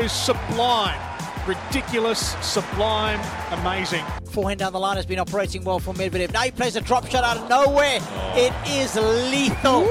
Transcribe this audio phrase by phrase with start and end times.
[0.00, 1.00] is sublime.
[1.46, 4.04] Ridiculous, sublime, amazing.
[4.30, 6.32] Forehand down the line has been operating well for Medvedev.
[6.32, 7.98] Now he plays a drop shot out of nowhere.
[8.00, 8.34] Oh.
[8.36, 9.82] It is lethal.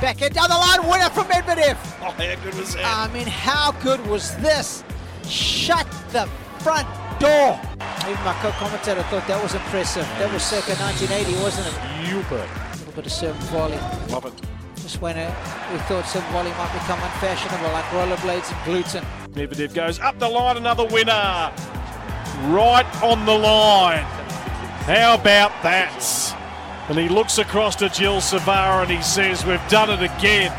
[0.00, 1.76] Backhand down the line, winner from Medvedev.
[2.02, 2.84] Oh, how good was that?
[2.84, 4.82] I mean, how good was this?
[5.24, 6.26] Shut the
[6.60, 6.88] front
[7.20, 7.60] door.
[8.08, 10.04] Even my co-commentator thought that was impressive.
[10.18, 12.08] That was circa 1980, wasn't it?
[12.08, 12.36] Super.
[12.36, 13.78] A little bit of serve volley.
[14.10, 14.59] Love it.
[14.90, 19.04] Just when uh, we thought serve volley might become unfashionable, like rollerblades and gluten.
[19.34, 21.52] Medvedev goes up the line, another winner.
[22.50, 24.02] Right on the line.
[24.90, 26.34] How about that?
[26.88, 30.50] And he looks across to Gilles Cervara and he says, We've done it again.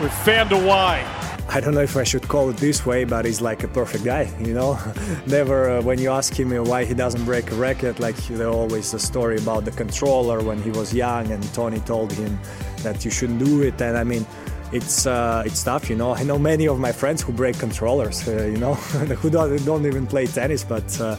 [0.00, 1.04] We've found a way.
[1.48, 4.04] I don't know if I should call it this way, but he's like a perfect
[4.04, 4.78] guy, you know.
[5.26, 8.92] Never, uh, when you ask him why he doesn't break a racket, like there's always
[8.94, 12.38] a story about the controller when he was young, and Tony told him
[12.82, 13.80] that you shouldn't do it.
[13.80, 14.26] And I mean,
[14.72, 16.14] it's uh, it's tough, you know.
[16.14, 18.74] I know many of my friends who break controllers, uh, you know,
[19.20, 21.16] who don't, don't even play tennis, but uh,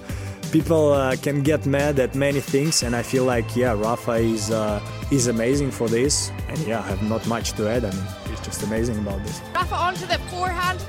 [0.52, 4.52] people uh, can get mad at many things, and I feel like yeah, Rafa is
[4.52, 7.86] uh, is amazing for this, and yeah, I have not much to add.
[7.86, 9.42] I mean, he's just amazing about this.
[9.54, 10.84] Rafa onto the forehand.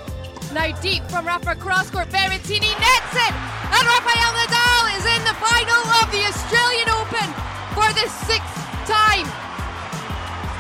[0.53, 2.09] Now deep from Rafa cross court.
[2.09, 3.35] Berrettini nets it.
[3.69, 7.29] And Rafael Nadal is in the final of the Australian Open
[7.75, 8.57] for the sixth
[8.89, 9.48] time.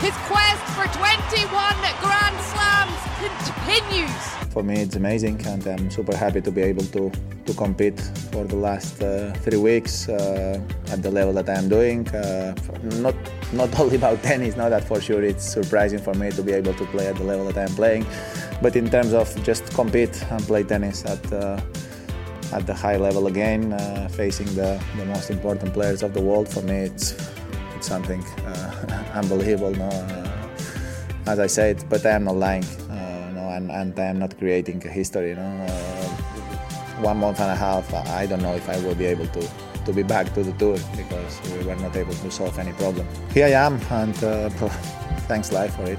[0.00, 1.50] His quest for 21
[2.00, 4.28] Grand Slams continues.
[4.52, 7.10] For me, it's amazing, and I'm super happy to be able to,
[7.46, 8.00] to compete
[8.30, 10.60] for the last uh, three weeks uh,
[10.92, 12.06] at the level that I'm doing.
[12.10, 12.54] Uh,
[13.00, 13.16] not
[13.52, 16.74] not only about tennis, now that for sure it's surprising for me to be able
[16.74, 18.06] to play at the level that I'm playing,
[18.62, 21.60] but in terms of just compete and play tennis at uh,
[22.52, 26.48] at the high level again, uh, facing the, the most important players of the world,
[26.48, 27.12] for me it's
[27.88, 29.72] something uh, unbelievable.
[29.72, 29.90] No?
[31.26, 32.64] as I said, but I am not lying
[33.58, 35.34] and, and I'm not creating a history.
[35.34, 36.08] Uh,
[37.00, 39.48] one month and a half, I don't know if I will be able to
[39.84, 43.06] to be back to the tour because we were not able to solve any problem.
[43.32, 44.50] Here I am, and uh,
[45.30, 45.98] thanks life for it.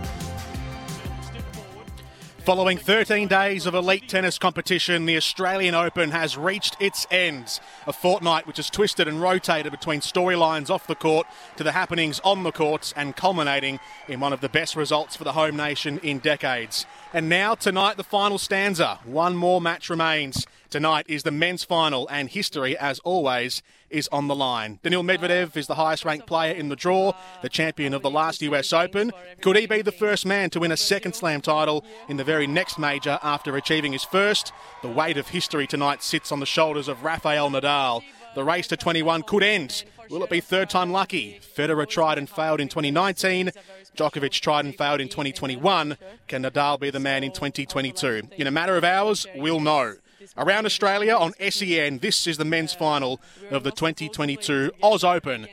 [2.49, 7.59] Following 13 days of elite tennis competition, the Australian Open has reached its end.
[7.85, 11.27] A fortnight which has twisted and rotated between storylines off the court
[11.57, 15.23] to the happenings on the courts and culminating in one of the best results for
[15.23, 16.87] the home nation in decades.
[17.13, 18.97] And now, tonight, the final stanza.
[19.03, 20.47] One more match remains.
[20.69, 24.77] Tonight is the men's final, and history, as always, is on the line.
[24.83, 28.43] Daniil Medvedev is the highest ranked player in the draw, the champion of the last
[28.43, 29.11] US Open.
[29.41, 32.45] Could he be the first man to win a second slam title in the very
[32.45, 34.53] next major after achieving his first?
[34.83, 38.03] The weight of history tonight sits on the shoulders of Rafael Nadal.
[38.35, 39.85] The race to 21 could end.
[40.11, 41.39] Will it be third time lucky?
[41.57, 43.51] Federer tried and failed in 2019.
[43.97, 45.97] Djokovic tried and failed in 2021.
[46.27, 48.29] Can Nadal be the man in 2022?
[48.37, 49.95] In a matter of hours, we'll know.
[50.37, 53.21] Around Australia on SEN, this is the men's final
[53.51, 55.47] of the 2022 Oz Open.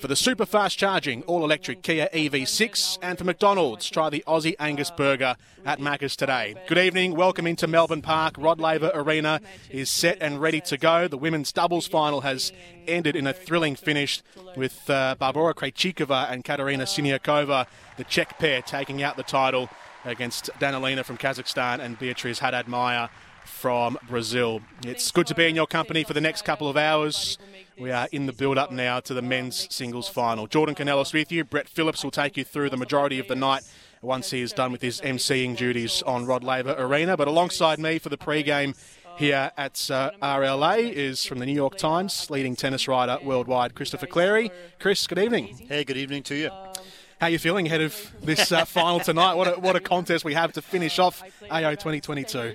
[0.00, 4.56] For the super fast charging all electric Kia EV6 and for McDonald's, try the Aussie
[4.58, 6.54] Angus Burger at Macca's today.
[6.68, 8.34] Good evening, welcome into Melbourne Park.
[8.38, 11.08] Rod Laver Arena is set and ready to go.
[11.08, 12.52] The women's doubles final has
[12.86, 14.22] ended in a thrilling finish
[14.56, 17.66] with uh, Barbora Krejcikova and Katerina Siniakova,
[17.96, 19.70] the Czech pair, taking out the title
[20.04, 23.08] against Danilina from Kazakhstan and Beatriz Haddad Maia
[23.50, 24.62] from Brazil.
[24.86, 27.36] It's good to be in your company for the next couple of hours.
[27.78, 30.46] We are in the build up now to the men's singles final.
[30.46, 31.44] Jordan Canellis with you.
[31.44, 33.62] Brett Phillips will take you through the majority of the night
[34.02, 37.16] once he is done with his emceeing duties on Rod Laver Arena.
[37.16, 38.74] But alongside me for the pre-game
[39.18, 44.06] here at uh, RLA is from the New York Times, leading tennis writer worldwide, Christopher
[44.06, 44.50] Clarey.
[44.78, 45.66] Chris, good evening.
[45.68, 46.50] Hey, good evening to you.
[47.20, 49.34] How are you feeling ahead of this uh, final tonight?
[49.34, 52.54] What a, what a contest we have to finish off AO 2022.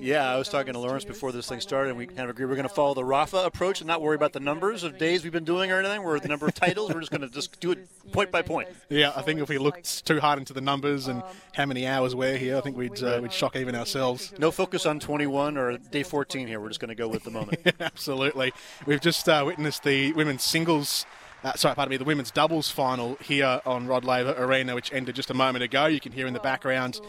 [0.00, 2.46] Yeah, I was talking to Lawrence before this thing started, and we kind of agreed
[2.46, 5.22] we're going to follow the Rafa approach and not worry about the numbers of days
[5.22, 6.02] we've been doing or anything.
[6.02, 6.92] We're the number of titles.
[6.92, 8.68] We're just going to just do it point by point.
[8.88, 11.22] Yeah, I think if we looked too hard into the numbers and
[11.54, 14.32] how many hours we're here, I think we'd uh, we'd shock even ourselves.
[14.38, 16.58] No focus on 21 or day 14 here.
[16.58, 17.60] We're just going to go with the moment.
[17.80, 18.52] Absolutely.
[18.86, 21.06] We've just uh, witnessed the women's singles.
[21.42, 25.14] Uh, sorry, pardon me, the women's doubles final here on Rod Laver Arena, which ended
[25.14, 25.86] just a moment ago.
[25.86, 27.00] You can hear in the background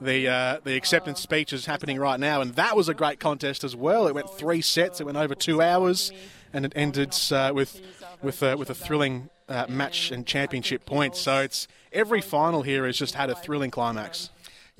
[0.00, 3.64] the uh, the acceptance speech is happening right now, and that was a great contest
[3.64, 4.06] as well.
[4.06, 6.12] It went three sets, it went over two hours,
[6.52, 7.80] and it ended uh, with
[8.22, 11.16] with uh, with a thrilling uh, match and championship point.
[11.16, 14.30] So it's every final here has just had a thrilling climax.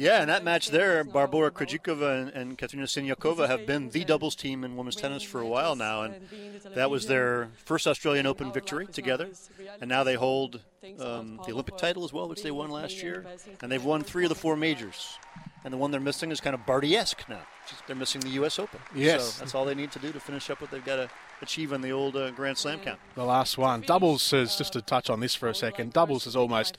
[0.00, 4.34] Yeah, and that match there, Barbora Krejcikova and, and Katerina Siniakova have been the doubles
[4.34, 6.14] team in women's tennis for a while now, and
[6.74, 9.28] that was their first Australian Open victory together,
[9.78, 10.62] and now they hold
[10.98, 13.26] um, the Olympic title as well, which they won last year,
[13.60, 15.18] and they've won three of the four majors.
[15.64, 17.42] And the one they're missing is kind of Barty-esque now.
[17.86, 18.58] They're missing the U.S.
[18.58, 18.80] Open.
[18.94, 19.34] Yes.
[19.34, 21.10] So that's all they need to do to finish up what they've got to
[21.42, 22.98] achieve on the old uh, Grand Slam count.
[23.14, 23.80] The last one.
[23.82, 26.76] Doubles has, just to touch on this for a second, doubles has almost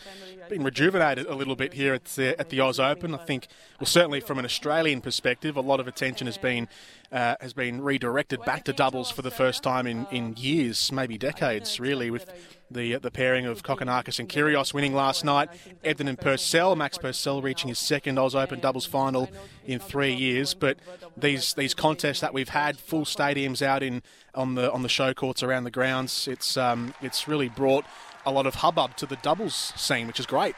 [0.50, 3.14] been rejuvenated a little bit here at the, at the Oz Open.
[3.16, 3.48] I think,
[3.80, 6.68] well, certainly from an Australian perspective, a lot of attention has been
[7.12, 11.18] uh, has been redirected back to doubles for the first time in, in years, maybe
[11.18, 12.32] decades, really, with
[12.70, 15.50] the the pairing of Kokkinakis and Kyrgios winning last night.
[15.84, 19.30] Ebden and Purcell, Max Purcell reaching his second Oz Open doubles final
[19.66, 20.54] in three years.
[20.54, 20.78] But
[21.18, 24.04] these these contests that we've had, full stadiums out in
[24.34, 27.86] on the on the show courts around the grounds, it's um, it's really brought
[28.26, 30.56] a lot of hubbub to the doubles scene, which is great.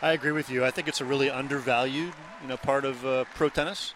[0.00, 0.64] I agree with you.
[0.64, 2.12] I think it's a really undervalued,
[2.42, 3.94] you know, part of uh, pro tennis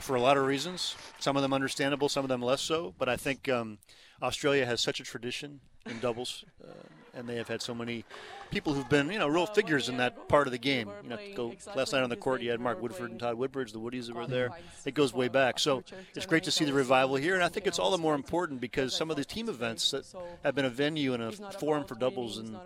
[0.00, 0.96] for a lot of reasons.
[1.18, 2.94] Some of them understandable, some of them less so.
[2.98, 3.78] But I think um,
[4.22, 6.72] Australia has such a tradition in doubles, uh,
[7.18, 8.04] and they have had so many
[8.50, 10.88] people who've been, you know, real figures in that part of the game.
[11.02, 13.72] You know, go last night on the court, you had Mark Woodforde and Todd Woodbridge,
[13.72, 14.50] the Woodies that were there.
[14.84, 15.58] It goes way back.
[15.58, 15.82] So
[16.14, 18.60] it's great to see the revival here, and I think it's all the more important
[18.60, 20.04] because some of the team events that
[20.44, 22.56] have been a venue and a forum for doubles and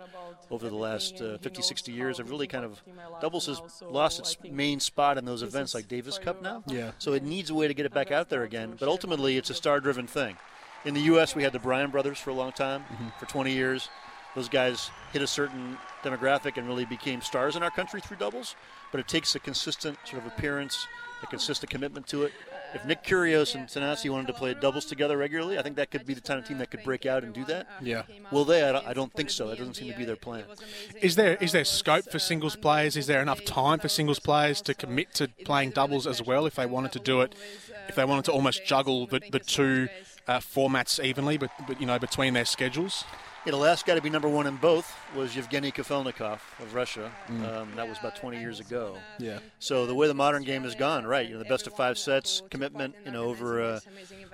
[0.51, 2.81] over the last uh, 50, 60 years have really kind of
[3.21, 6.63] doubles has lost its main spot in those events like Davis Cup now.
[6.67, 6.91] Yeah.
[6.99, 8.75] So it needs a way to get it back out there again.
[8.79, 10.37] But ultimately, it's a star-driven thing.
[10.85, 13.07] In the U.S., we had the Bryan brothers for a long time, Mm-hmm.
[13.19, 13.89] for 20 years.
[14.35, 18.55] Those guys hit a certain demographic and really became stars in our country through doubles.
[18.91, 20.87] But it takes a consistent sort of appearance,
[21.21, 22.33] a consistent commitment to it.
[22.73, 26.07] If Nick Kyrgios and Thanasi wanted to play doubles together regularly, I think that could
[26.07, 27.67] be the kind of team that could break out and do that.
[27.81, 28.01] Yeah.
[28.31, 28.67] Will they?
[28.67, 29.47] I don't, I don't think so.
[29.47, 30.45] That doesn't seem to be their plan.
[30.99, 32.97] Is there is there scope for singles players?
[32.97, 36.55] Is there enough time for singles players to commit to playing doubles as well if
[36.55, 37.35] they wanted to do it?
[37.87, 39.89] If they wanted to almost juggle the, the two
[40.27, 43.03] uh, formats evenly, but, but you know between their schedules.
[43.45, 47.11] Yeah, the last guy to be number one in both was Yevgeny Kafelnikov of Russia.
[47.27, 48.97] Um, that was about 20 years ago.
[49.19, 49.39] Yeah.
[49.59, 51.27] So the way the modern game has gone, right?
[51.27, 53.81] You know, the best of five sets, commitment, you know, over a,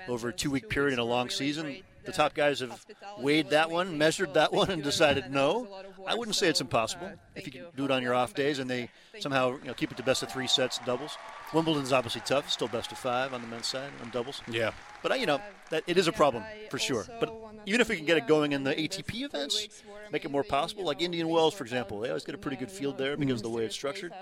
[0.07, 1.77] over a two-week period in a long season.
[2.05, 2.85] The top guys have
[3.19, 5.67] weighed that one, measured that one, and decided no.
[6.07, 8.69] I wouldn't say it's impossible if you can do it on your off days and
[8.69, 8.89] they
[9.19, 11.17] somehow you know keep it to best of three sets doubles.
[11.53, 14.41] Wimbledon's obviously tough, still best of five on the men's side on doubles.
[14.49, 14.71] Yeah.
[15.01, 15.41] But uh, you know
[15.71, 17.05] that it is a problem for sure.
[17.19, 20.43] But even if we can get it going in the ATP events, make it more
[20.43, 20.83] possible.
[20.85, 23.43] Like Indian Wells, for example, they always get a pretty good field there because of
[23.43, 24.13] the way it's structured.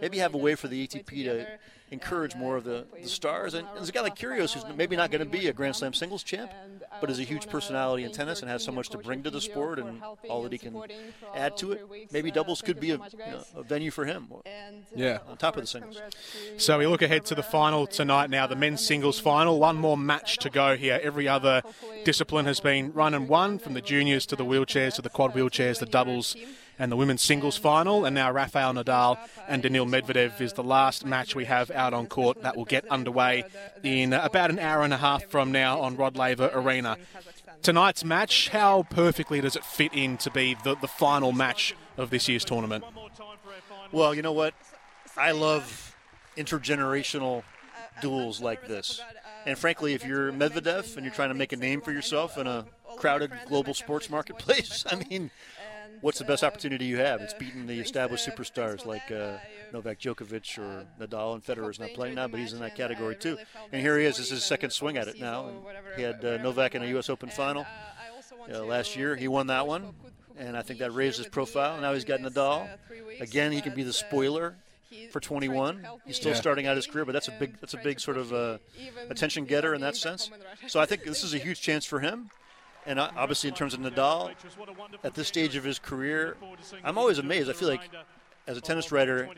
[0.00, 1.46] Maybe have a way for the ATP to
[1.90, 3.54] encourage more of the, the stars.
[3.54, 5.92] And there's a guy like Kyrgios who's maybe not going to be a Grand Slam
[5.92, 6.50] singles champ,
[7.00, 9.40] but is a huge personality in tennis and has so much to bring to the
[9.40, 10.80] sport and all that he can
[11.34, 11.86] add to it.
[12.12, 14.28] Maybe doubles could be a, you know, a venue for him.
[14.94, 15.18] Yeah.
[15.28, 16.00] On top of the singles.
[16.56, 19.58] So we look ahead to the final tonight now, the men's singles final.
[19.58, 21.00] One more match to go here.
[21.02, 21.62] Every other
[22.04, 25.34] discipline has been run and won, from the juniors to the wheelchairs to the quad
[25.34, 26.36] wheelchairs, the doubles,
[26.78, 28.04] and the women's singles final.
[28.04, 32.06] And now Rafael Nadal and Daniil Medvedev is the last match we have out on
[32.06, 32.42] court.
[32.42, 33.44] That will get underway
[33.82, 36.96] in about an hour and a half from now on Rod Laver Arena.
[37.62, 42.10] Tonight's match, how perfectly does it fit in to be the, the final match of
[42.10, 42.84] this year's tournament?
[43.92, 44.54] Well, you know what?
[45.16, 45.96] I love
[46.36, 47.44] intergenerational
[48.00, 49.00] duels like this.
[49.46, 52.46] And frankly, if you're Medvedev and you're trying to make a name for yourself in
[52.46, 52.64] a
[52.96, 55.30] crowded global sports marketplace, I mean,
[56.02, 57.20] what's the best opportunity you have?
[57.22, 59.38] It's beating the established superstars like uh,
[59.72, 63.16] Novak Djokovic or Nadal, and Federer is not playing now, but he's in that category
[63.16, 63.38] too.
[63.72, 64.18] And here he is.
[64.18, 65.48] This is his second swing at it now.
[65.48, 65.56] And
[65.96, 67.08] he had uh, Novak in a U.S.
[67.08, 67.64] Open final
[68.52, 69.16] uh, last year.
[69.16, 69.94] He won that one,
[70.36, 71.80] and I think that raised his profile.
[71.80, 72.68] Now he's got Nadal.
[73.20, 74.56] Again, he can be the spoiler
[75.10, 75.86] for 21.
[76.04, 76.38] He's still Yeah.
[76.38, 78.58] starting out his career, but that's a big that's a big sort of uh,
[79.08, 80.30] attention getter in that sense.
[80.66, 82.30] So I think this is a huge chance for him.
[82.86, 84.32] And obviously, in terms of Nadal,
[85.04, 86.36] at this stage of his career,
[86.82, 87.48] I'm always amazed.
[87.48, 87.88] I feel like
[88.48, 89.28] as a tennis writer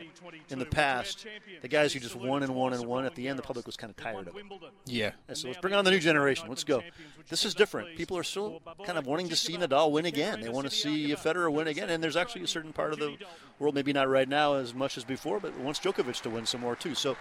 [0.49, 1.27] in the past,
[1.61, 3.77] the guys who just won and won and won at the end, the public was
[3.77, 4.43] kind of tired of it.
[4.85, 5.11] Yeah.
[5.27, 6.47] And so let's bring on the new generation.
[6.49, 6.81] Let's go.
[7.29, 7.95] This is different.
[7.97, 10.41] People are still kind of wanting to see Nadal win again.
[10.41, 11.91] They want to see Federer win again.
[11.91, 13.15] And there's actually a certain part of the
[13.59, 16.61] world, maybe not right now as much as before, but wants Djokovic to win some
[16.61, 16.95] more too.
[16.95, 17.15] So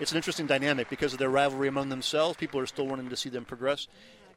[0.00, 2.36] it's an interesting dynamic because of their rivalry among themselves.
[2.36, 3.86] People are still wanting to see them progress.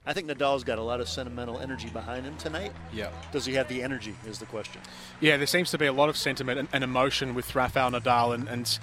[0.05, 2.73] I think Nadal's got a lot of sentimental energy behind him tonight.
[2.93, 3.09] Yeah.
[3.31, 4.15] Does he have the energy?
[4.27, 4.81] Is the question.
[5.21, 8.33] Yeah, there seems to be a lot of sentiment and, and emotion with Rafael Nadal,
[8.33, 8.79] and, and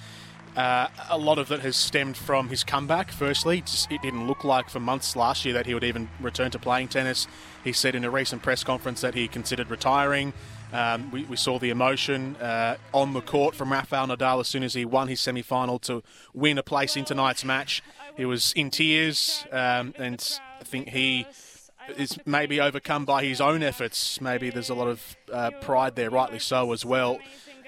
[0.56, 3.12] uh, a lot of that has stemmed from his comeback.
[3.12, 6.50] Firstly, just, it didn't look like for months last year that he would even return
[6.52, 7.28] to playing tennis.
[7.62, 10.32] He said in a recent press conference that he considered retiring.
[10.72, 14.62] Um, we, we, saw the emotion uh, on the court from Rafael Nadal as soon
[14.62, 17.82] as he won his semi final to win a place in tonight's match.
[18.16, 21.26] He was in tears, um, and I think he
[21.96, 24.20] is maybe overcome by his own efforts.
[24.20, 27.18] Maybe there's a lot of uh, pride there, rightly so as well.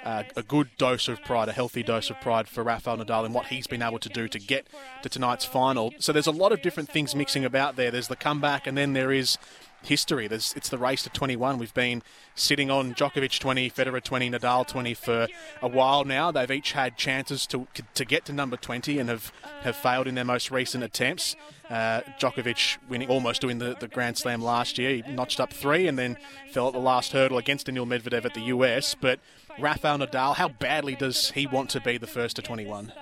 [0.04, 3.32] Uh, a good dose of pride, a healthy dose of pride for Rafael Nadal and
[3.32, 4.66] what he's been able to do to get
[5.02, 5.94] to tonight's final.
[6.00, 7.92] So there's a lot of different things mixing about there.
[7.92, 9.38] There's the comeback, and then there is
[9.82, 10.28] history.
[10.28, 11.58] There's, it's the race to 21.
[11.58, 12.02] We've been
[12.34, 15.28] sitting on Djokovic 20, Federer 20, Nadal 20 for
[15.60, 16.30] a while now.
[16.30, 20.14] They've each had chances to to get to number 20 and have, have failed in
[20.14, 21.36] their most recent attempts.
[21.68, 25.02] Uh, Djokovic winning, almost doing the, the Grand Slam last year.
[25.02, 26.16] He notched up three and then
[26.50, 28.94] fell at the last hurdle against Daniil Medvedev at the US.
[28.94, 29.20] But
[29.58, 32.92] Rafael Nadal, how badly does he want to be the first to 21?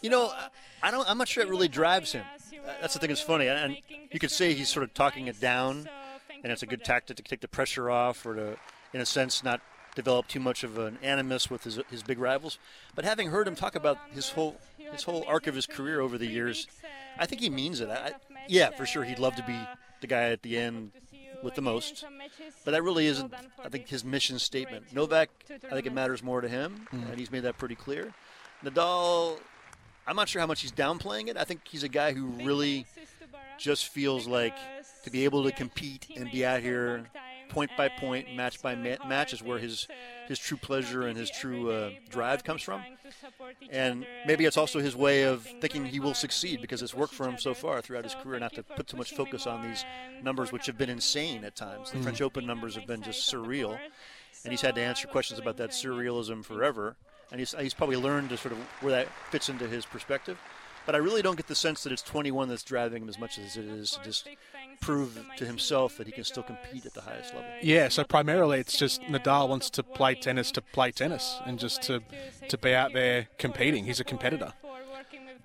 [0.00, 0.32] You know,
[0.82, 1.08] I don't.
[1.10, 2.24] I'm not sure it really drives him.
[2.80, 3.76] That's the thing that's funny, and
[4.10, 5.88] you could say he's sort of talking it down
[6.42, 8.56] and it's a good tactic to take the pressure off or to,
[8.92, 9.60] in a sense, not
[9.94, 12.58] develop too much of an animus with his, his big rivals.
[12.94, 14.56] But having heard him talk about his whole
[14.92, 16.66] his whole arc of his career over the years,
[17.18, 17.88] I think he means it.
[17.88, 18.12] I,
[18.48, 19.56] yeah, for sure, he'd love to be
[20.00, 20.92] the guy at the end
[21.44, 22.04] with the most,
[22.64, 23.32] but that really isn't.
[23.64, 24.92] I think his mission statement.
[24.92, 27.08] Novak, I think it matters more to him, mm.
[27.08, 28.12] and he's made that pretty clear.
[28.64, 29.38] Nadal,
[30.06, 31.36] I'm not sure how much he's downplaying it.
[31.36, 32.86] I think he's a guy who really
[33.60, 34.56] just feels like
[35.04, 37.06] to be able to compete and be out here
[37.50, 39.86] point by point, match by ma- match is where his
[40.28, 42.82] his true pleasure and his true uh, drive comes from.
[43.70, 47.28] And maybe it's also his way of thinking he will succeed because it's worked for
[47.28, 49.84] him so far throughout his career, not to put too much focus on these
[50.22, 51.90] numbers, which have been insane at times.
[51.90, 52.02] The mm.
[52.04, 53.76] French Open numbers have been just surreal,
[54.44, 56.96] and he's had to answer questions about that surrealism forever.
[57.32, 60.38] And he's, he's probably learned to sort of where that fits into his perspective.
[60.90, 63.38] But I really don't get the sense that it's 21 that's driving him as much
[63.38, 64.28] as it is to just
[64.80, 67.48] prove to himself that he can still compete at the highest level.
[67.62, 71.80] Yeah, so primarily it's just Nadal wants to play tennis to play tennis and just
[71.82, 72.02] to,
[72.48, 73.84] to be out there competing.
[73.84, 74.52] He's a competitor.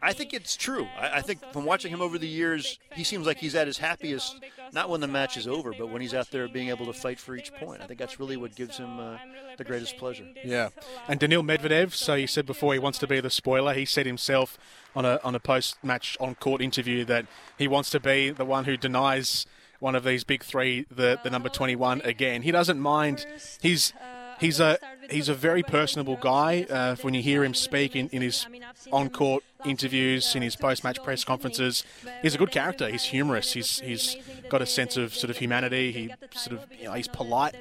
[0.02, 0.88] I think it's true.
[1.00, 3.78] I, I, think from watching him over the years, he seems like he's at his
[3.78, 4.40] happiest,
[4.74, 7.20] not when the match is over, but when he's out there being able to fight
[7.20, 7.82] for each point.
[7.82, 9.18] I think that's really what gives him uh,
[9.58, 10.28] the greatest pleasure.
[10.44, 10.70] Yeah.
[11.08, 13.74] And Daniil Medvedev, so he said before he wants to be the spoiler.
[13.74, 14.58] He said himself
[14.96, 17.26] on a, on a post match on court interview that
[17.58, 19.46] he wants to be the one who denies
[19.80, 22.42] one of these big three, the, the number 21 again.
[22.42, 23.26] He doesn't mind.
[23.62, 23.94] He's
[24.40, 24.78] he's a
[25.10, 26.66] he's a very personable guy.
[26.70, 28.48] Uh, when you hear him speak in, in his
[28.92, 31.84] on court interviews, in his post match press conferences,
[32.22, 32.90] he's a good character.
[32.90, 33.54] He's humorous.
[33.54, 34.18] He's he's
[34.50, 35.92] got a sense of sort of humanity.
[35.92, 37.56] He sort of you know, he's polite.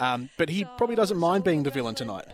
[0.00, 2.24] Um, but he probably doesn't mind being the villain tonight.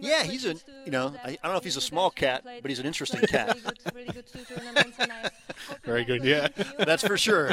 [0.00, 0.54] Yeah, he's a
[0.84, 3.20] you know I, I don't know if he's a small cat, but he's an interesting
[3.22, 3.58] cat.
[5.84, 7.52] Very good, yeah, that's for sure.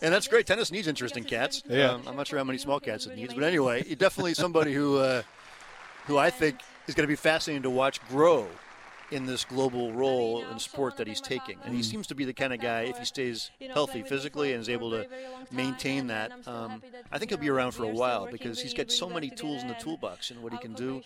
[0.00, 0.46] And that's great.
[0.46, 1.62] Tennis needs interesting cats.
[1.68, 4.72] Yeah, um, I'm not sure how many small cats it needs, but anyway, definitely somebody
[4.72, 5.22] who uh,
[6.06, 8.48] who I think is going to be fascinating to watch grow
[9.10, 11.58] in this global role in sport that he's taking.
[11.64, 14.60] And he seems to be the kind of guy, if he stays healthy physically and
[14.60, 15.06] is able to
[15.50, 19.08] maintain that, um, I think he'll be around for a while because he's got so
[19.08, 21.02] many tools in the toolbox and what he can do.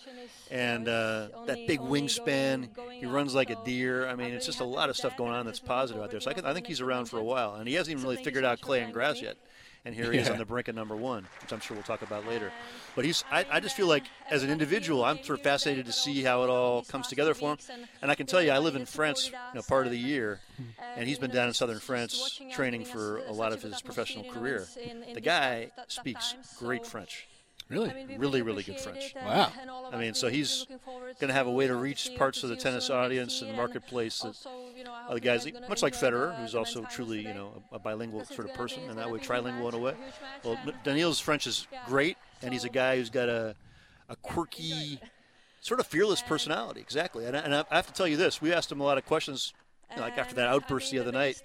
[0.51, 4.09] And uh, that big wingspan, he runs like a deer.
[4.09, 6.21] I mean, it's just a lot of stuff going on that's positive out there.
[6.21, 7.55] So I, can, I think he's around for a while.
[7.55, 9.37] And he hasn't even really figured out clay and grass yet
[9.85, 10.23] and here he yeah.
[10.23, 12.53] is on the brink of number one, which I'm sure we'll talk about later.
[12.95, 15.93] But he's, I, I, just feel like as an individual, I'm sort of fascinated to
[15.93, 17.59] see how it all comes together for him.
[18.01, 20.41] And I can tell you, I live in France, you know, part of the year,
[20.97, 24.67] and he's been down in southern France training for a lot of his professional career.
[25.15, 27.27] The guy speaks great French.
[27.73, 28.07] Really?
[28.19, 29.15] Really, really good French.
[29.25, 29.51] Wow.
[29.91, 30.67] I mean, so he's
[31.19, 34.21] going to have a way to reach parts of the tennis audience and the marketplace
[34.21, 34.37] that
[35.09, 38.83] other guys, much like Federer, who's also truly, you know, a, bilingual sort of person,
[38.91, 39.95] and that way trilingual in a way.
[40.45, 43.57] Well, Daniil's French is great, and he's a guy who's got a,
[44.09, 45.01] a quirky,
[45.63, 46.81] sort of fearless personality.
[46.81, 47.25] Exactly.
[47.25, 49.07] And I, and I have to tell you this: we asked him a lot of
[49.07, 49.55] questions
[49.95, 51.43] you know, like after that outburst the other night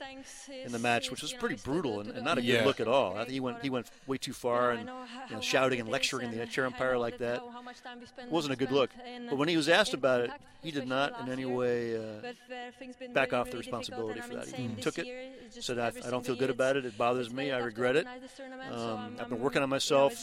[0.66, 2.66] in the match, which was pretty brutal and, and not a good Yeah.
[2.66, 3.14] look at all.
[3.16, 4.90] I think he went he went way too far and
[5.30, 7.42] you know, shouting and lecturing the chair umpire like that
[8.20, 8.90] it wasn't a good look.
[9.30, 10.32] But when he was asked about it,
[10.64, 12.02] he did not in any way uh,
[13.14, 14.48] back off the responsibility for that.
[14.48, 15.08] He took it,
[15.52, 16.86] said, I, I don't feel good about it.
[16.86, 17.52] It bothers me.
[17.52, 18.08] I regret it.
[18.72, 20.14] Um, I've been working on myself.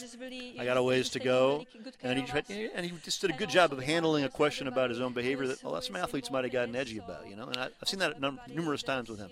[0.59, 1.65] I got a ways to go.
[2.03, 4.89] And he, tried, and he just did a good job of handling a question about
[4.89, 7.47] his own behavior that well, some athletes might have gotten edgy about, you know.
[7.47, 9.29] And I, I've seen that num- numerous times with him.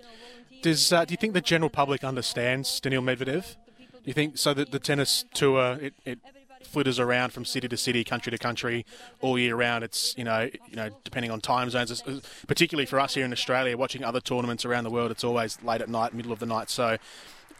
[0.61, 3.55] Does uh, do you think the general public understands Daniil Medvedev?
[3.79, 6.19] Do you think so that the tennis tour it, it
[6.63, 8.85] flitters around from city to city, country to country,
[9.21, 9.83] all year round?
[9.83, 13.31] It's you know you know depending on time zones, it's- particularly for us here in
[13.31, 16.45] Australia, watching other tournaments around the world, it's always late at night, middle of the
[16.45, 16.69] night.
[16.69, 16.97] So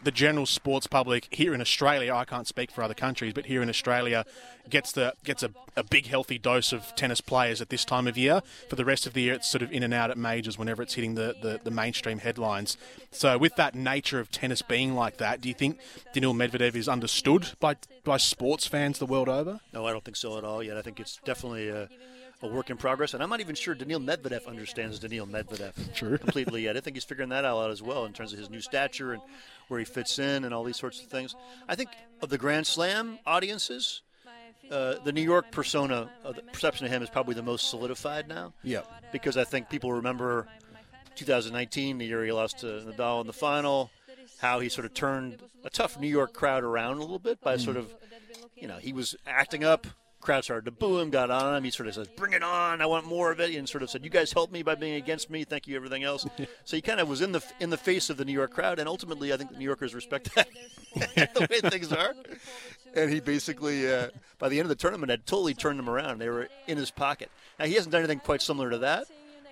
[0.03, 3.61] the general sports public here in Australia, I can't speak for other countries, but here
[3.61, 4.25] in Australia,
[4.69, 8.17] gets the gets a, a big healthy dose of tennis players at this time of
[8.17, 8.41] year.
[8.69, 10.81] For the rest of the year, it's sort of in and out at majors whenever
[10.81, 12.77] it's hitting the, the, the mainstream headlines.
[13.11, 15.79] So with that nature of tennis being like that, do you think
[16.13, 19.59] Daniil Medvedev is understood by by sports fans the world over?
[19.73, 20.77] No, I don't think so at all yet.
[20.77, 21.89] I think it's definitely a,
[22.41, 26.17] a work in progress, and I'm not even sure Daniil Medvedev understands Daniil Medvedev True.
[26.17, 26.75] completely yet.
[26.75, 29.21] I think he's figuring that out as well in terms of his new stature and
[29.67, 31.35] where he fits in and all these sorts of things.
[31.67, 31.89] I think
[32.21, 34.01] of the Grand Slam audiences,
[34.71, 38.27] uh, the New York persona, uh, the perception of him is probably the most solidified
[38.27, 38.53] now.
[38.63, 38.81] Yeah.
[39.11, 40.47] Because I think people remember
[41.15, 43.91] 2019, the year he lost to Nadal in the final,
[44.39, 47.57] how he sort of turned a tough New York crowd around a little bit by
[47.57, 47.93] sort of,
[48.55, 49.87] you know, he was acting up.
[50.23, 51.63] Crowd started to boo him, got on him.
[51.63, 52.81] He sort of says, "Bring it on!
[52.81, 54.95] I want more of it." And sort of said, "You guys helped me by being
[54.95, 55.43] against me.
[55.43, 56.25] Thank you, everything else."
[56.63, 58.79] so he kind of was in the in the face of the New York crowd,
[58.79, 60.47] and ultimately, I think the New Yorkers respect that
[60.95, 62.15] the way things are.
[62.95, 66.19] And he basically, uh, by the end of the tournament, had totally turned them around.
[66.19, 67.29] They were in his pocket.
[67.59, 69.07] Now he hasn't done anything quite similar to that,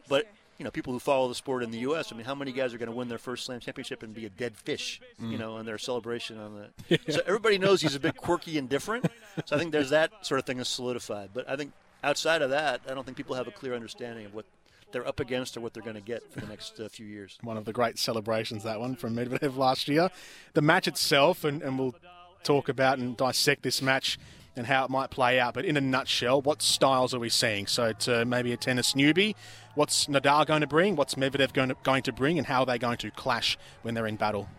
[0.07, 0.27] but
[0.61, 2.13] you know, people who follow the sport in the U.S.
[2.13, 4.27] I mean, how many guys are going to win their first Slam championship and be
[4.27, 5.01] a dead fish?
[5.19, 6.99] You know, on their celebration on the.
[7.11, 9.05] So everybody knows he's a bit quirky and different.
[9.45, 11.29] So I think there's that sort of thing is solidified.
[11.33, 11.71] But I think
[12.03, 14.45] outside of that, I don't think people have a clear understanding of what
[14.91, 17.37] they're up against or what they're going to get for the next uh, few years.
[17.41, 20.09] One of the great celebrations, that one from Medvedev last year.
[20.53, 21.95] The match itself, and, and we'll
[22.43, 24.17] talk about and dissect this match
[24.55, 25.53] and how it might play out.
[25.53, 27.67] But in a nutshell, what styles are we seeing?
[27.67, 29.35] So, to maybe a tennis newbie,
[29.75, 30.95] what's Nadal going to bring?
[30.95, 32.37] What's Medvedev going to, going to bring?
[32.37, 34.49] And how are they going to clash when they're in battle?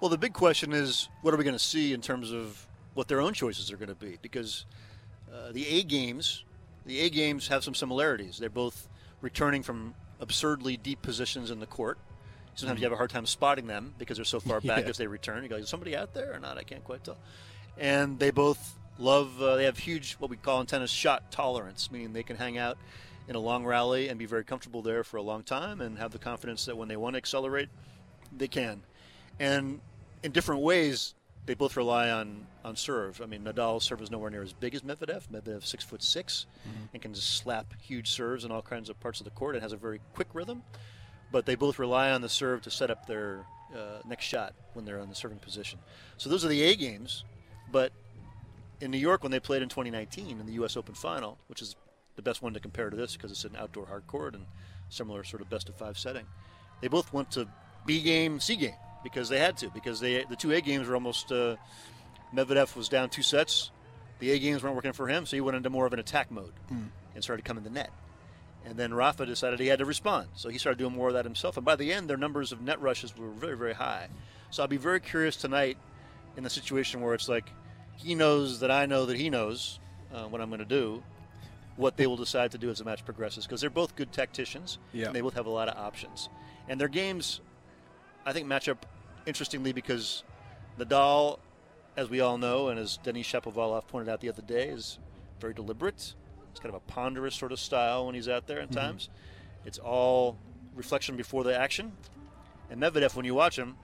[0.00, 3.08] Well, the big question is what are we going to see in terms of what
[3.08, 4.18] their own choices are going to be?
[4.22, 4.64] Because
[5.32, 6.44] uh, the A games,
[6.86, 8.38] the A games have some similarities.
[8.38, 8.88] They're both
[9.20, 11.98] returning from absurdly deep positions in the court.
[12.54, 14.90] Sometimes you have a hard time spotting them because they're so far back Yeah.
[14.90, 15.42] as they return.
[15.42, 16.58] You go, is somebody out there or not?
[16.58, 17.16] I can't quite tell.
[17.78, 19.40] And they both love.
[19.40, 22.58] Uh, they have huge, what we call in tennis, shot tolerance, meaning they can hang
[22.58, 22.76] out
[23.28, 26.10] in a long rally and be very comfortable there for a long time, and have
[26.10, 27.68] the confidence that when they want to accelerate,
[28.36, 28.82] they can.
[29.40, 29.80] And
[30.22, 31.14] in different ways,
[31.46, 33.20] they both rely on, on serve.
[33.20, 35.28] I mean, Nadal's serve is nowhere near as big as Medvedev.
[35.28, 36.46] Medvedev six foot 6
[36.92, 39.56] and can just slap huge serves in all kinds of parts of the court.
[39.56, 40.62] It has a very quick rhythm,
[41.32, 44.84] but they both rely on the serve to set up their uh, next shot when
[44.84, 45.80] they're in the serving position.
[46.16, 47.24] So those are the A games.
[47.72, 47.92] But
[48.80, 50.76] in New York, when they played in 2019 in the U.S.
[50.76, 51.74] Open Final, which is
[52.16, 54.44] the best one to compare to this because it's an outdoor hard court and
[54.90, 56.26] similar sort of best of five setting,
[56.82, 57.48] they both went to
[57.86, 60.94] B game, C game because they had to because they the two A games were
[60.94, 61.30] almost.
[61.32, 61.56] Uh,
[62.34, 63.70] Medvedev was down two sets.
[64.18, 66.30] The A games weren't working for him, so he went into more of an attack
[66.30, 67.90] mode and started coming to the net.
[68.64, 71.24] And then Rafa decided he had to respond, so he started doing more of that
[71.24, 71.56] himself.
[71.56, 74.08] And by the end, their numbers of net rushes were very, very high.
[74.50, 75.76] So I'll be very curious tonight
[76.36, 77.50] in the situation where it's like
[77.96, 79.80] he knows that I know that he knows
[80.14, 81.02] uh, what I'm going to do,
[81.76, 84.78] what they will decide to do as the match progresses, because they're both good tacticians
[84.92, 85.06] Yeah.
[85.06, 86.28] and they both have a lot of options.
[86.68, 87.40] And their games,
[88.24, 88.86] I think, match up
[89.26, 90.24] interestingly because
[90.78, 91.38] Nadal,
[91.96, 94.98] as we all know, and as Denis Shapovalov pointed out the other day, is
[95.40, 96.14] very deliberate.
[96.50, 98.80] It's kind of a ponderous sort of style when he's out there at mm-hmm.
[98.80, 99.08] times.
[99.64, 100.36] It's all
[100.74, 101.92] reflection before the action.
[102.70, 103.76] And Medvedev, when you watch him,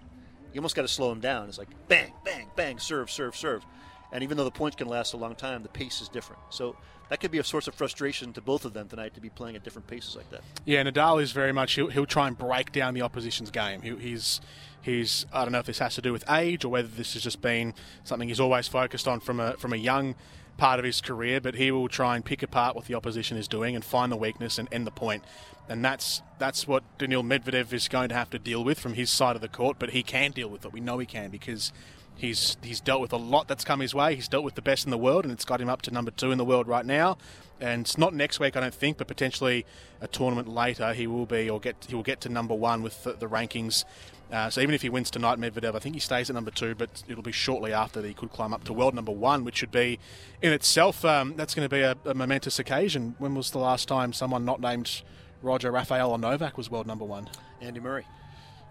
[0.53, 1.49] you almost got to slow him down.
[1.49, 3.65] It's like bang, bang, bang, serve, serve, serve.
[4.13, 6.41] And even though the points can last a long time, the pace is different.
[6.51, 6.77] So
[7.09, 9.57] that could be a source of frustration to both of them tonight to be playing
[9.57, 10.41] at different paces like that.
[10.65, 13.83] Yeah, Nadal is very much he'll, he'll try and break down the opposition's game.
[13.83, 14.41] He, he's
[14.83, 17.23] he's I don't know if this has to do with age or whether this has
[17.23, 20.15] just been something he's always focused on from a from a young
[20.59, 23.49] part of his career, but he will try and pick apart what the opposition is
[23.49, 25.23] doing and find the weakness and end the point.
[25.69, 29.11] And that's that's what Daniil Medvedev is going to have to deal with from his
[29.11, 30.73] side of the court, but he can deal with it.
[30.73, 31.73] We know he can because
[32.19, 34.17] He's he's dealt with a lot that's come his way.
[34.17, 36.11] He's dealt with the best in the world, and it's got him up to number
[36.11, 37.17] two in the world right now.
[37.61, 39.65] And it's not next week, I don't think, but potentially
[40.01, 43.05] a tournament later, he will be or get he will get to number one with
[43.05, 43.85] the, the rankings.
[44.33, 46.75] Uh, so even if he wins tonight, Medvedev, I think he stays at number two,
[46.75, 49.57] but it'll be shortly after that he could climb up to world number one, which
[49.57, 49.99] should be
[50.43, 53.15] in itself um, that's going to be a, a momentous occasion.
[53.19, 55.03] When was the last time someone not named
[55.41, 57.31] Roger, Rafael, or Novak was world number one?
[57.61, 58.05] Andy Murray.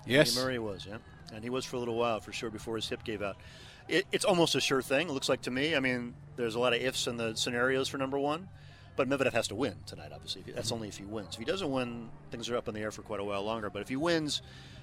[0.06, 0.38] Yes.
[0.38, 0.98] Andy Murray was, yeah.
[1.34, 3.38] And he was for a little while, for sure, before his hip gave out.
[3.88, 5.76] It, it's almost a sure thing, it looks like to me.
[5.76, 8.50] I mean, there's a lot of ifs in the scenarios for number one.
[8.98, 10.44] But Medvedev has to win tonight, obviously.
[10.54, 11.30] That's only if he wins.
[11.34, 13.70] If he doesn't win, things are up in the air for quite a while longer.
[13.70, 14.42] But if he wins,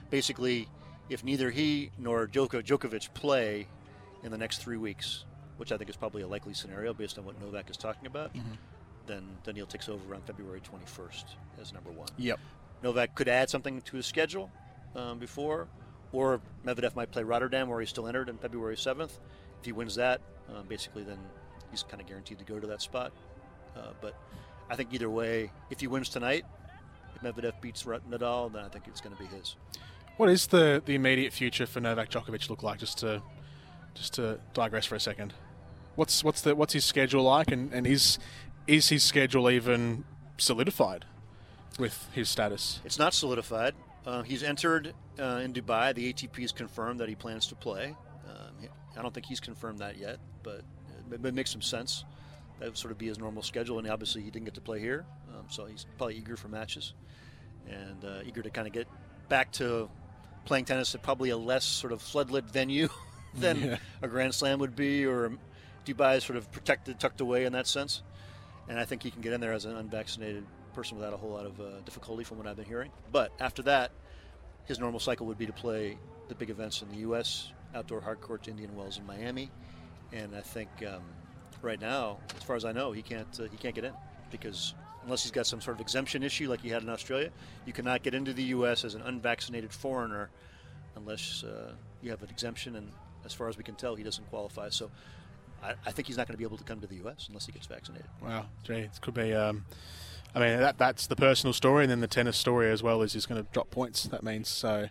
[0.09, 0.69] basically,
[1.11, 3.67] if neither he nor Djokovic play
[4.23, 5.25] in the next three weeks,
[5.57, 8.33] which I think is probably a likely scenario based on what Novak is talking about,
[8.35, 8.53] mm-hmm.
[9.07, 11.25] then Daniil takes over on February 21st
[11.61, 12.09] as number one.
[12.17, 12.39] Yep.
[12.85, 14.49] Novak could add something to his schedule
[14.95, 15.67] um, before,
[16.15, 19.11] or Medvedev might play Rotterdam, where he's still entered on February 7th.
[19.61, 21.19] If he wins that, um, basically, then
[21.71, 23.13] he's kind of guaranteed to go to that spot.
[23.77, 24.15] Uh, but
[24.71, 26.45] I think either way, if he wins tonight,
[27.15, 29.57] if Medvedev beats Nadal, then I think it's going to be his.
[30.17, 32.79] What is the, the immediate future for Novak Djokovic look like?
[32.79, 33.21] Just to
[33.95, 35.35] just to digress for a second,
[35.97, 38.19] what's what's the what's his schedule like, and, and is
[38.67, 40.05] is his schedule even
[40.37, 41.05] solidified
[41.79, 42.81] with his status?
[42.85, 43.75] It's not solidified.
[44.07, 45.95] Uh, he's entered uh, in Dubai.
[45.95, 47.97] The ATP has confirmed that he plans to play.
[48.29, 50.63] Um, I don't think he's confirmed that yet, but
[51.11, 52.05] it, it makes some sense
[52.59, 53.79] that would sort of be his normal schedule.
[53.79, 56.95] And obviously, he didn't get to play here, um, so he's probably eager for matches
[57.69, 58.87] and uh, eager to kind of get
[59.29, 59.89] back to
[60.45, 62.89] playing tennis at probably a less sort of floodlit venue
[63.35, 63.77] than yeah.
[64.03, 65.33] a Grand Slam would be, or
[65.87, 68.03] Dubai is sort of protected, tucked away in that sense.
[68.69, 71.31] And I think he can get in there as an unvaccinated person without a whole
[71.31, 72.91] lot of uh, difficulty, from what I've been hearing.
[73.13, 73.93] But after that,
[74.67, 77.53] his normal cycle would be to play the big events in the U.S.
[77.75, 79.51] outdoor hard courts, Indian Wells, in Miami.
[80.13, 81.03] And I think um,
[81.63, 83.93] right now, as far as I know, he can't uh, he can't get in
[84.31, 87.31] because unless he's got some sort of exemption issue like he had in Australia,
[87.67, 88.85] you cannot get into the U.S.
[88.85, 90.31] as an unvaccinated foreigner
[90.97, 92.77] unless uh, you have an exemption.
[92.77, 92.91] And
[93.25, 94.71] as far as we can tell, he doesn't qualify.
[94.71, 94.91] So
[95.63, 97.27] I, think he's not going to be able to come to the U.S.
[97.29, 98.07] unless he gets vaccinated.
[98.23, 99.33] Wow, gee, it could be.
[99.33, 99.65] Um,
[100.35, 103.13] I mean, that that's the personal story, and then the tennis story as well is
[103.13, 104.05] he's going to drop points.
[104.05, 104.89] That means so.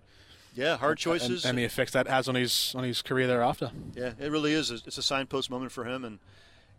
[0.56, 3.71] Yeah, hard choices, and, and, the effects that has on his on his career thereafter.
[3.95, 4.69] Yeah, it really is.
[4.69, 6.19] It's a signpost moment for him, and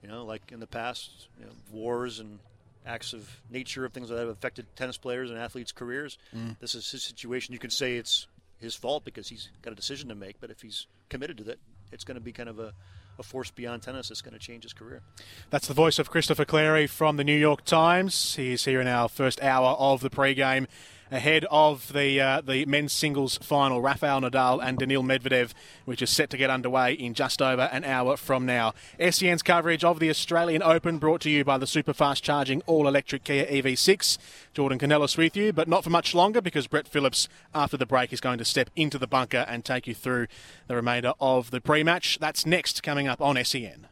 [0.03, 2.39] you know, like in the past, you know, wars and
[2.87, 6.19] acts of nature of things that have affected tennis players and athletes' careers.
[6.35, 6.59] Mm.
[6.61, 7.53] This is his situation.
[7.53, 8.27] You could say it's
[8.61, 11.59] his fault because he's got a decision to make, but if he's committed to that,
[11.93, 12.75] it's going to be kind of a,
[13.19, 15.03] a force beyond tennis that's going to change his career.
[15.51, 18.35] That's the voice of Christopher Clarey from the New York Times.
[18.37, 20.67] He's here in our first hour of the pre-game
[21.11, 23.81] ahead of the uh, the men's singles final.
[23.81, 25.53] Rafael Nadal and Daniil Medvedev,
[25.85, 28.75] which is set to get underway in just over an hour from now.
[29.11, 32.89] SEN's coverage of the Australian Open brought to you by the super fast charging all
[32.89, 34.19] electric Kia EV6.
[34.53, 38.13] Jordan Canellis with you, but not for much longer because Brett Phillips, after the break,
[38.13, 40.27] is going to step into the bunker and take you through
[40.67, 42.19] the remainder of the pre match.
[42.19, 43.89] That's next coming up on SEN.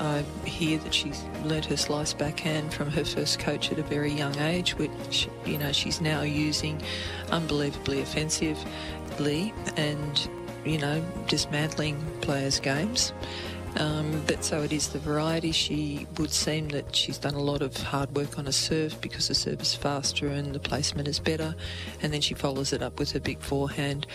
[0.00, 4.10] I hear that she's learnt her slice backhand from her first coach at a very
[4.10, 6.80] young age, which you know she's now using
[7.30, 10.30] unbelievably offensively and
[10.64, 13.12] you know dismantling players' games.
[13.76, 15.52] Um, but so it is the variety.
[15.52, 19.28] She would seem that she's done a lot of hard work on a serve because
[19.28, 21.54] the serve is faster and the placement is better,
[22.00, 24.06] and then she follows it up with a big forehand.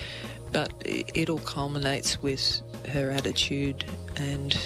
[0.52, 4.58] But it, it all culminates with her attitude and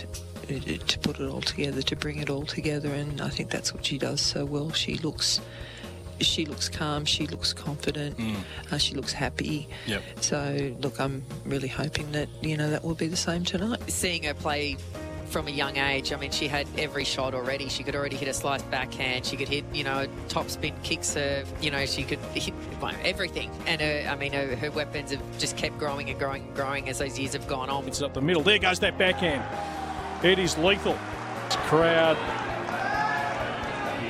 [0.58, 3.86] to put it all together, to bring it all together, and I think that's what
[3.86, 4.72] she does so well.
[4.72, 5.42] She looks
[6.22, 8.36] she looks calm, she looks confident, mm.
[8.72, 9.68] uh, she looks happy.
[9.88, 10.04] Yep.
[10.22, 13.80] So, look, I'm really hoping that, you know, that will be the same tonight.
[13.90, 14.78] Seeing her play
[15.28, 17.70] from a young age, I mean, she had every shot already.
[17.70, 20.74] She could already hit a slice backhand, she could hit, you know, a top spin
[20.84, 22.54] kick serve, you know, she could hit
[23.04, 23.52] everything.
[23.66, 26.90] And her, I mean, her, her weapons have just kept growing and growing and growing
[26.90, 27.88] as those years have gone on.
[27.88, 28.44] It's up the middle.
[28.44, 29.44] There goes that backhand.
[30.22, 30.98] It is lethal.
[31.50, 32.18] Crowd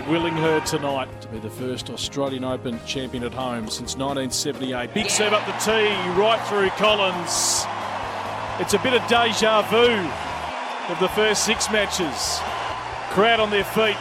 [0.08, 4.92] willing her tonight to be the first Australian Open champion at home since 1978.
[4.96, 7.64] Big serve up the tee, right through Collins.
[8.60, 9.86] It's a bit of deja vu
[10.92, 12.40] of the first six matches.
[13.12, 13.98] Crowd on their feet,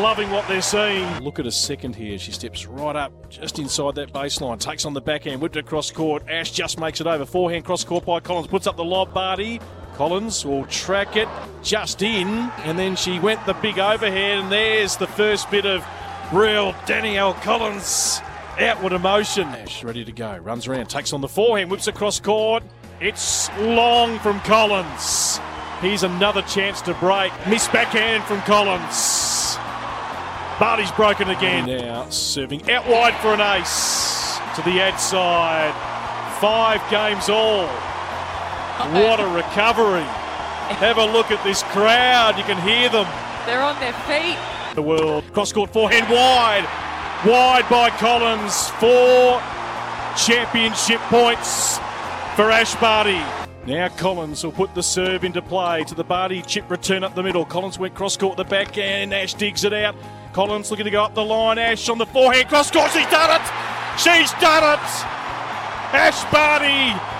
[0.00, 1.08] loving what they're seeing.
[1.18, 2.18] Look at a second here.
[2.18, 6.22] She steps right up just inside that baseline, takes on the backhand, whipped across court.
[6.28, 7.26] Ash just makes it over.
[7.26, 9.12] Forehand cross court by Collins, puts up the lob.
[9.12, 9.60] Barty
[9.94, 11.28] Collins will track it
[11.62, 12.26] just in,
[12.64, 15.84] and then she went the big overhead, and there's the first bit of
[16.32, 18.20] real Danielle Collins
[18.58, 19.46] outward emotion.
[19.48, 22.64] Ash ready to go, runs around, takes on the forehand, whips across court.
[23.00, 25.38] It's long from Collins.
[25.80, 27.32] Here's another chance to break.
[27.48, 29.56] Miss backhand from Collins.
[30.58, 31.66] Barty's broken again.
[31.66, 35.72] Now serving out wide for an ace to the outside.
[36.40, 37.68] Five games all.
[38.78, 40.02] What a recovery.
[40.02, 42.36] Have a look at this crowd.
[42.36, 43.06] You can hear them.
[43.46, 44.36] They're on their feet.
[44.74, 45.32] The world.
[45.32, 46.64] Cross court forehand wide.
[47.24, 48.70] Wide by Collins.
[48.80, 49.40] Four
[50.16, 51.78] championship points
[52.34, 53.22] for Ash Barty.
[53.64, 57.22] Now Collins will put the serve into play to the Barty chip return up the
[57.22, 57.44] middle.
[57.44, 59.94] Collins went cross court the back and Ash digs it out.
[60.32, 61.58] Collins looking to go up the line.
[61.58, 62.90] Ash on the forehand cross court.
[62.90, 63.46] She's done it.
[64.00, 64.84] She's done it.
[65.94, 67.13] Ash Barty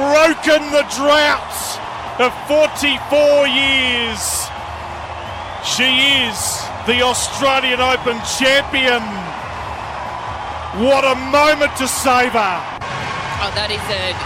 [0.00, 1.52] broken the drought
[2.16, 4.48] of 44 years.
[5.60, 9.04] She is the Australian Open champion.
[10.80, 12.56] What a moment to savour.
[13.44, 14.16] Oh, that is a.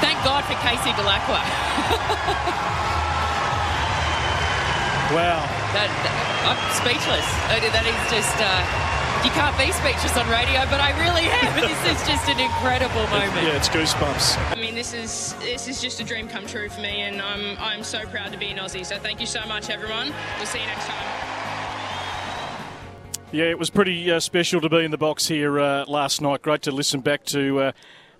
[0.00, 1.44] Thank God for Casey Dellacqua.
[5.12, 5.44] wow.
[5.76, 6.16] That, that,
[6.48, 7.28] I'm speechless.
[7.52, 8.36] That is just.
[8.40, 8.89] Uh,
[9.24, 11.60] you can't be speechless on radio, but I really am.
[11.60, 13.46] this is just an incredible moment.
[13.46, 14.38] Yeah, it's goosebumps.
[14.50, 17.58] I mean, this is this is just a dream come true for me, and I'm
[17.58, 18.84] I'm so proud to be an Aussie.
[18.84, 20.12] So thank you so much, everyone.
[20.38, 21.30] We'll see you next time.
[23.32, 26.42] Yeah, it was pretty uh, special to be in the box here uh, last night.
[26.42, 27.72] Great to listen back to uh,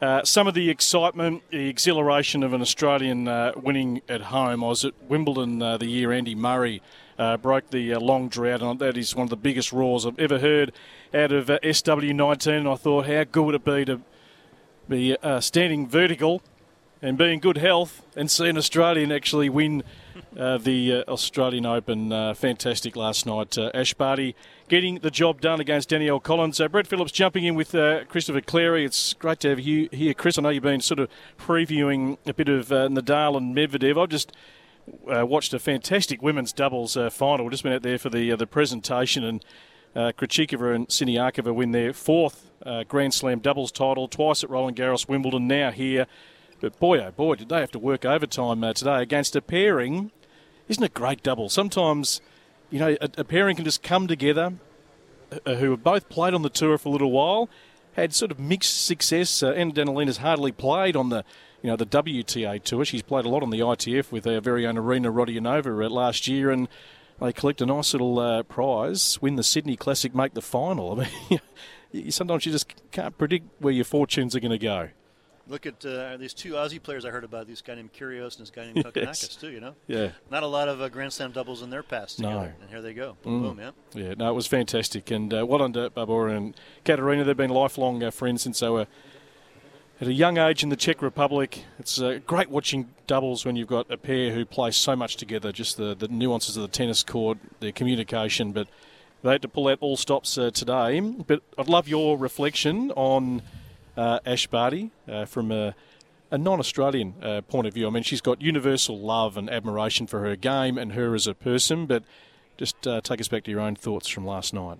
[0.02, 4.62] uh some of the excitement, the exhilaration of an Australian uh, winning at home.
[4.62, 6.82] I was at Wimbledon uh, the year Andy Murray
[7.20, 10.18] Uh, broke the uh, long drought, and that is one of the biggest roars I've
[10.18, 10.72] ever heard
[11.12, 12.60] out of uh, SW19.
[12.60, 14.00] And I thought, how good would it be to
[14.88, 16.42] be standing vertical
[17.02, 19.82] and be in good health and see an Australian actually win
[20.38, 22.10] uh, the uh, Australian Open.
[22.10, 23.58] Uh, fantastic last night.
[23.74, 24.34] Ash Barty
[24.68, 26.56] getting the job done against Danielle Collins.
[26.56, 27.72] So Brett Phillips jumping in with
[28.08, 28.86] Christopher Clarey.
[28.86, 30.38] It's great to have you here, Chris.
[30.38, 34.00] I know you've been sort of previewing a bit of Nadal and Medvedev.
[34.00, 34.32] I've just
[35.12, 37.48] uh, watched a fantastic women's doubles uh, final.
[37.50, 39.44] Just been out there for the uh, the presentation, and
[39.94, 42.50] uh, and Siniakova win their fourth
[42.88, 46.06] Grand Slam doubles title, twice at Roland Garros, Wimbledon, now here
[46.60, 50.10] but boy, oh boy, did they have to work overtime uh, today against a pairing.
[50.68, 51.48] Isn't it great double?
[51.48, 52.20] Sometimes,
[52.70, 54.52] you know, a, a pairing can just come together
[55.46, 57.48] uh, who have both played on the tour for a little while,
[57.94, 59.42] had sort of mixed success.
[59.42, 61.24] Uh, Anna Danilina's hardly played on the,
[61.62, 62.84] you know, the WTA tour.
[62.84, 66.26] She's played a lot on the ITF with our very own Arina Rodionova uh, last
[66.26, 66.68] year, and
[67.20, 71.00] they collect a nice little uh, prize, win the Sydney Classic, make the final.
[71.00, 71.08] I
[71.92, 74.88] mean, sometimes you just can't predict where your fortunes are going to go.
[75.46, 77.48] Look at uh, these two Aussie players I heard about.
[77.48, 79.36] This guy named Kyrgios and this guy named Kokkinakis yes.
[79.36, 79.50] too.
[79.50, 82.34] You know, yeah, not a lot of uh, Grand Slam doubles in their past together.
[82.34, 82.52] No.
[82.62, 83.16] and here they go.
[83.22, 83.42] Boom, mm.
[83.42, 83.70] boom, yeah.
[84.00, 87.24] Yeah, no, it was fantastic, and uh, well done to Barbora and Katerina.
[87.24, 88.86] They've been lifelong uh, friends since they were
[90.00, 91.64] at a young age in the Czech Republic.
[91.78, 95.52] It's uh, great watching doubles when you've got a pair who play so much together.
[95.52, 98.68] Just the the nuances of the tennis court, their communication, but.
[99.22, 100.98] They had to pull out all stops uh, today.
[100.98, 103.42] But I'd love your reflection on
[103.94, 105.74] uh, Ash Barty uh, from a,
[106.30, 107.86] a non-Australian uh, point of view.
[107.86, 111.34] I mean, she's got universal love and admiration for her game and her as a
[111.34, 111.84] person.
[111.84, 112.02] But
[112.56, 114.78] just uh, take us back to your own thoughts from last night.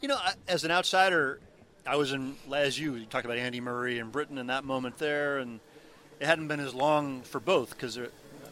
[0.00, 1.40] You know, as an outsider,
[1.86, 4.98] I was in as you, you talked about Andy Murray and Britain in that moment
[4.98, 5.60] there, and
[6.20, 7.98] it hadn't been as long for both because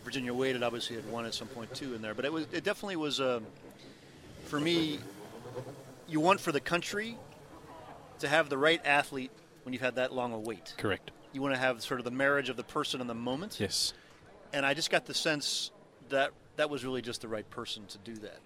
[0.05, 2.15] Virginia Wade had obviously had won at some point too in there.
[2.15, 3.41] But it was it definitely was uh,
[4.45, 4.99] for me.
[6.07, 7.17] You want for the country
[8.19, 9.31] to have the right athlete
[9.65, 10.75] when you've had that long a wait.
[10.77, 11.11] Correct.
[11.33, 13.59] You want to have sort of the marriage of the person and the moment.
[13.59, 13.95] Yes.
[14.53, 15.71] And I just got the sense
[16.11, 18.39] that that was really just the right person to do that.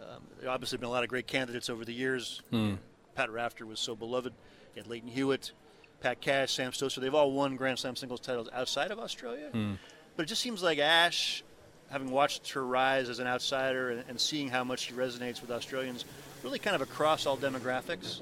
[0.00, 2.40] Um, there obviously been a lot of great candidates over the years.
[2.52, 2.78] Mm.
[3.14, 4.32] Pat Rafter was so beloved.
[4.74, 5.52] You had Lleyton Hewitt,
[6.00, 7.00] Pat Cash, Sam Stosur.
[7.00, 9.50] They've all won Grand Slam singles titles outside of Australia.
[9.52, 9.78] Mm.
[10.16, 11.42] But it just seems like Ash,
[11.90, 15.50] having watched her rise as an outsider and, and seeing how much she resonates with
[15.50, 16.04] Australians,
[16.42, 18.20] really kind of across all demographics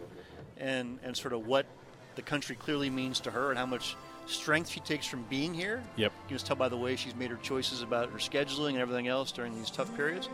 [0.59, 1.67] and, and sort of what
[2.15, 5.83] the country clearly means to her and how much strength she takes from being here.
[5.97, 6.13] Yep.
[6.13, 8.79] You can just tell by the way she's made her choices about her scheduling and
[8.79, 10.29] everything else during these tough periods.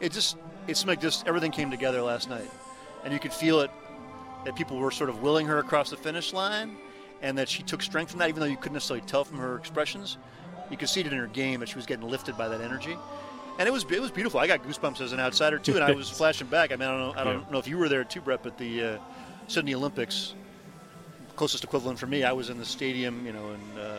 [0.00, 2.50] It just it's like just everything came together last night,
[3.04, 3.70] and you could feel it
[4.44, 6.76] that people were sort of willing her across the finish line,
[7.20, 9.56] and that she took strength from that, even though you couldn't necessarily tell from her
[9.56, 10.18] expressions.
[10.70, 12.96] You could see it in her game that she was getting lifted by that energy.
[13.58, 14.40] And it was it was beautiful.
[14.40, 16.72] I got goosebumps as an outsider too, and I was flashing back.
[16.72, 17.52] I mean, I don't know, I don't yeah.
[17.52, 18.98] know if you were there too, Brett, but the uh,
[19.46, 20.34] Sydney Olympics
[21.36, 23.98] closest equivalent for me, I was in the stadium, you know, in uh,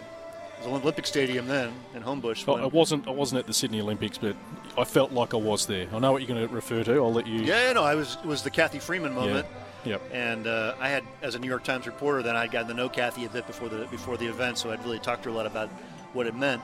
[0.62, 2.46] the Olympic Stadium then in Homebush.
[2.48, 3.08] Oh, I wasn't.
[3.08, 4.36] I wasn't at the Sydney Olympics, but
[4.78, 5.88] I felt like I was there.
[5.94, 6.96] I know what you're going to refer to.
[6.96, 7.42] I'll let you.
[7.42, 8.18] Yeah, no, I was.
[8.24, 9.46] It was the Cathy Freeman moment.
[9.86, 10.02] Yep.
[10.14, 12.88] And uh, I had, as a New York Times reporter, then I'd gotten to know
[12.90, 15.38] Cathy a bit before the before the event, so I'd really talked to her a
[15.38, 15.70] lot about
[16.14, 16.62] what it meant.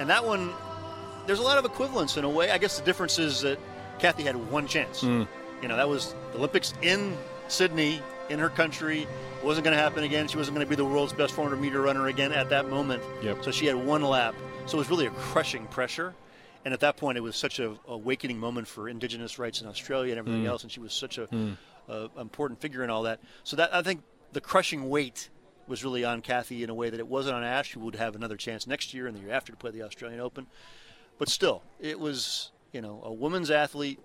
[0.00, 0.50] And that one,
[1.26, 2.50] there's a lot of equivalence in a way.
[2.50, 3.58] I guess the difference is that
[3.98, 5.02] Cathy had one chance.
[5.02, 5.28] Mm.
[5.60, 7.16] You know, that was the Olympics in
[7.48, 9.02] Sydney, in her country.
[9.02, 10.26] It wasn't going to happen again.
[10.28, 13.02] She wasn't going to be the world's best 400 meter runner again at that moment.
[13.22, 13.44] Yep.
[13.44, 14.34] So she had one lap.
[14.66, 16.14] So it was really a crushing pressure.
[16.64, 20.12] And at that point, it was such a awakening moment for Indigenous rights in Australia
[20.12, 20.48] and everything Mm.
[20.48, 20.62] else.
[20.62, 21.56] And she was such a, Mm.
[21.88, 23.20] Important figure in all that.
[23.44, 25.28] So that I think the crushing weight
[25.66, 28.14] was really on Cathy in a way that it wasn't on Ash, who would have
[28.14, 30.46] another chance next year and the year after to play the Australian Open.
[31.18, 34.00] But still, it was you know a women's athlete,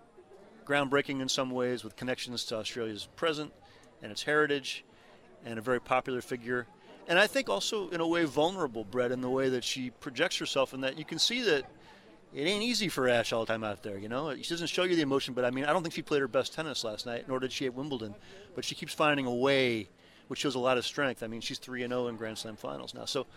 [0.65, 3.53] groundbreaking in some ways with connections to Australia's present
[4.01, 4.83] and its heritage,
[5.45, 6.67] and a very popular figure.
[7.07, 10.37] And I think also in a way vulnerable, Brett, in the way that she projects
[10.37, 11.63] herself, and that you can see that
[12.33, 13.97] it ain't easy for Ash all the time out there.
[13.97, 16.01] You know, she doesn't show you the emotion, but I mean, I don't think she
[16.01, 18.15] played her best tennis last night, nor did she at Wimbledon.
[18.55, 19.89] But she keeps finding a way,
[20.27, 21.23] which shows a lot of strength.
[21.23, 23.05] I mean, she's three and zero in Grand Slam finals now.
[23.05, 23.27] So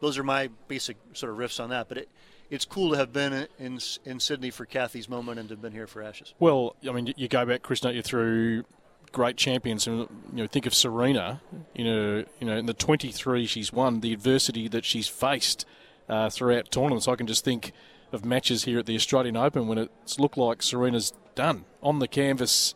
[0.00, 1.88] those are my basic sort of riffs on that.
[1.88, 2.08] But it,
[2.50, 5.72] it's cool to have been in in Sydney for Cathy's moment and to have been
[5.72, 6.34] here for Ash's.
[6.38, 8.64] Well, I mean, you go back, Chris, don't you, through
[9.12, 10.00] great champions, and
[10.32, 11.40] you know, think of Serena.
[11.74, 15.64] You know, you know, in the 23 she's won, the adversity that she's faced
[16.08, 17.08] uh, throughout tournaments.
[17.08, 17.72] I can just think
[18.12, 22.08] of matches here at the Australian Open when it's looked like Serena's done on the
[22.08, 22.74] canvas,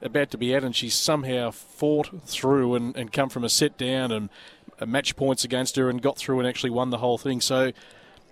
[0.00, 3.76] about to be out, and she's somehow fought through and, and come from a set
[3.76, 4.28] down and
[4.80, 7.40] uh, match points against her and got through and actually won the whole thing.
[7.40, 7.72] So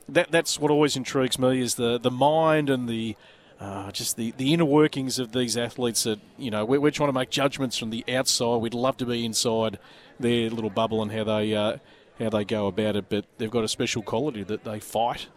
[0.08, 3.16] that that's what always intrigues me is the the mind and the
[3.58, 7.08] uh, just the, the inner workings of these athletes that you know we're, we're trying
[7.08, 8.56] to make judgments from the outside.
[8.58, 9.78] We'd love to be inside
[10.20, 11.78] their little bubble and how they uh,
[12.18, 15.28] how they go about it, but they've got a special quality that they fight.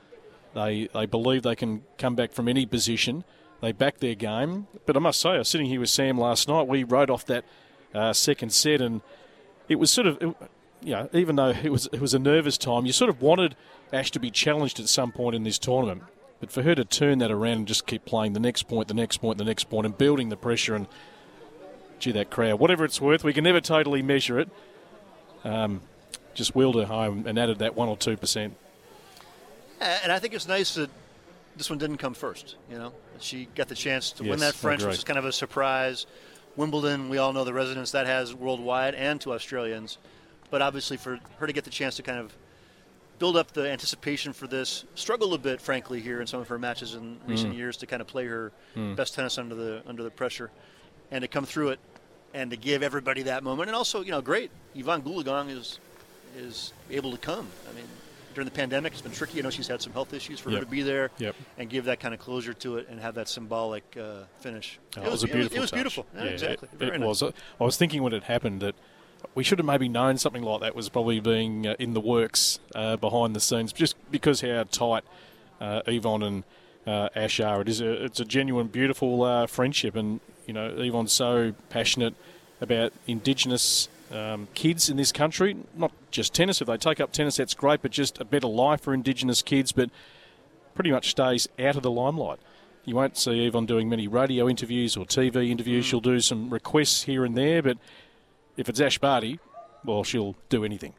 [0.54, 3.24] They they believe they can come back from any position.
[3.62, 4.68] They back their game.
[4.86, 6.68] But I must say, I was sitting here with Sam last night.
[6.68, 7.46] We wrote off that
[7.94, 9.02] uh, second set, and
[9.68, 10.36] it was sort of, it,
[10.82, 13.56] you know, even though it was it was a nervous time, you sort of wanted
[13.92, 16.04] Ash to be challenged at some point in this tournament.
[16.40, 18.94] But for her to turn that around and just keep playing the next point, the
[18.94, 20.88] next point, the next point, and building the pressure, and
[22.00, 24.50] gee, that crowd, whatever it's worth, we can never totally measure it.
[25.44, 25.82] Um,
[26.34, 28.56] just wheeled her home and added that one or two percent.
[29.80, 30.90] And I think it's nice that
[31.56, 32.56] this one didn't come first.
[32.70, 35.26] You know, she got the chance to Yes, win that French, which is kind of
[35.26, 36.06] a surprise.
[36.56, 39.98] Wimbledon, we all know the resonance that has worldwide and to Australians.
[40.50, 42.36] But obviously, for her to get the chance to kind of
[43.20, 46.58] build up the anticipation for this, struggle a bit, frankly, here in some of her
[46.58, 47.58] matches in recent Mm.
[47.58, 48.96] years to kind of play her Mm.
[48.96, 50.50] best tennis under the under the pressure,
[51.12, 51.80] and to come through it,
[52.34, 54.52] and to give everybody that moment, and also, you know, great.
[54.76, 55.80] Evonne Goolagong is
[56.38, 57.48] is able to come.
[57.70, 57.86] I mean,
[58.34, 59.38] during the pandemic, it's been tricky.
[59.38, 60.60] You know, she's had some health issues for Yep.
[60.60, 61.36] her to be there Yep.
[61.58, 64.80] and give that kind of closure to it and have that symbolic uh, finish.
[64.98, 65.58] Oh, it was a beautiful.
[65.58, 65.78] It was, touch.
[65.78, 66.06] beautiful.
[66.16, 66.70] Yeah, Yeah, exactly.
[66.74, 67.22] It, Very it nice.
[67.22, 67.24] was.
[67.24, 68.76] I was thinking when it happened that
[69.36, 72.60] we should have maybe known something like that was probably being uh, in the works
[72.76, 75.04] uh, behind the scenes, just because how tight
[75.60, 76.44] uh, Evonne and
[76.88, 77.62] uh, Ash are.
[77.62, 82.16] It is a it's a genuine, beautiful uh, friendship, and you know Evonne's so passionate
[82.62, 83.90] about Indigenous.
[84.12, 86.62] Um, kids in this country, not just tennis.
[86.62, 89.72] If they take up tennis, that's great, but just a better life for Indigenous kids.
[89.72, 89.90] But
[90.74, 92.40] pretty much stays out of the limelight.
[92.86, 95.86] You won't see Evonne doing many radio interviews or TV interviews.
[95.86, 97.78] She'll do some requests here and there, but
[98.58, 99.40] if it's Ash Barty,
[99.84, 100.94] well, she'll do anything.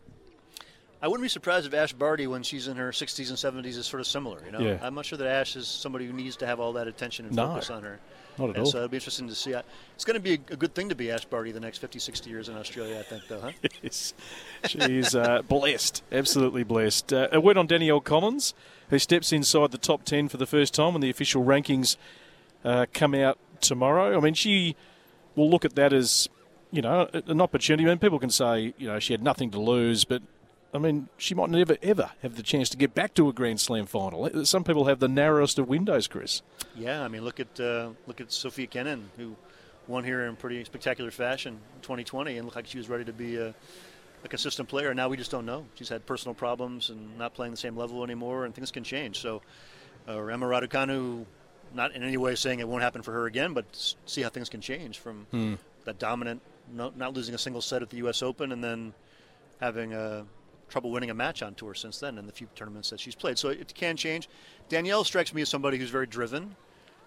[1.02, 3.86] I wouldn't be surprised if Ash Barty, when she's in her 60s and 70s, is
[3.86, 4.42] sort of similar.
[4.44, 4.78] You know, Yeah.
[4.82, 7.34] I'm not sure that Ash is somebody who needs to have all that attention and
[7.34, 7.98] No, focus on her.
[8.38, 8.70] not at and all.
[8.70, 9.54] So it'll be interesting to see.
[9.94, 12.28] It's going to be a good thing to be Ash Barty the next 50, 60
[12.28, 13.52] years in Australia, I think, though, huh?
[13.82, 14.12] Yes.
[14.66, 17.12] She's uh, blessed, absolutely blessed.
[17.14, 18.52] Uh, a word on Danielle Collins,
[18.90, 21.96] who steps inside the top 10 for the first time when the official rankings
[22.62, 24.16] uh, come out tomorrow.
[24.16, 24.76] I mean, she
[25.34, 26.28] will look at that as,
[26.70, 27.84] you know, an opportunity.
[27.84, 30.22] I mean, people can say, you know, she had nothing to lose, but
[30.72, 33.60] I mean, she might never ever have the chance to get back to a Grand
[33.60, 34.44] Slam final.
[34.44, 36.42] Some people have the narrowest of windows, Chris.
[36.76, 39.34] Yeah, I mean, look at uh, look at Sofia Kenin, who
[39.88, 43.12] won here in pretty spectacular fashion in 2020, and looked like she was ready to
[43.12, 43.52] be a,
[44.24, 44.94] a consistent player.
[44.94, 45.66] Now we just don't know.
[45.74, 49.18] She's had personal problems and not playing the same level anymore, and things can change.
[49.18, 49.42] So,
[50.08, 51.24] uh, Emma Raducanu,
[51.74, 53.64] not in any way saying it won't happen for her again, but
[54.06, 55.54] see how things can change from Hmm.
[55.84, 58.22] that dominant, no, not losing a single set at the U.S.
[58.22, 58.94] Open, and then
[59.60, 60.22] having uh,
[60.70, 63.36] trouble winning a match on tour since then in the few tournaments that she's played.
[63.38, 64.28] So it can change.
[64.68, 66.56] Danielle strikes me as somebody who's very driven,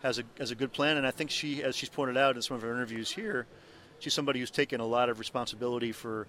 [0.04, 2.42] has a has a good plan, and I think she, as she's pointed out in
[2.42, 3.48] some of her interviews here,
[4.00, 6.28] she's somebody who's taken a lot of responsibility for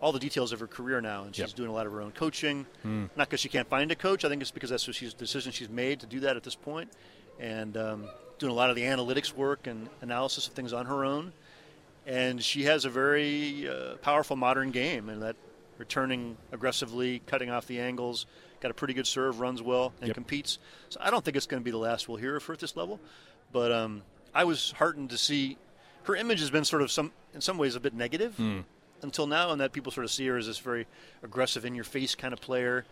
[0.00, 1.54] all the details of her career now, and she's Yep.
[1.54, 2.66] doing a lot of her own coaching.
[2.82, 3.04] Hmm.
[3.16, 4.24] Not because she can't find a coach.
[4.24, 6.42] I think it's because that's what she's the decision she's made to do that at
[6.42, 6.90] this point,
[7.38, 8.04] and um,
[8.40, 11.32] doing a lot of the analytics work and analysis of things on her own.
[12.04, 15.36] and she has a very uh, powerful modern game, and that
[15.86, 18.26] returning aggressively, cutting off the angles,
[18.60, 20.14] got a pretty good serve, runs well, and Yep.
[20.14, 20.60] competes.
[20.90, 22.60] So I don't think it's going to be the last we'll hear of her at
[22.60, 23.00] this level,
[23.50, 24.02] but um,
[24.32, 25.58] I was heartened to see
[26.04, 28.64] her image has been sort of some in some ways a bit negative Mm.
[29.02, 30.86] until now, and that people sort of see her as this very
[31.24, 32.84] aggressive, in your face kind of player,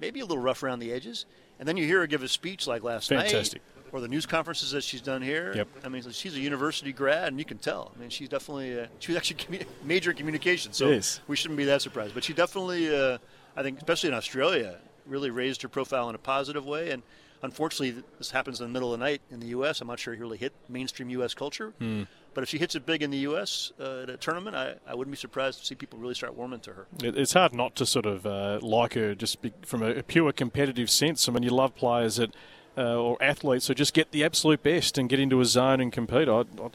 [0.00, 1.26] maybe a little rough around the edges.
[1.58, 3.60] And then you hear her give a speech like last Fantastic.
[3.62, 5.52] night, or the news conferences that she's done here.
[5.54, 5.68] Yep.
[5.84, 7.92] I mean, she's a university grad, and you can tell.
[7.96, 11.58] I mean, she's definitely uh, she was actually commu- major in communication, so we shouldn't
[11.58, 12.14] be that surprised.
[12.14, 13.18] But she definitely, uh,
[13.56, 16.90] I think, especially in Australia, really raised her profile in a positive way.
[16.90, 17.02] And
[17.42, 19.80] unfortunately, this happens in the middle of the night in the U.S.
[19.80, 21.34] I'm not sure it really hit mainstream U.S.
[21.34, 21.72] culture.
[21.78, 22.04] Hmm.
[22.34, 23.72] But if she hits it big in the U.S.
[23.80, 26.60] Uh, at a tournament, I, I wouldn't be surprised to see people really start warming
[26.60, 26.86] to her.
[27.02, 30.02] It, it's hard not to sort of uh, like her just be, from a, a
[30.02, 31.28] pure competitive sense.
[31.28, 32.34] I mean, you love players that,
[32.78, 35.92] uh, or athletes who just get the absolute best and get into a zone and
[35.92, 36.28] compete.
[36.28, 36.70] I, I,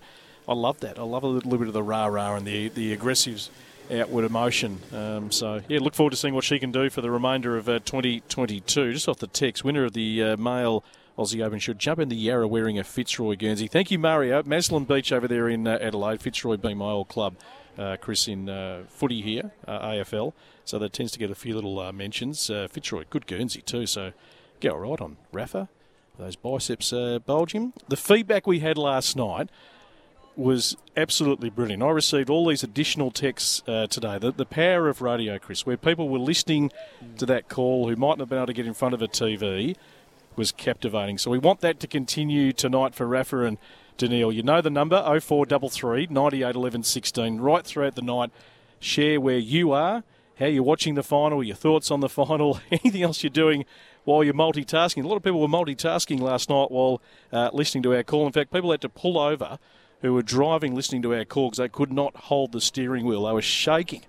[0.47, 0.99] I love that.
[0.99, 3.49] I love a little bit of the rah rah and the the aggressive
[3.91, 4.79] outward emotion.
[4.91, 7.69] Um, so yeah, look forward to seeing what she can do for the remainder of
[7.69, 8.93] uh, 2022.
[8.93, 10.83] Just off the text, winner of the uh, male.
[11.17, 13.67] Aussie Open should jump in the Yarra wearing a Fitzroy Guernsey.
[13.67, 14.41] Thank you, Mario.
[14.41, 16.21] Maslin Beach over there in uh, Adelaide.
[16.21, 17.35] Fitzroy being my old club.
[17.77, 20.33] Uh, Chris in uh, footy here, uh, AFL.
[20.65, 22.49] So that tends to get a few little uh, mentions.
[22.49, 23.85] Uh, Fitzroy, good Guernsey too.
[23.85, 24.13] So
[24.59, 25.69] get all right on Rafa.
[26.19, 27.73] Those biceps uh, bulge him.
[27.87, 29.49] The feedback we had last night
[30.35, 31.81] was absolutely brilliant.
[31.81, 34.19] I received all these additional texts uh, today.
[34.19, 36.71] The, the power of radio, Chris, where people were listening
[37.17, 39.07] to that call who might not have been able to get in front of a
[39.07, 39.75] TV,
[40.35, 41.17] was captivating.
[41.17, 43.57] So we want that to continue tonight for Rafa and
[43.97, 44.31] Daniil.
[44.31, 47.41] You know the number 0433 98 11 16.
[47.41, 48.29] Right throughout the night,
[48.79, 50.03] share where you are,
[50.37, 53.65] how you're watching the final, your thoughts on the final, anything else you're doing
[54.03, 55.03] while you're multitasking.
[55.03, 57.01] A lot of people were multitasking last night while
[57.31, 58.25] uh, listening to our call.
[58.25, 59.59] In fact, people had to pull over
[60.01, 63.25] who were driving listening to our call because they could not hold the steering wheel.
[63.25, 64.03] They were shaking.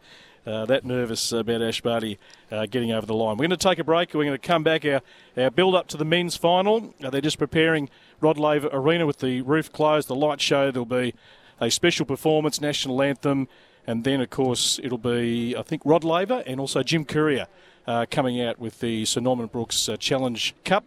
[0.47, 2.19] Uh, that nervous about Ash Barty
[2.53, 3.39] uh, getting over the line.
[3.39, 4.13] We're going to take a break.
[4.13, 4.85] We're going to come back.
[4.85, 5.01] Our,
[5.39, 6.95] our build up to the men's final.
[7.03, 7.89] Uh, they're just preparing
[8.21, 10.71] Rod Laver Arena with the roof closed, the light show.
[10.71, 11.15] There'll be
[11.63, 13.49] a special performance, national anthem,
[13.87, 17.47] and then, of course, it'll be, I think, Rod Laver and also Jim Courier
[17.87, 20.85] uh, coming out with the Sir Norman Brooks uh, Challenge Cup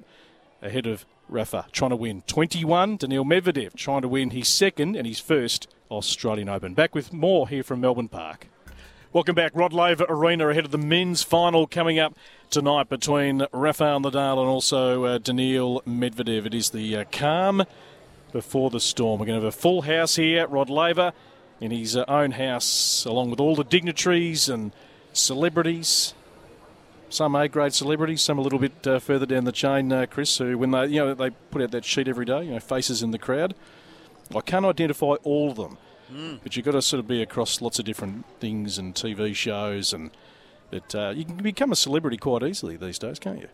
[0.62, 2.98] ahead of Rafa trying to win 21.
[2.98, 6.74] Daniil Medvedev trying to win his second and his first Australian Open.
[6.74, 8.48] Back with more here from Melbourne Park.
[9.14, 12.14] Welcome back, Rod Laver Arena ahead of the men's final coming up
[12.50, 16.46] tonight between Rafael Nadal and also uh, Daniil Medvedev.
[16.46, 17.64] It is the uh, calm
[18.32, 19.20] before the storm.
[19.20, 21.14] We're going to have a full house here, Rod Laver
[21.60, 24.72] in his uh, own house, along with all the dignitaries and
[25.14, 26.14] celebrities.
[27.10, 30.38] Some A-grade celebrities, some a little bit uh, further down the chain, uh, Chris.
[30.38, 33.02] Who, when they, you know, they put out that sheet every day, you know, faces
[33.02, 33.56] in the crowd.
[34.36, 35.78] I can't identify all of them,
[36.12, 36.40] Mm.
[36.44, 39.92] but you've got to sort of be across lots of different things and TV shows,
[39.94, 40.12] and
[40.70, 43.48] but uh, you can become a celebrity quite easily these days, can't you?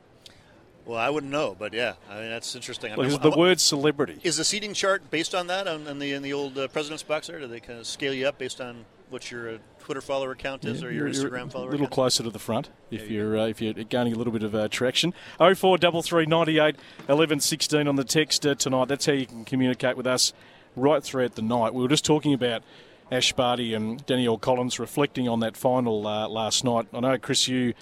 [0.85, 2.91] Well, I wouldn't know, but yeah, I mean that's interesting.
[2.91, 4.19] I mean, the what- word celebrity.
[4.23, 7.01] is the seating chart based on that on, on the in the old uh, president's
[7.03, 7.39] box there?
[7.39, 10.63] Do they kind of scale you up based on what your uh, Twitter follower count
[10.65, 11.93] is Yeah, or your Instagram follower A little count?
[11.93, 14.67] closer to the front if you're uh, if you're gaining a little bit of uh,
[14.69, 15.13] traction.
[15.39, 16.77] Oh four double three ninety eight
[17.09, 18.87] eleven sixteen on the text uh, tonight.
[18.87, 20.31] That's how you can communicate with us
[20.75, 21.73] right throughout the night.
[21.73, 22.63] We were just talking about
[23.11, 26.87] Ash Barty and Danielle Collins reflecting on that final uh, last night.
[26.93, 27.73] I know Chris, you.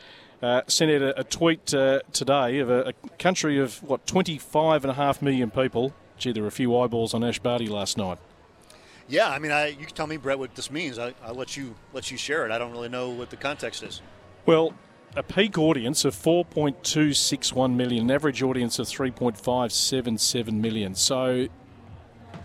[0.44, 4.84] Uh, sent out a, a tweet uh, today of a, a country of what 25
[4.84, 5.94] and a half million people.
[6.18, 8.18] Gee, there were a few eyeballs on Ash Barty last night.
[9.12, 10.98] Yeah, I mean, I, you can tell me, Brett, what this means.
[10.98, 12.52] I, I'll let you let you share it.
[12.52, 14.02] I don't really know what the context is.
[14.46, 14.74] Well,
[15.18, 20.96] a peak audience of 4.261 million, an average audience of 3.577 million.
[20.96, 21.48] So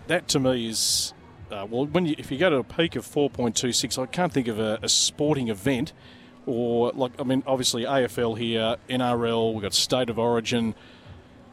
[0.07, 1.13] that to me is,
[1.49, 4.49] uh, well, when you, if you go to a peak of 4.26, I can't think
[4.49, 5.93] of a, a sporting event
[6.45, 10.75] or, like, I mean, obviously AFL here, NRL, we've got State of Origin,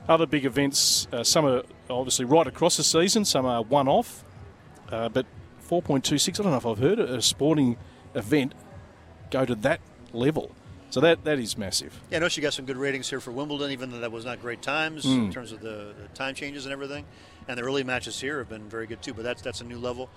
[0.08, 1.06] other big events.
[1.12, 4.24] Uh, some are obviously right across the season, some are one off.
[4.94, 5.26] Uh, but
[5.68, 7.76] 4.26, I don't know if I've heard a sporting
[8.14, 8.52] event
[9.30, 9.80] go to that
[10.12, 10.52] level.
[10.90, 12.00] So that that is massive.
[12.10, 14.24] Yeah, I know she got some good ratings here for Wimbledon, even though that was
[14.24, 15.24] not great times Mm.
[15.26, 17.04] in terms of the, the time changes and everything.
[17.48, 19.12] And the early matches here have been very good too.
[19.12, 20.08] But that's that's a new level.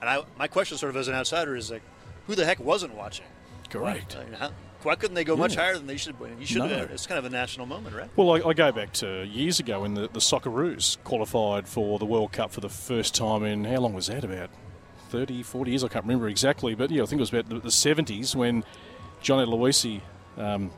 [0.00, 1.82] And I, my question, sort of as an outsider, is like,
[2.26, 3.26] who the heck wasn't watching?
[3.68, 4.16] Correct.
[4.38, 4.50] How,
[4.84, 5.62] why couldn't they go much Yeah.
[5.62, 6.14] higher than they should?
[6.38, 6.58] You should.
[6.58, 6.68] No.
[6.68, 8.08] have It's kind of a national moment, right?
[8.16, 12.04] Well, I, I go back to years ago when the, the Socceroos qualified for the
[12.06, 14.50] World Cup for the first time in, how long was that, about
[15.10, 15.84] 30, 40 years?
[15.84, 18.64] I can't remember exactly, but yeah, I think it was about the, the 70s when
[19.22, 20.00] Johnny Aloisi
[20.36, 20.70] um,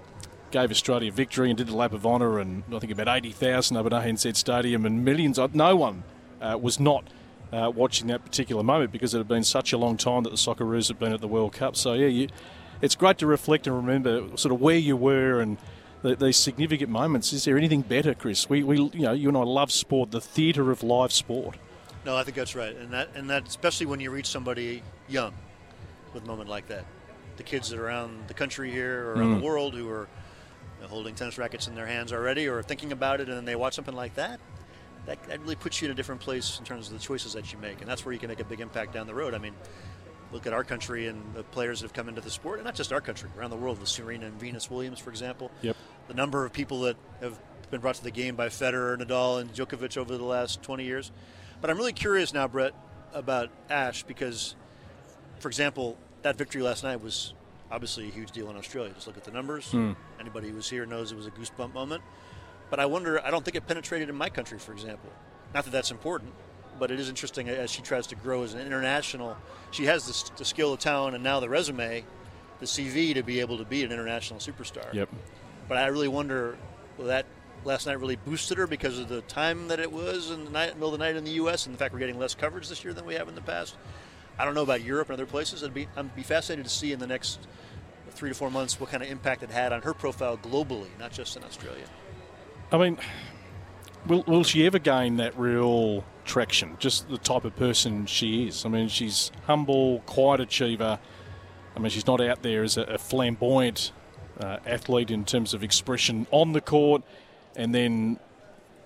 [0.50, 3.86] gave Australia victory and did the lap of honour and I think about 80,000 up
[3.86, 6.04] at ANZ Stadium and millions, of, no one
[6.40, 7.04] uh, was not
[7.52, 10.36] uh, watching that particular moment because it had been such a long time that the
[10.36, 11.76] Socceroos had been at the World Cup.
[11.76, 12.28] So yeah, you,
[12.82, 15.56] it's great to reflect and remember sort of where you were and
[16.02, 17.32] the, these significant moments.
[17.32, 18.48] Is there anything better, Chris?
[18.48, 21.56] We, we, you know, you and I love sport, the theatre of live sport.
[22.04, 25.34] No, I think that's right, and that and that especially when you reach somebody young
[26.14, 26.84] with a moment like that.
[27.36, 29.40] The kids that are around the country here or around Mm.
[29.40, 30.08] the world who are
[30.76, 33.44] you know, holding tennis rackets in their hands already or thinking about it, and then
[33.44, 34.38] they watch something like that.
[35.06, 37.52] That, that really puts you in a different place in terms of the choices that
[37.52, 39.34] you make, and that's where you can make a big impact down the road.
[39.34, 39.54] I mean,
[40.36, 42.74] look at our country and the players that have come into the sport, and not
[42.74, 45.50] just our country, around the world, with Serena and Venus Williams, for example.
[45.62, 45.76] Yep.
[46.08, 47.38] The number of people that have
[47.70, 51.10] been brought to the game by Federer, Nadal, and Djokovic over the last 20 years.
[51.60, 52.74] But I'm really curious now, Brett,
[53.14, 54.54] about Ash because,
[55.38, 57.32] for example, that victory last night was
[57.70, 58.92] obviously a huge deal in Australia.
[58.94, 59.70] Just look at the numbers.
[59.70, 59.92] Hmm.
[60.20, 62.02] Anybody who was here knows it was a goosebump moment.
[62.68, 65.10] But I wonder, I don't think it penetrated in my country, for example.
[65.54, 66.34] Not that that's important,
[66.78, 69.36] but it is interesting as she tries to grow as an international.
[69.70, 72.04] She has the, the skill, the talent, and now the resume,
[72.60, 74.92] the CV to be able to be an international superstar.
[74.92, 75.08] Yep.
[75.68, 76.56] But I really wonder,
[76.96, 77.26] will that
[77.64, 80.74] last night really boosted her because of the time that it was in the night,
[80.74, 81.66] middle of the night in the U.S.
[81.66, 83.76] and the fact we're getting less coverage this year than we have in the past.
[84.38, 85.64] I don't know about Europe and other places.
[85.64, 87.40] I'd be, I'd be fascinated to see in the next
[88.10, 91.12] three to four months what kind of impact it had on her profile globally, not
[91.12, 91.84] just in Australia.
[92.72, 92.98] I mean,
[94.06, 96.76] will, will she ever gain that real traction?
[96.78, 98.64] Just the type of person she is.
[98.64, 100.98] I mean, she's humble, quiet achiever.
[101.74, 103.92] I mean, she's not out there as a, a flamboyant
[104.40, 107.02] uh, athlete in terms of expression on the court,
[107.54, 108.18] and then.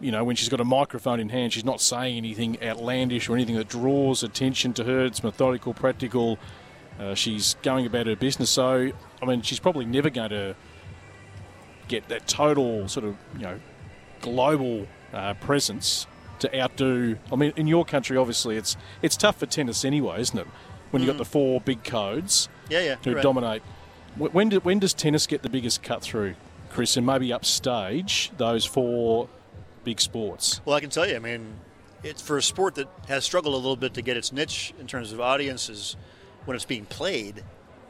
[0.03, 3.35] You know, when she's got a microphone in hand, she's not saying anything outlandish or
[3.35, 5.05] anything that draws attention to her.
[5.05, 6.39] It's methodical, practical.
[6.99, 8.49] Uh, she's going about her business.
[8.49, 10.57] So, I mean, she's probably never going to
[11.87, 13.61] get that total sort of, you know,
[14.23, 16.07] global uh, presence
[16.41, 17.17] to outdo.
[17.33, 20.47] I mean, in your country, obviously, it's it's tough for tennis anyway, isn't it?
[20.91, 23.23] When you've got the four big codes Yeah, yeah, who right.
[23.23, 23.63] dominate.
[24.17, 26.35] When, do, when does tennis get the biggest cut through,
[26.69, 29.29] Chris, and maybe upstage those four
[29.85, 30.61] big sports?
[30.65, 31.55] Well, I can tell you, I mean,
[32.03, 34.89] it's for a sport that has struggled a little bit to get its niche in
[34.89, 35.97] terms of audiences
[36.45, 37.45] when it's being played.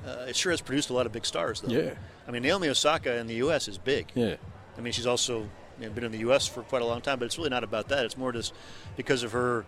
[0.07, 1.73] Uh, it sure has produced a lot of big stars, though.
[1.73, 1.95] Yeah.
[2.29, 3.66] I mean, Naomi Osaka in the U.S.
[3.66, 4.09] is big.
[4.14, 4.37] Yeah.
[4.77, 5.49] I mean, she's also
[5.81, 6.47] you know, been in the U.S.
[6.47, 8.05] for quite a long time, but it's really not about that.
[8.05, 8.53] It's more just
[8.97, 9.64] because of her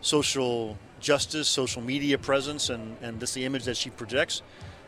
[0.00, 4.42] social justice, social media presence, and, and just the image that she projects.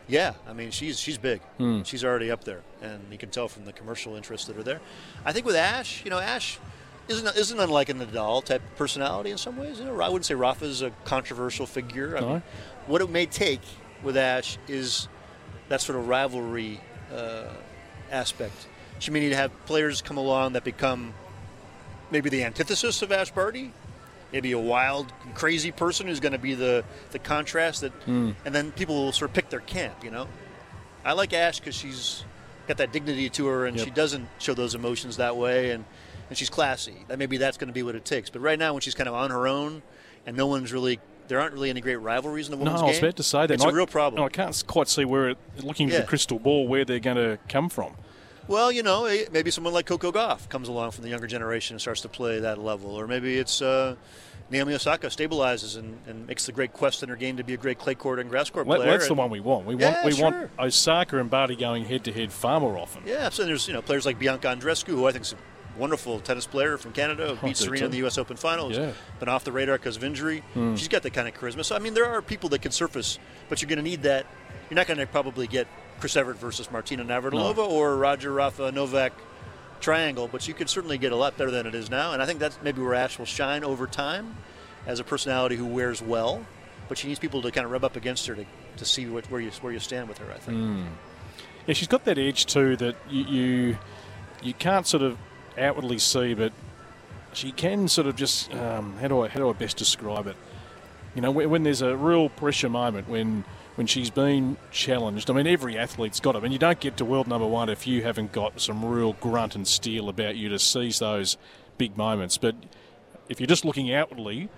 [0.07, 1.41] Yeah, I mean, she's she's big.
[1.57, 1.83] Hmm.
[1.83, 4.79] She's already up there, and you can tell from the commercial interests that are there.
[5.23, 6.57] I think with Ash, you know, Ash
[7.07, 9.79] isn't isn't unlike a Nadal type personality in some ways.
[9.79, 12.17] You know, I wouldn't say Rafa's a controversial figure.
[12.17, 12.29] I No.
[12.29, 12.43] mean,
[12.87, 13.61] what it may take
[14.01, 15.07] with Ash is
[15.67, 16.79] that sort of rivalry
[17.15, 17.43] uh,
[18.09, 18.65] aspect.
[18.99, 21.13] She may need to have players come along that become
[22.11, 23.71] maybe the antithesis of Ash Barty,
[24.33, 28.31] maybe a wild, crazy person who's going to be the, the contrast that, Hmm.
[28.45, 30.03] and then people will sort of pick their camp.
[30.03, 30.27] You know,
[31.05, 32.23] I like Ash because she's
[32.67, 33.85] got that dignity to her, and Yep.
[33.85, 35.85] she doesn't show those emotions that way, and
[36.29, 36.93] and she's classy.
[37.07, 38.29] That maybe that's going to be what it takes.
[38.29, 39.81] But right now, when she's kind of on her own,
[40.27, 42.85] and no one's really, there aren't really any great rivalries in the No, women's I
[42.85, 43.05] was game.
[43.05, 43.51] about to say that.
[43.51, 44.23] It's I- a real problem.
[44.23, 46.01] I can't quite see where, it, looking Yeah.
[46.01, 47.95] the crystal ball, where they're going to come from.
[48.49, 51.75] Well, you know, eh, maybe someone like Coco Gauff comes along from the younger generation
[51.75, 53.95] and starts to play that level, or maybe it's uh,
[54.49, 57.57] Naomi Osaka stabilizes and, and makes the great quest in her game to be a
[57.57, 58.83] great clay court and grass court player.
[58.89, 59.67] that's the one we want.
[59.67, 60.31] We Yeah, want we sure.
[60.31, 63.03] want Osaka and Barty going head to head far more often.
[63.05, 66.19] Yeah, so there's you know players like Bianca Andreescu, who I think is a wonderful
[66.19, 68.17] tennis player from Canada, who beat do Serena in the U.S.
[68.17, 68.75] Open Finals.
[68.75, 68.93] Yeah.
[69.19, 70.39] Been off the radar because of injury.
[70.55, 70.73] Hmm.
[70.73, 71.63] She's got that kind of charisma.
[71.63, 74.25] So I mean, there are people that can surface, but you're going to need that.
[74.71, 75.67] You're not going to probably get
[75.99, 79.13] Chris Evert versus Martina Navratilova or Roger Rafa Novak
[79.81, 82.13] triangle, but you could certainly get a lot better than it is now.
[82.13, 84.37] And I think that's maybe where Ash will shine over time
[84.85, 86.45] as a personality who wears well.
[86.87, 88.45] But she needs people to kind of rub up against her to,
[88.77, 90.31] to see what, where you where you stand with her.
[90.31, 90.57] I think.
[90.57, 90.85] Mm.
[91.67, 93.77] Yeah, she's got that edge too that you, you
[94.41, 95.17] you can't sort of
[95.57, 96.51] outwardly see, but
[97.33, 100.35] she can sort of just um, how do I how do I best describe it?
[101.13, 103.43] You know, when, when there's a real pressure moment when
[103.79, 105.29] when she's been challenged.
[105.29, 106.39] I mean, every athlete's got it.
[106.39, 109.13] I mean, you don't get to world number one if you haven't got some real
[109.13, 111.37] grunt and steel about you to seize those
[111.77, 112.37] big moments.
[112.37, 112.57] But
[113.29, 114.49] if you're just looking outwardly,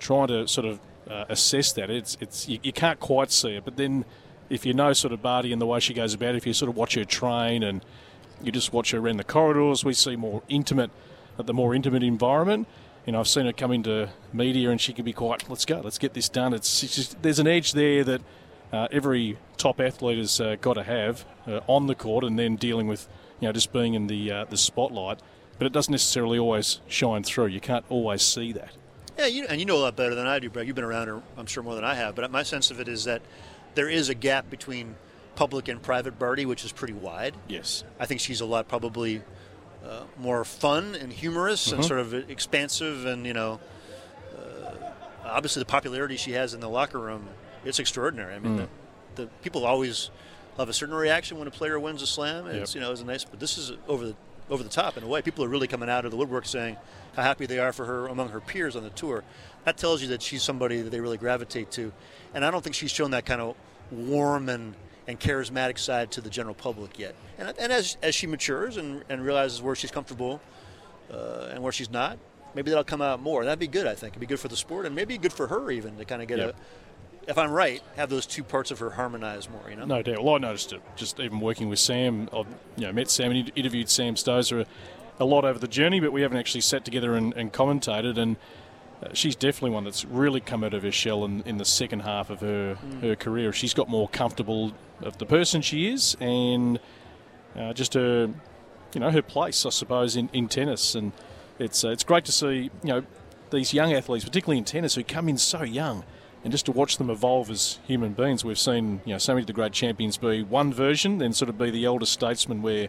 [0.00, 3.64] trying to sort of uh, assess that, it's it's you, you can't quite see it.
[3.64, 4.04] But then,
[4.50, 6.52] if you know sort of Barty and the way she goes about it, if you
[6.54, 7.84] sort of watch her train and
[8.42, 10.90] you just watch her around the corridors, we see more intimate,
[11.36, 12.66] the more intimate environment.
[13.08, 15.80] You know, I've seen her come into media and she can be quite, let's go,
[15.82, 16.52] let's get this done.
[16.52, 18.20] It's, it's just, there's an edge there that
[18.70, 22.56] uh, every top athlete has uh, got to have uh, on the court and then
[22.56, 23.08] dealing with,
[23.40, 25.20] you know, just being in the uh, the spotlight.
[25.56, 27.46] But it doesn't necessarily always shine through.
[27.46, 28.72] You can't always see that.
[29.16, 30.66] Yeah, you, and you know a lot better than I do, Brett.
[30.66, 32.14] You've been around her, I'm sure, more than I have.
[32.14, 33.22] But my sense of it is that
[33.74, 34.96] there is a gap between
[35.34, 37.34] public and private Barty, which is pretty wide.
[37.48, 37.84] Yes.
[37.98, 39.22] I think she's a lot probably
[39.84, 41.86] uh, more fun and humorous and Mhm.
[41.88, 43.60] sort of expansive, and you know,
[44.36, 44.72] uh,
[45.24, 47.28] obviously the popularity she has in the locker room,
[47.64, 48.34] it's extraordinary.
[48.34, 48.68] I mean, Mm.
[49.14, 50.10] the, the people always
[50.56, 52.46] have a certain reaction when a player wins a slam.
[52.46, 52.80] and It's Yep.
[52.82, 54.16] you know, it's a nice, but this is over the
[54.50, 55.20] over the top in a way.
[55.20, 56.74] People are really coming out of the woodwork saying
[57.14, 59.22] how happy they are for her among her peers on the tour.
[59.66, 61.92] That tells you that she's somebody that they really gravitate to,
[62.32, 63.56] and I don't think she's shown that kind of
[63.90, 64.74] warm and
[65.08, 67.14] and charismatic side to the general public yet.
[67.38, 70.40] And, and as, as she matures and, and realizes where she's comfortable
[71.12, 72.18] uh, and where she's not,
[72.54, 73.44] maybe that'll come out more.
[73.44, 74.12] That'd be good, I think.
[74.12, 76.28] It'd be good for the sport and maybe good for her even to kind of
[76.28, 76.50] get Yep.
[76.50, 79.84] a, if I'm right, have those two parts of her harmonize more, you know?
[79.84, 80.22] No doubt.
[80.22, 82.28] Well, I noticed it just even working with Sam.
[82.32, 82.46] I've
[82.76, 86.12] you know, met Sam and interviewed Sam Stosur a, a lot over the journey, but
[86.12, 88.18] we haven't actually sat together and, and commentated.
[88.18, 88.36] And
[89.02, 92.00] uh, she's definitely one that's really come out of her shell in, in the second
[92.00, 93.00] half of her, Mm.
[93.02, 93.52] her career.
[93.52, 94.72] She's got more comfortable
[95.02, 96.80] of the person she is and
[97.56, 98.28] uh, just her,
[98.94, 100.94] you know, her place, I suppose, in, in tennis.
[100.94, 101.12] And
[101.58, 103.02] it's uh, it's great to see, you know,
[103.50, 106.04] these young athletes, particularly in tennis, who come in so young,
[106.44, 108.44] and just to watch them evolve as human beings.
[108.44, 111.48] We've seen, you know, so many of the great champions be one version, then sort
[111.48, 112.88] of be the elder statesman where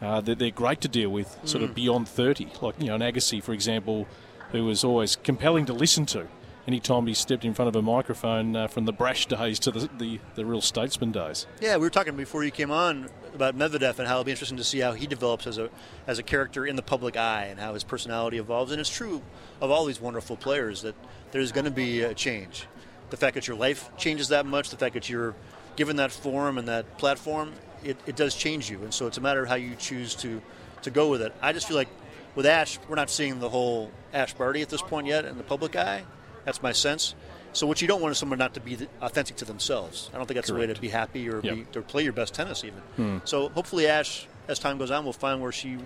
[0.00, 1.74] uh, they're, they're great to deal with, sort of Mm.
[1.74, 2.48] beyond 30.
[2.60, 4.06] Like, you know, an Agassi, for example,
[4.52, 6.28] who was always compelling to listen to.
[6.66, 9.88] Anytime he stepped in front of a microphone, uh, from the brash days to the,
[9.98, 11.46] the, the real statesman days.
[11.60, 14.58] Yeah, we were talking before you came on about Medvedev and how it'll be interesting
[14.58, 15.70] to see how he develops as a
[16.08, 18.72] as a character in the public eye and how his personality evolves.
[18.72, 19.22] And it's true
[19.60, 20.96] of all these wonderful players that
[21.30, 22.66] there's going to be a change.
[23.10, 25.36] The fact that your life changes that much, the fact that you're
[25.76, 27.52] given that forum and that platform,
[27.84, 28.82] it, it does change you.
[28.82, 30.42] And so it's a matter of how you choose to
[30.82, 31.32] to go with it.
[31.40, 31.88] I just feel like
[32.36, 35.42] with Ash, we're not seeing the whole Ash Barty at this point yet in the
[35.42, 36.04] public eye.
[36.44, 37.14] That's my sense.
[37.52, 40.10] So what you don't want is someone not to be authentic to themselves.
[40.12, 41.54] I don't think that's the way to be happy or Yep.
[41.72, 42.80] be or play your best tennis even.
[42.96, 43.18] Hmm.
[43.24, 45.78] So hopefully Ash, as time goes on, will find where she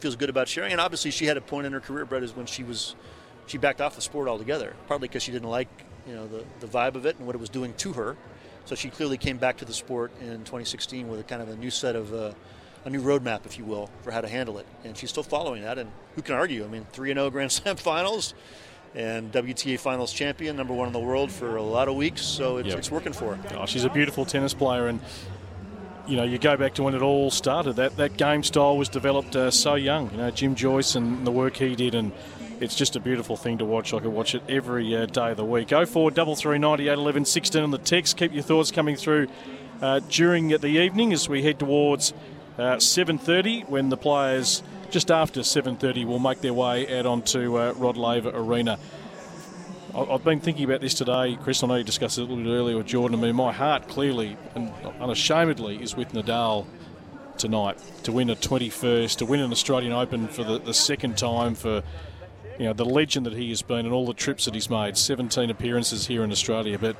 [0.00, 0.72] feels good about sharing.
[0.72, 2.94] And obviously she had a point in her career, Brett, is when she was
[3.46, 5.68] she backed off the sport altogether, partly because she didn't like
[6.08, 8.16] you know the, the vibe of it and what it was doing to her.
[8.64, 11.56] So she clearly came back to the sport in 2016 with a kind of a
[11.56, 12.32] new set of uh,
[12.86, 14.66] a new roadmap, if you will, for how to handle it.
[14.84, 15.76] And she's still following that.
[15.76, 16.64] And who can argue?
[16.64, 18.32] I mean, three and zero Grand Slam finals.
[18.94, 22.56] And WTA Finals champion, number one in the world for a lot of weeks, so
[22.56, 22.78] it's, Yep.
[22.78, 23.58] it's working for her.
[23.58, 25.00] Oh, she's a beautiful tennis player, and
[26.06, 27.74] you know, you go back to when it all started.
[27.76, 30.10] That that game style was developed uh, so young.
[30.12, 32.10] You know, Jim Joyce and the work he did, and
[32.58, 33.92] it's just a beautiful thing to watch.
[33.92, 35.68] I could watch it every uh, day of the week.
[35.68, 38.16] Go forward, double three ninety eight eleven sixteen on the text.
[38.16, 39.26] Keep your thoughts coming through
[39.82, 42.14] uh, during the evening as we head towards
[42.58, 44.62] uh, seven thirty when the players.
[44.88, 48.78] Just after 7:30, will make their way out onto uh, Rod Laver Arena.
[49.96, 51.62] I've been thinking about this today, Chris.
[51.62, 53.18] I know you discussed it a little bit earlier with Jordan.
[53.18, 56.66] I mean, my heart clearly and unashamedly is with Nadal
[57.38, 61.54] tonight to win a 21st, to win an Australian Open for the, the second time,
[61.54, 61.82] for
[62.58, 64.96] you know the legend that he has been and all the trips that he's made.
[64.96, 66.96] 17 appearances here in Australia, but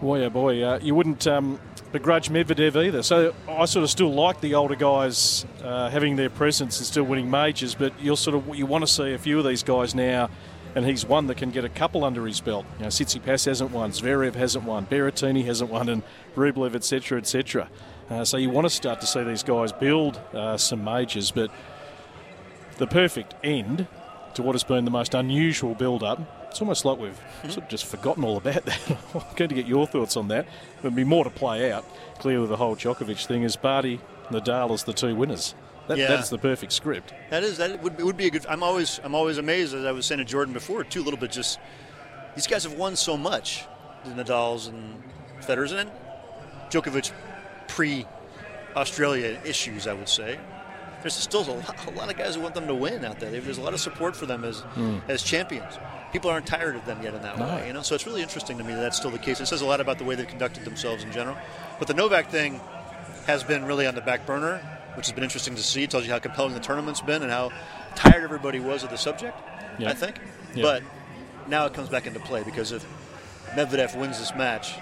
[0.00, 1.58] boy, oh boy, uh, you wouldn't um,
[1.92, 3.02] begrudge Medvedev either.
[3.02, 7.04] So I sort of still like the older guys uh, having their presence and still
[7.04, 9.94] winning majors, but you'll sort of you want to see a few of these guys
[9.94, 10.30] now.
[10.74, 12.66] And he's one that can get a couple under his belt.
[12.76, 16.02] You know, Tsitsipas hasn't won, Zverev hasn't won, Berrettini hasn't won, and
[16.36, 17.68] Rublev, etc., etc.
[18.10, 21.50] Uh, so you want to start to see these guys build uh, some majors, but
[22.76, 23.88] the perfect end
[24.34, 26.37] to what has been the most unusual build-up.
[26.58, 28.80] It's almost like we've sort of just forgotten all about that.
[29.14, 30.44] I'm going to get your thoughts on that.
[30.82, 31.84] There'll be more to play out.
[32.18, 34.00] Clearly, the whole Djokovic thing is Barty,
[34.30, 35.54] Nadal as the two winners.
[35.86, 36.08] That, Yeah.
[36.08, 37.14] That's the perfect script.
[37.30, 38.44] That is that would, would be a good.
[38.46, 41.00] I'm always I'm always amazed as I was saying to Jordan before too.
[41.00, 41.60] A little bit just
[42.34, 43.64] these guys have won so much,
[44.04, 45.00] the Nadal's and
[45.40, 45.88] Federer's, and
[46.70, 47.12] Djokovic
[47.68, 48.04] pre
[48.74, 49.86] Australia issues.
[49.86, 50.40] I would say
[51.02, 53.30] there's still a lot, a lot of guys who want them to win out there.
[53.30, 54.98] There's a lot of support for them as Hmm.
[55.06, 55.78] as champions.
[56.12, 57.46] People aren't tired of them yet in that No.
[57.46, 57.82] way, you know.
[57.82, 59.40] So it's really interesting to me that that's still the case.
[59.40, 61.36] It says a lot about the way they've conducted themselves in general.
[61.78, 62.60] But the Novak thing
[63.26, 64.58] has been really on the back burner,
[64.94, 65.82] which has been interesting to see.
[65.82, 67.52] It tells you how compelling the tournament's been and how
[67.94, 69.36] tired everybody was of the subject.
[69.78, 69.90] Yeah.
[69.90, 70.18] I think.
[70.54, 70.62] Yeah.
[70.62, 70.82] But
[71.46, 72.86] now it comes back into play because if
[73.54, 74.76] Medvedev wins this match,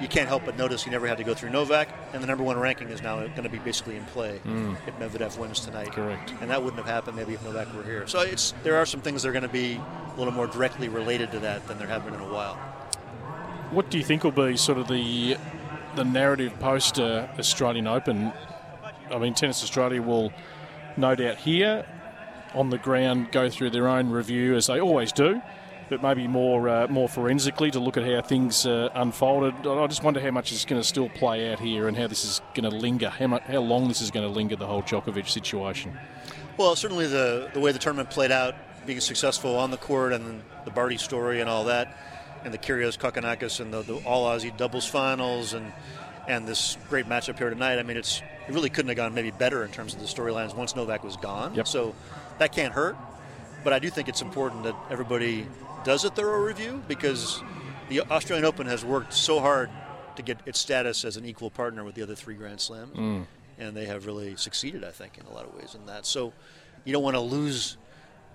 [0.00, 2.42] you can't help but notice he never had to go through Novak, and the number
[2.44, 4.76] one ranking is now going to be basically in play Mm.
[4.86, 5.92] if Medvedev wins tonight.
[5.92, 6.32] Correct.
[6.40, 8.06] And that wouldn't have happened maybe if Novak were here.
[8.06, 9.74] So it's there are some things that are going to be
[10.14, 12.54] a little more directly related to that than there have been in a while.
[13.70, 15.36] What do you think will be sort of the
[15.96, 18.32] the narrative post uh, Australian Open?
[19.10, 20.32] I mean, Tennis Australia will
[20.96, 21.84] no doubt hear
[22.54, 25.40] on the ground go through their own review as they always do,
[25.90, 29.66] but maybe more uh, more forensically to look at how things uh, unfolded.
[29.66, 32.24] I just wonder how much is going to still play out here and how this
[32.24, 34.82] is going to linger, how, much, how long this is going to linger, the whole
[34.82, 35.98] Djokovic situation.
[36.56, 38.54] Well, certainly the, the way the tournament played out,
[38.86, 41.96] being successful on the court and the Barty story and all that,
[42.44, 45.72] and the Kyrgios Kokkinakis and the, the all Aussie doubles finals and
[46.28, 47.78] and this great matchup here tonight.
[47.78, 50.54] I mean, it's it really couldn't have gone maybe better in terms of the storylines
[50.54, 51.54] once Novak was gone.
[51.54, 51.66] Yep.
[51.66, 51.94] So
[52.38, 52.96] that can't hurt.
[53.62, 55.46] But I do think it's important that everybody
[55.84, 57.42] does a thorough review because
[57.88, 59.70] the Australian Open has worked so hard
[60.16, 63.26] to get its status as an equal partner with the other three Grand Slams, Mm.
[63.58, 66.04] and they have really succeeded, I think, in a lot of ways in that.
[66.06, 66.32] So
[66.84, 67.76] you don't want to lose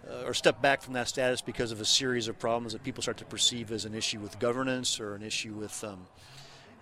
[0.09, 3.01] uh, or step back from that status because of a series of problems that people
[3.01, 6.05] start to perceive as an issue with governance or an issue with, um,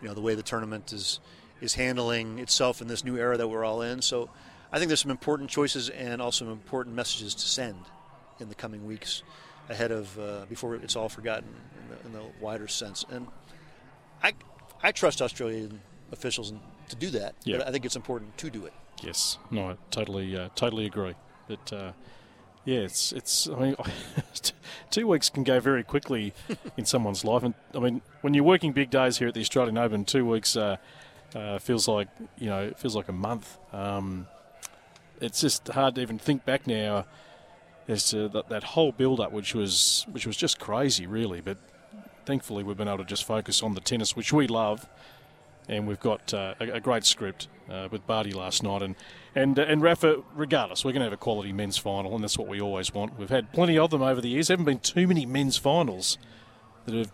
[0.01, 1.19] you know, the way the tournament is
[1.61, 4.01] is handling itself in this new era that we're all in.
[4.01, 4.29] So
[4.73, 7.77] I think there's some important choices and also important messages to send
[8.41, 9.23] in the coming weeks
[9.69, 11.49] ahead of uh, before it's all forgotten
[11.81, 13.05] in the, in the wider sense.
[13.09, 13.27] And
[14.21, 14.33] I
[14.81, 16.53] I trust Australian officials
[16.89, 17.35] to do that.
[17.43, 17.57] Yeah.
[17.59, 18.73] But I think it's important to do it.
[19.01, 21.15] Yes, no, I totally, uh, totally agree.
[21.47, 21.91] But uh,
[22.65, 23.49] yeah, it's it's.
[23.49, 23.75] I mean,
[24.91, 26.33] two weeks can go very quickly
[26.77, 29.77] in someone's life, and I mean, when you're working big days here at the Australian
[29.77, 30.77] Open, two weeks uh,
[31.35, 32.07] uh, feels like
[32.37, 33.57] you know it feels like a month.
[33.73, 34.27] Um,
[35.19, 37.05] it's just hard to even think back now
[37.87, 41.41] as to that, that whole build-up, which was which was just crazy, really.
[41.41, 41.57] But
[42.25, 44.87] thankfully, we've been able to just focus on the tennis, which we love
[45.67, 48.95] and we've got uh, a, a great script uh, with Barty last night, and
[49.35, 50.23] and uh, and Rafa.
[50.35, 53.17] Regardless, we're going to have a quality men's final, and that's what we always want.
[53.17, 54.47] We've had plenty of them over the years.
[54.47, 56.17] There haven't been too many men's finals
[56.85, 57.11] that have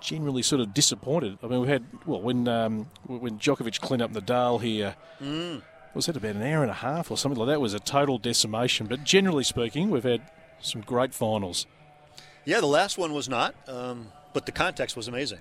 [0.00, 1.38] generally sort of disappointed.
[1.42, 4.96] I mean, we had well when um, when Djokovic cleaned up Nadal here.
[5.20, 5.62] Mm.
[5.96, 7.54] Was that about an hour and a half or something like that?
[7.54, 8.86] It was a total decimation.
[8.86, 10.30] But generally speaking, we've had
[10.60, 11.66] some great finals.
[12.44, 15.38] Yeah, the last one was not, um, but the context was amazing.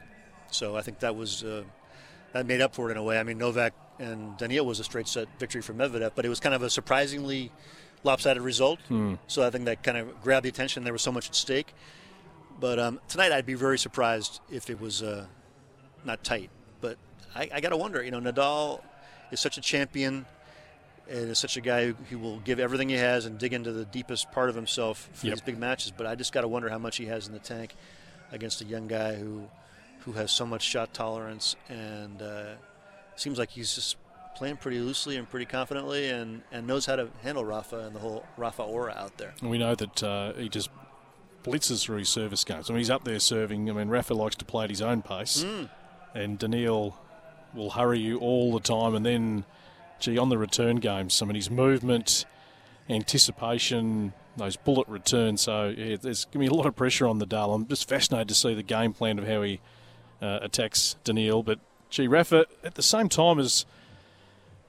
[0.51, 1.63] So I think that was uh,
[2.31, 3.19] that made up for it in a way.
[3.19, 6.39] I mean, Novak and Daniil was a straight set victory for Medvedev, but it was
[6.39, 7.51] kind of a surprisingly
[8.05, 8.79] lopsided result.
[8.87, 9.15] Hmm.
[9.27, 10.85] So I think that kind of grabbed the attention.
[10.85, 11.73] There was so much at stake.
[12.61, 15.25] But um, tonight, I'd be very surprised if it was uh,
[16.05, 16.49] not tight.
[16.79, 16.97] But
[17.35, 18.01] I, I got to wonder.
[18.01, 18.81] You know, Nadal
[19.31, 20.25] is such a champion
[21.09, 23.71] and is such a guy who, who will give everything he has and dig into
[23.71, 25.35] the deepest part of himself for Yep.
[25.35, 25.91] these big matches.
[25.95, 27.75] But I just got to wonder how much he has in the tank
[28.31, 29.47] against a young guy who
[29.99, 32.53] who has so much shot tolerance and uh,
[33.15, 33.97] seems like he's just
[34.35, 37.99] playing pretty loosely and pretty confidently and, and knows how to handle Rafa and the
[37.99, 39.33] whole Rafa aura out there.
[39.41, 40.69] And we know that uh, he just
[41.43, 42.69] blitzes through his service games.
[42.69, 43.69] I mean, he's up there serving.
[43.69, 45.69] I mean, Rafa likes to play at his own pace, Mm.
[46.13, 46.97] and Daniil
[47.55, 48.93] will hurry you all the time.
[48.95, 49.45] And then,
[50.05, 52.25] gee, on the return games, I mean, his movement,
[52.89, 55.41] anticipation, those bullet returns.
[55.41, 57.55] So yeah, there's going to be a lot of pressure on Nadal.
[57.55, 59.59] I'm just fascinated to see the game plan of how he
[60.21, 61.43] uh, attacks Daniil.
[61.43, 63.65] But gee, Rafa at the same time has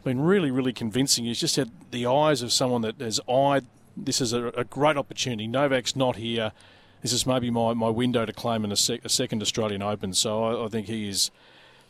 [0.05, 1.25] been really, really convincing.
[1.25, 3.67] He's just had the eyes of someone that has eyed
[3.97, 5.47] this is a, a great opportunity.
[5.47, 6.53] Novak's not here.
[7.03, 10.13] This is maybe my, my window to claim in a, sec, a second Australian Open.
[10.13, 11.31] So I, I think he is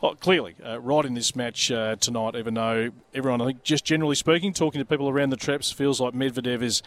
[0.03, 3.85] oh, clearly uh, right in this match uh, tonight, even though everyone, I think, just
[3.85, 6.83] generally speaking, talking to people around the traps, feels like Medvedev is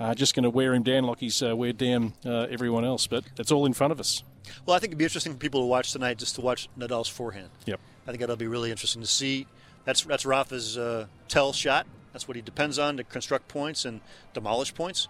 [0.00, 3.06] uh, just going to wear him down like he's uh, weared down uh, everyone else.
[3.06, 4.22] But it's all in front of us.
[4.66, 7.08] Well, I think it'd be interesting for people to watch tonight just to watch Nadal's
[7.08, 7.50] forehand.
[7.66, 7.80] Yep.
[8.06, 9.46] I think that'll be really interesting to see.
[9.84, 11.86] That's that's Rafa's uh, tell shot.
[12.12, 14.00] That's what he depends on to construct points and
[14.32, 15.08] demolish points.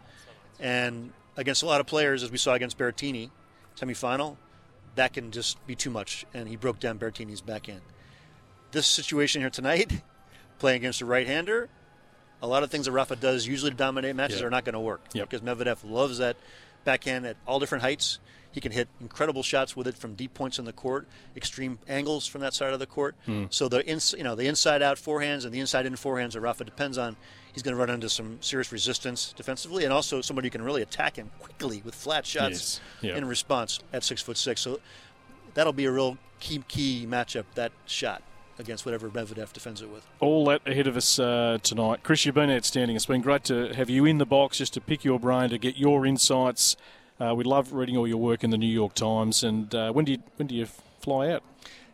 [0.59, 3.31] And against a lot of players, as we saw against Berrettini,
[3.77, 4.37] semifinal,
[4.97, 6.25] that can just be too much.
[6.35, 7.81] And he broke down Berrettini's backhand.
[8.73, 10.03] This situation here tonight,
[10.59, 11.69] playing against a right-hander,
[12.43, 14.47] a lot of things that Rafa does usually to dominate matches Yep.
[14.47, 15.31] are not going to work Yep.
[15.31, 16.37] because Medvedev loves that
[16.85, 18.19] backhand at all different heights.
[18.53, 22.27] He can hit incredible shots with it from deep points in the court, extreme angles
[22.27, 23.17] from that side of the court.
[23.27, 23.47] Hmm.
[23.51, 26.41] So the ins, you know the inside out forehands and the inside in forehands that
[26.41, 27.17] Rafa depends on.
[27.55, 30.83] He's going to run into some serious resistance defensively, and also somebody who can really
[30.83, 33.13] attack him quickly with flat shots Yes.
[33.13, 33.17] Yeah.
[33.17, 34.61] in response at six foot six.
[34.61, 34.81] So
[35.55, 37.45] that'll be a real key key matchup.
[37.55, 38.23] That shot
[38.59, 40.05] against whatever Medvedev defends it with.
[40.21, 42.03] all that ahead of us uh, tonight.
[42.05, 42.95] Chris, you've been outstanding.
[42.97, 45.59] It's been great to have you in the box just to pick your brain, to
[45.59, 46.77] get your insights.
[47.21, 49.43] Uh, we love reading all your work in the New York Times.
[49.45, 50.67] And uh, when do you when do you
[51.01, 51.43] fly out?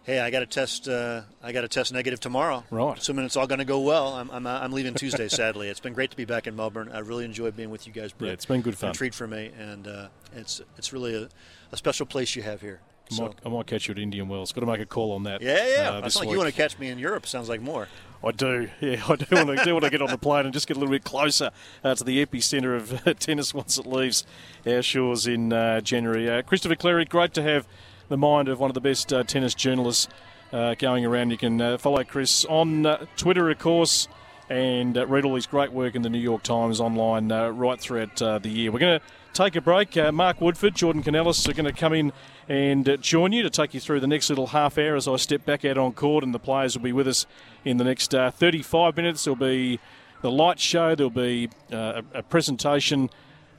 [0.04, 0.88] Hey, I got to test.
[0.88, 2.64] Uh, I got to test negative tomorrow.
[2.70, 2.96] Right.
[2.98, 5.28] Assuming it's all going to go well, I'm, I'm, I'm leaving Tuesday.
[5.28, 6.90] sadly, it's been great to be back in Melbourne.
[6.92, 8.12] I really enjoyed being with you guys.
[8.12, 8.28] Brett.
[8.28, 8.90] Yeah, it's been good fun.
[8.90, 11.28] A treat for me, and uh, it's it's really a,
[11.70, 12.80] a special place you have here.
[13.10, 13.22] I So.
[13.26, 14.52] might, I might catch you at Indian Wells.
[14.52, 15.42] Got to make a call on that.
[15.42, 15.90] Yeah, yeah.
[15.90, 16.32] uh, That's like week.
[16.32, 17.26] you want to catch me in Europe.
[17.26, 17.88] Sounds like more.
[18.24, 20.52] I do, yeah, I do want to do want to get on the plane and
[20.54, 21.50] just get a little bit closer
[21.84, 24.24] uh, to the epicentre of uh, tennis once it leaves
[24.66, 26.28] our shores in uh, January.
[26.30, 27.66] Uh, Christopher Clarey, great to have
[28.10, 30.08] the mind of one of the best uh, tennis journalists
[30.52, 31.30] uh, going around.
[31.30, 34.08] You can uh, follow Chris on uh, Twitter, of course,
[34.50, 38.16] and uh, read all his great work in the New York Times online right throughout
[38.16, 38.72] the year.
[38.72, 39.94] We're going to take a break.
[40.12, 42.12] Mark Woodforde, Jordan Canellis are going to come in
[42.48, 45.44] and join you to take you through the next little half hour as I step
[45.44, 47.26] back out on court, and the players will be with us
[47.64, 49.22] in the next uh, 35 minutes.
[49.22, 49.78] There'll be
[50.20, 53.08] the light show, there'll be a, a presentation,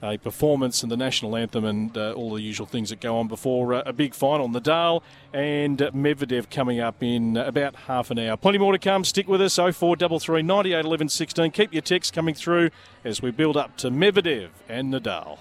[0.03, 3.27] a performance, and the national anthem, and uh, all the usual things that go on
[3.27, 4.49] before uh, a big final.
[4.49, 5.01] Nadal
[5.33, 8.37] and Medvedev coming up in about half an hour.
[8.37, 9.03] Plenty more to come.
[9.03, 9.55] Stick with us.
[9.55, 11.51] 0433 98 11 16.
[11.51, 12.69] Keep your texts coming through
[13.03, 15.37] as we build up to Medvedev and Nadal.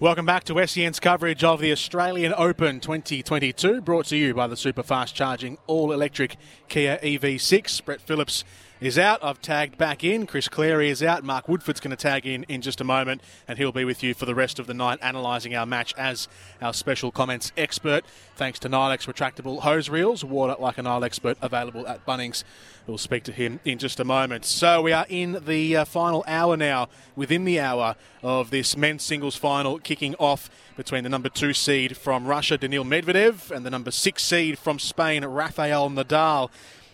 [0.00, 4.56] Welcome back to SEN's coverage of the Australian Open 2022, brought to you by the
[4.56, 6.36] super fast charging all electric
[6.68, 7.84] Kia EV6.
[7.84, 8.42] Brett Phillips
[8.80, 9.22] is out.
[9.22, 10.26] I've tagged back in.
[10.26, 11.22] Chris Clarey is out.
[11.22, 14.14] Mark Woodforde's going to tag in in just a moment, and he'll be with you
[14.14, 16.28] for the rest of the night analysing our match as
[16.62, 18.04] our special comments expert.
[18.36, 22.42] Thanks to Nylex retractable hose reels, water like a Nile expert, available at Bunnings.
[22.86, 24.44] We'll speak to him in just a moment.
[24.46, 29.02] So we are in the uh, final hour now, within the hour of this men's
[29.02, 33.70] singles final, kicking off between the number two seed from Russia, Daniil Medvedev, and the
[33.70, 36.50] number six seed from Spain, Rafael Nadal.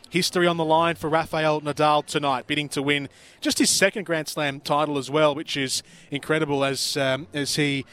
[0.09, 3.09] History on the line for Rafael Nadal tonight, bidding to win
[3.41, 7.85] just his second Grand Slam title as well, which is incredible as um, as he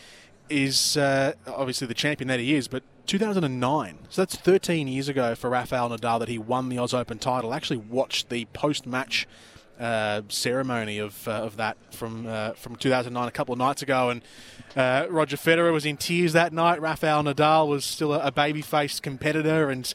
[0.50, 3.98] is uh, obviously the champion that he is, but 2009.
[4.10, 7.52] So that's 13 years ago for Rafael Nadal that he won the Oz Open title.
[7.52, 9.28] I actually watched the post-match
[9.80, 14.12] uh, ceremony of uh, of that from uh, from 2009 a couple of nights ago,
[14.12, 14.22] and
[14.76, 16.80] uh, Roger Federer was in tears that night.
[16.80, 19.92] Rafael Nadal was still a, a baby-faced competitor, and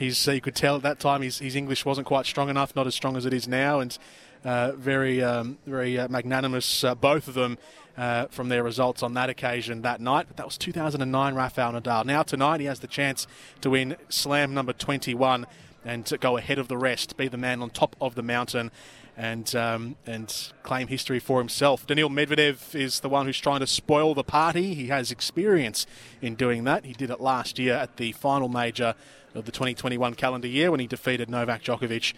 [0.00, 2.88] he's you could tell at that time his, his English wasn't quite strong enough, not
[2.88, 3.96] as strong as it is now, and
[4.44, 7.56] uh, very um, very uh, magnanimous uh, both of them.
[7.98, 10.24] Uh, from their results on that occasion that night.
[10.26, 12.06] But that was 2009 Rafael Nadal.
[12.06, 13.26] Now, tonight, he has the chance
[13.60, 15.44] to win Slam number 21
[15.84, 18.70] and to go ahead of the rest, be the man on top of the mountain.
[19.18, 21.86] And um, and claim history for himself.
[21.86, 24.72] Daniil Medvedev is the one who's trying to spoil the party.
[24.72, 25.84] He has experience
[26.22, 26.86] in doing that.
[26.86, 28.94] He did it last year at the final major
[29.34, 32.14] of the 2021 calendar year when he defeated Novak Djokovic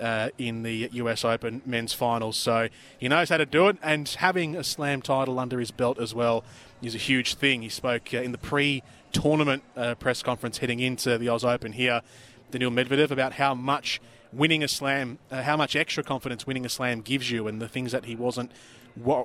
[0.00, 2.36] uh, in the US Open men's finals.
[2.36, 5.98] So he knows how to do it, and having a slam title under his belt
[5.98, 6.44] as well
[6.82, 7.62] is a huge thing.
[7.62, 11.72] He spoke uh, in the pre tournament uh, press conference heading into the Oz Open
[11.72, 12.02] here,
[12.50, 14.00] Daniil Medvedev, about how much
[14.32, 17.68] winning a slam, uh, how much extra confidence winning a slam gives you, and the
[17.68, 18.50] things that he wasn't,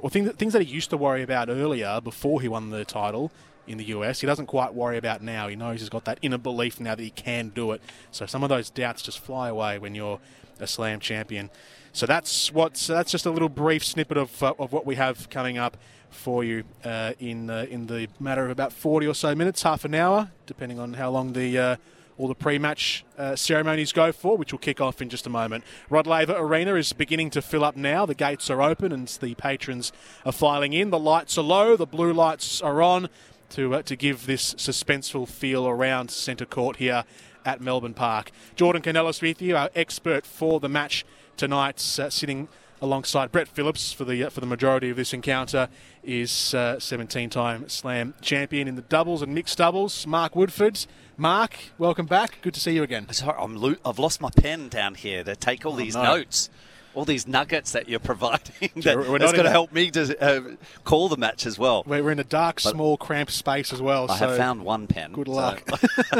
[0.09, 3.31] things, things that he used to worry about earlier before he won the title
[3.67, 4.21] in the US.
[4.21, 5.47] He doesn't quite worry about now.
[5.47, 7.81] He knows he's got that inner belief now that he can do it.
[8.11, 10.19] So some of those doubts just fly away when you're
[10.59, 11.49] a slam champion.
[11.93, 15.29] So that's what's that's just a little brief snippet of, uh, of what we have
[15.29, 15.77] coming up
[16.09, 19.83] for you uh, in uh, in the matter of about 40 or so minutes, half
[19.85, 21.75] an hour, depending on how long the uh,
[22.17, 25.63] all the pre-match uh, ceremonies go for, which will kick off in just a moment.
[25.89, 28.05] Rod Laver Arena is beginning to fill up now.
[28.05, 29.91] The gates are open and the patrons
[30.23, 30.91] are filing in.
[30.91, 33.09] The lights are low, the blue lights are on
[33.51, 37.03] to uh, to give this suspenseful feel around centre court here
[37.45, 38.31] at Melbourne Park.
[38.55, 41.05] Jordan Canellis with you, our expert for the match
[41.37, 42.47] tonight, uh, sitting
[42.83, 45.69] alongside Brett Phillips for the uh, for the majority of this encounter
[46.03, 50.07] is uh, 17-time Slam champion in the doubles and mixed doubles.
[50.07, 50.87] Mark Woodforde.
[51.17, 52.39] Mark, welcome back.
[52.41, 53.07] Good to see you again.
[53.11, 56.03] Sorry, I'm lo- I've lost my pen down here to take all Oh, these no.
[56.03, 56.49] notes.
[56.93, 60.41] All these nuggets that you're providing that, We're- that's going to help me to uh,
[60.83, 61.83] call the match as well.
[61.85, 64.11] We're in a dark, But- small, cramped space as well.
[64.11, 65.13] I so have found one pen.
[65.13, 65.63] Good so- luck.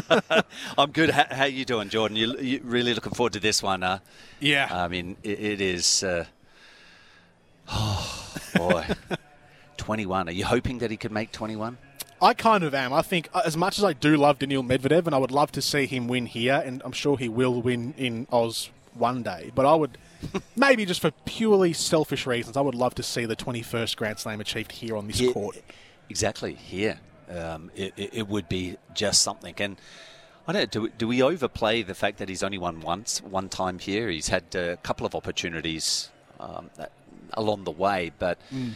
[0.77, 1.09] I'm good.
[1.09, 2.15] How, how you doing, Jordan?
[2.15, 3.83] You, you really looking forward to this one?
[3.83, 3.99] Uh,
[4.39, 4.69] yeah.
[4.71, 6.03] I mean, it, it is.
[6.03, 6.25] Uh,
[7.67, 8.85] oh boy,
[9.77, 10.29] 21.
[10.29, 11.77] Are you hoping that he could make 21?
[12.21, 12.93] I kind of am.
[12.93, 15.51] I think uh, as much as I do love Daniil Medvedev, and I would love
[15.53, 19.51] to see him win here, and I'm sure he will win in Oz one day.
[19.55, 19.97] But I would,
[20.55, 24.39] maybe just for purely selfish reasons, I would love to see the 21st Grand Slam
[24.41, 25.57] achieved here on this Yeah, court.
[26.09, 26.99] Exactly here,
[27.29, 29.55] um, it, it, it would be just something.
[29.57, 29.77] And
[30.47, 30.87] I don't know.
[30.87, 34.09] Do, do we overplay the fact that he's only won once, one time here?
[34.09, 36.09] He's had a couple of opportunities
[36.39, 36.91] um, that,
[37.33, 38.71] along the way, but Mm.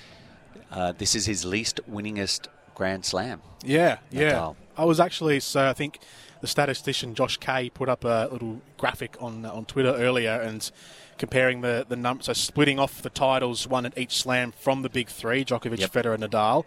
[0.71, 3.41] uh, this is his least winningest Grand Slam.
[3.63, 4.53] Yeah, yeah.
[4.77, 5.99] I was actually so I think
[6.41, 10.69] the statistician Josh Kay put up a little graphic on on Twitter earlier and
[11.17, 14.89] comparing the the numbers, so splitting off the titles won at each slam from the
[14.89, 15.91] big three: Djokovic, Yep.
[15.91, 16.65] Federer, Nadal.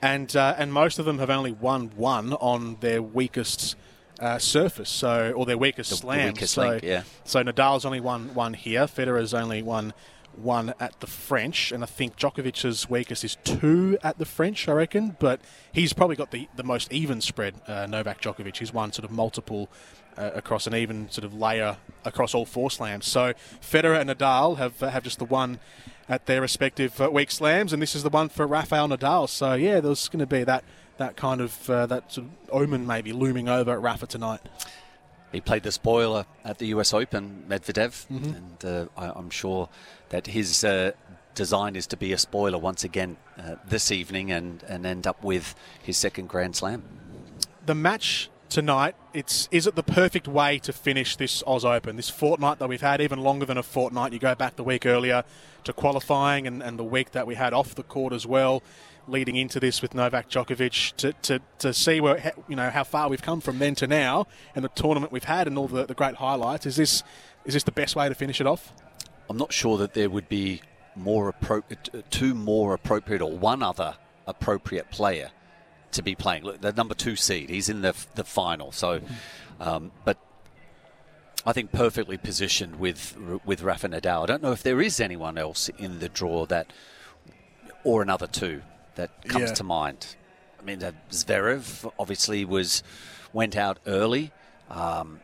[0.00, 3.76] and uh, and most of them have only won one on their weakest.
[4.20, 7.02] Uh, surface, so or their weakest The- the weakest so, link, yeah.
[7.24, 8.82] so Nadal's only won one here.
[8.86, 9.92] Federer's only won
[10.36, 14.72] one at the French, and I think Djokovic's weakest is two at the French, I
[14.74, 15.16] reckon.
[15.18, 15.40] But
[15.72, 17.54] he's probably got the, the most even spread.
[17.66, 19.68] Uh, Novak Djokovic, he's won sort of multiple
[20.16, 23.06] uh, across an even sort of layer across all four slams.
[23.06, 25.58] So Federer and Nadal have uh, have just the one
[26.08, 29.28] at their respective uh, week slams, and this is the one for Rafael Nadal.
[29.28, 30.64] So yeah, there's going to be that
[30.98, 34.40] that kind of uh, that sort of omen maybe looming over at Rafa tonight.
[35.32, 38.36] He played the spoiler at the US Open, Medvedev, Mhm.
[38.36, 39.70] and uh, I, I'm sure
[40.10, 40.90] that his uh,
[41.34, 45.24] design is to be a spoiler once again uh, this evening and, and end up
[45.24, 46.82] with his second Grand Slam.
[47.64, 51.96] the match tonight, it's is it the perfect way to finish this Oz Open?
[51.96, 54.12] This fortnight that we've had, even longer than a fortnight.
[54.12, 55.24] You go back the week earlier
[55.64, 58.62] to qualifying and, and the week that we had off the court as well,
[59.08, 63.08] leading into this with Novak Djokovic to, to, to see where you know how far
[63.08, 65.94] we've come from then to now and the tournament we've had and all the, the
[65.94, 66.66] great highlights.
[66.66, 67.02] Is this
[67.46, 68.72] is this the best way to finish it off?
[69.30, 70.60] I'm not sure that there would be
[70.94, 73.96] more appropriate, two more appropriate, or one other
[74.26, 75.30] appropriate player
[75.92, 76.44] to be playing.
[76.44, 78.72] Look, the number two seed, he's in the the final.
[78.72, 79.00] So,
[79.60, 80.18] um, but
[81.46, 84.24] I think perfectly positioned with with Rafa Nadal.
[84.24, 86.72] I don't know if there is anyone else in the draw that,
[87.84, 88.62] or another two
[88.96, 89.54] that comes Yeah.
[89.54, 90.16] to mind.
[90.60, 90.80] I mean,
[91.10, 92.82] Zverev obviously was
[93.32, 94.30] went out early.
[94.70, 95.20] Um,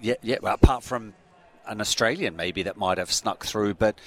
[0.00, 0.36] yeah, yeah.
[0.42, 1.14] Well, apart from
[1.68, 3.98] an Australian, maybe that might have snuck through, but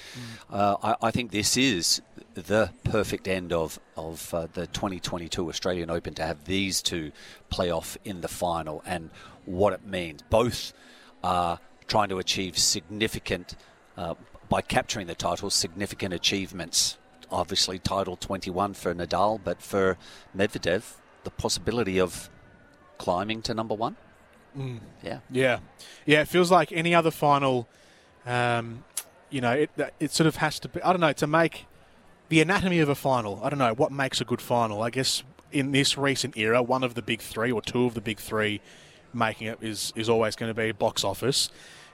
[0.50, 2.02] uh, I, I think this is
[2.34, 7.12] the perfect end of of uh, the 2022 Australian Open to have these two
[7.50, 9.10] play off in the final and
[9.44, 10.22] what it means.
[10.30, 10.72] Both
[11.22, 13.56] are trying to achieve significant
[13.96, 14.14] uh,
[14.48, 16.98] by capturing the title, significant achievements.
[17.30, 19.96] Obviously, title 21 for Nadal, but for
[20.36, 22.28] Medvedev, the possibility of
[22.98, 23.96] climbing to number one.
[24.56, 24.80] Mm.
[25.02, 25.20] Yeah.
[25.30, 25.58] Yeah,
[26.06, 26.20] yeah.
[26.22, 27.68] It feels like any other final.
[28.26, 28.84] Um,
[29.30, 30.82] you know, it it sort of has to be.
[30.82, 31.66] I don't know to make
[32.28, 33.40] the anatomy of a final.
[33.42, 34.82] I don't know what makes a good final.
[34.82, 38.00] I guess in this recent era, one of the big three or two of the
[38.00, 38.60] big three
[39.14, 41.50] making it is is always going to be box office.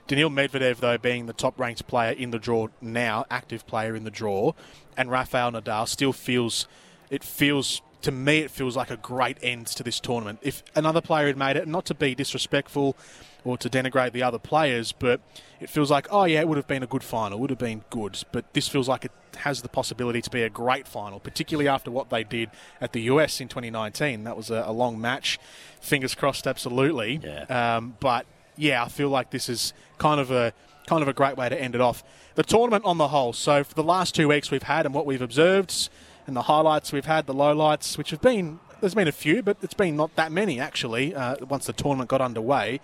[0.07, 4.05] Daniil Medvedev, though, being the top ranked player in the draw now, active player in
[4.05, 4.53] the draw,
[4.97, 6.67] and Rafael Nadal still feels
[7.09, 10.39] it feels to me it feels like a great end to this tournament.
[10.41, 12.95] If another player had made it, not to be disrespectful
[13.43, 15.21] or to denigrate the other players, but
[15.59, 17.83] it feels like oh yeah, it would have been a good final, would have been
[17.89, 18.23] good.
[18.31, 21.91] But this feels like it has the possibility to be a great final, particularly after
[21.91, 22.49] what they did
[22.81, 24.23] at the US in 2019.
[24.23, 25.39] That was a, a long match.
[25.81, 27.19] Fingers crossed, absolutely.
[27.49, 28.25] Um, but
[28.57, 30.53] yeah, I feel like this is kind of a
[30.87, 32.03] kind of a great way to end it off.
[32.35, 33.33] The tournament on the whole.
[33.33, 35.89] So for the last two weeks we've had and what we've observed,
[36.29, 39.57] and the highlights we've had, the lowlights, which have been there's been a few, but
[39.61, 41.13] it's been not that many actually.
[41.13, 42.79] Uh, once the tournament got underway,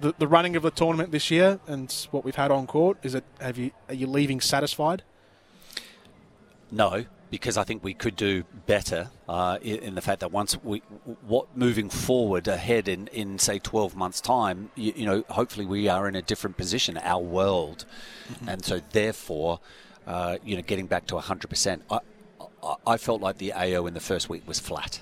[0.00, 3.14] the, the running of the tournament this year and what we've had on court is
[3.14, 3.24] it?
[3.40, 5.04] Have you are you leaving satisfied?
[6.70, 10.80] No, because I think we could do better uh, in, the fact that once we,
[11.26, 15.88] what moving forward ahead in, in say 12 months' time, you, you know, hopefully we
[15.88, 17.86] are in a different position, our world,
[18.46, 19.60] and so therefore,
[20.06, 21.80] uh, you know, getting back to 100%.
[21.90, 22.00] I,
[22.86, 25.00] I, felt like the AO in the first week was flat,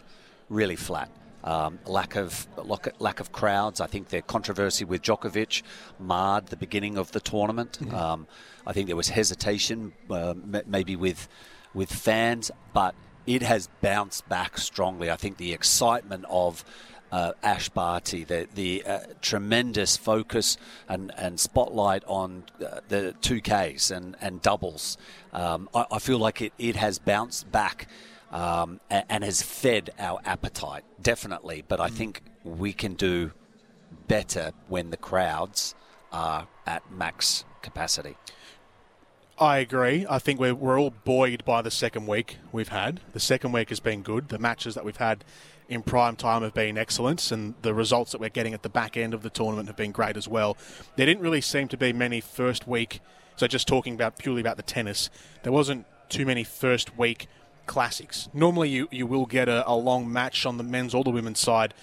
[0.48, 1.10] really flat.
[1.44, 3.80] Um, lack of lack, lack of crowds.
[3.80, 5.62] I think the controversy with Djokovic
[6.00, 7.78] marred the beginning of the tournament.
[7.94, 8.26] Um,
[8.66, 10.34] I think there was hesitation, uh,
[10.66, 11.28] maybe with
[11.72, 12.96] with fans, but
[13.26, 15.10] it has bounced back strongly.
[15.10, 16.64] I think the excitement of
[17.12, 20.56] uh, Ash Barty, the the uh, tremendous focus
[20.88, 24.98] and, and spotlight on uh, the two Ks and and doubles.
[25.32, 27.88] Um, I, I feel like it, it has bounced back
[28.30, 31.64] um, and, and has fed our appetite definitely.
[31.66, 33.32] But I think we can do
[34.08, 35.74] better when the crowds
[36.12, 38.16] are at max capacity.
[39.38, 40.06] I agree.
[40.08, 43.00] I think we're, we're all buoyed by the second week we've had.
[43.12, 44.30] The second week has been good.
[44.30, 45.24] The matches that we've had
[45.68, 48.96] in prime time have been excellent, and the results that we're getting at the back
[48.96, 50.56] end of the tournament have been great as well.
[50.96, 53.00] There didn't really seem to be many first week.
[53.36, 55.10] So just talking about purely about the tennis,
[55.42, 57.26] there wasn't too many first week
[57.66, 58.30] classics.
[58.32, 61.40] Normally, you you will get a, a long match on the men's or the women's
[61.40, 61.74] side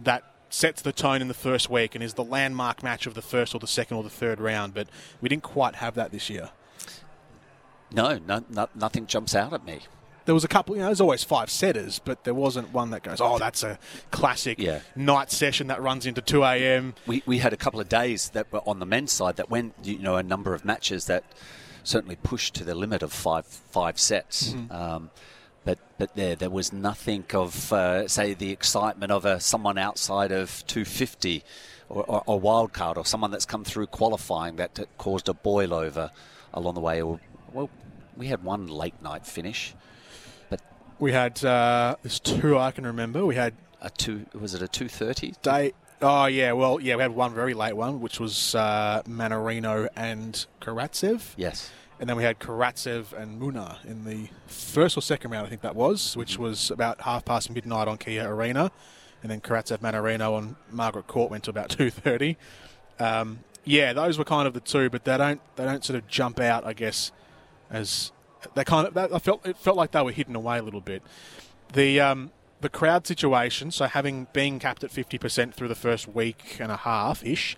[0.00, 3.22] that sets the tone in the first week and is the landmark match of the
[3.22, 4.72] first or the second or the third round.
[4.72, 4.88] But
[5.20, 6.50] we didn't quite have that this year.
[7.94, 9.80] No, no, no nothing jumps out at me.
[10.24, 13.02] There was a couple, you know, there's always five setters, but there wasn't one that
[13.02, 13.76] goes, oh, that's a
[14.12, 14.78] classic Yeah.
[14.94, 16.94] night session that runs into 2 a.m.
[17.08, 19.74] We, we had a couple of days that were on the men's side that went,
[19.82, 21.24] you know, a number of matches that
[21.82, 24.50] certainly pushed to the limit of five five sets.
[24.52, 24.70] Mhm.
[24.72, 25.10] Um,
[25.64, 30.30] but but there there was nothing of uh, say the excitement of a someone outside
[30.30, 31.42] of 250
[31.88, 35.34] or, or, or wild card or someone that's come through qualifying that, that caused a
[35.34, 36.12] boil over
[36.54, 37.02] along the way.
[37.02, 37.18] Or,
[37.52, 37.68] well,
[38.16, 39.74] we had one late night finish,
[40.50, 40.60] but
[40.98, 43.24] We had uh, there's two I can remember.
[43.26, 45.72] We had a two was it a 230 day.
[46.00, 50.44] Oh yeah, well yeah, we had one very late one, which was uh, Mannarino and
[50.60, 51.34] Karatsev.
[51.36, 51.70] Yes.
[52.00, 55.60] And then we had Karatsev and Munar in the first or second round, I think
[55.62, 58.72] that was, which was about half past midnight on Kia Arena,
[59.22, 62.36] and then Karatsev Mannarino on Margaret Court went to about two thirty.
[62.98, 66.08] Um, yeah, those were kind of the two, but they don't they don't sort of
[66.08, 67.12] jump out, I guess,
[67.72, 68.12] as
[68.54, 68.96] they kind of.
[68.96, 71.02] I felt it felt like they were hidden away a little bit.
[71.72, 73.70] The um, the crowd situation.
[73.70, 77.56] So having been capped at fifty percent through the first week and a half ish,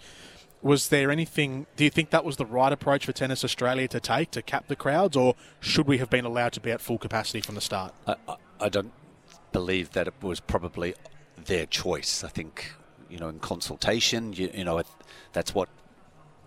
[0.62, 1.67] was there anything?
[1.77, 4.69] Do you think that was the right approach for Tennis Australia to take to cap
[4.69, 7.61] the crowds, or should we have been allowed to be at full capacity from the
[7.61, 7.93] start?
[8.07, 8.93] I, I, I don't
[9.53, 10.95] believe that it was probably
[11.45, 12.25] their choice.
[12.25, 12.73] I think
[13.11, 14.83] you know in consultation, you, you know
[15.33, 15.69] that's what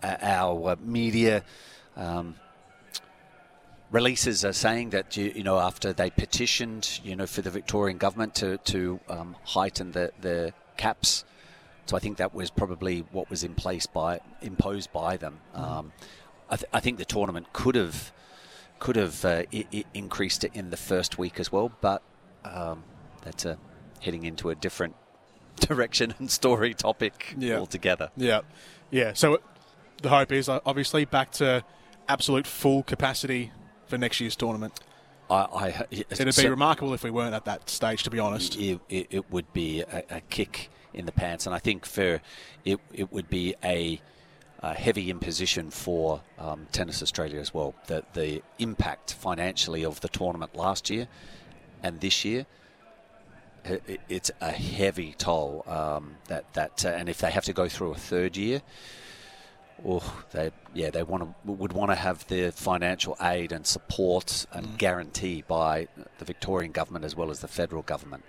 [0.02, 1.44] uh, our uh, media.
[1.96, 2.36] Um,
[3.90, 7.96] Releases are saying that you, you know after they petitioned you know for the Victorian
[7.96, 11.24] government to to um, heighten the the caps,
[11.86, 15.40] so I think that was probably what was in place by imposed by them.
[15.54, 15.92] Um,
[16.50, 18.12] I, th- I think the tournament could have
[18.78, 22.02] could have uh, I- I increased it in the first week as well, but
[22.44, 22.84] um,
[23.22, 23.56] that's a
[24.00, 24.96] heading into a different
[25.60, 28.10] direction and story topic altogether.
[28.18, 28.42] Yeah,
[28.90, 29.14] yeah.
[29.14, 29.38] So
[30.02, 31.64] the hope is uh, obviously back to
[32.06, 33.50] absolute full capacity
[33.88, 34.78] for next year's tournament.
[35.30, 38.56] I, I It'd be so- remarkable if we weren't at that stage, to be honest.
[38.56, 42.20] It, it, it would be a, a kick in the pants, and I think for
[42.64, 44.00] it, it would be a,
[44.60, 47.74] a heavy imposition for um, Tennis Australia as well.
[47.88, 51.08] The the impact financially of the tournament last year
[51.82, 52.46] and this year.
[53.66, 57.52] i- i- It's a heavy toll um, that that, uh, and if they have to
[57.52, 58.62] go through a third year,
[59.86, 64.46] oh, they yeah they want to would want to have the financial aid and support
[64.52, 68.24] and guarantee by the Victorian government as well as the federal government.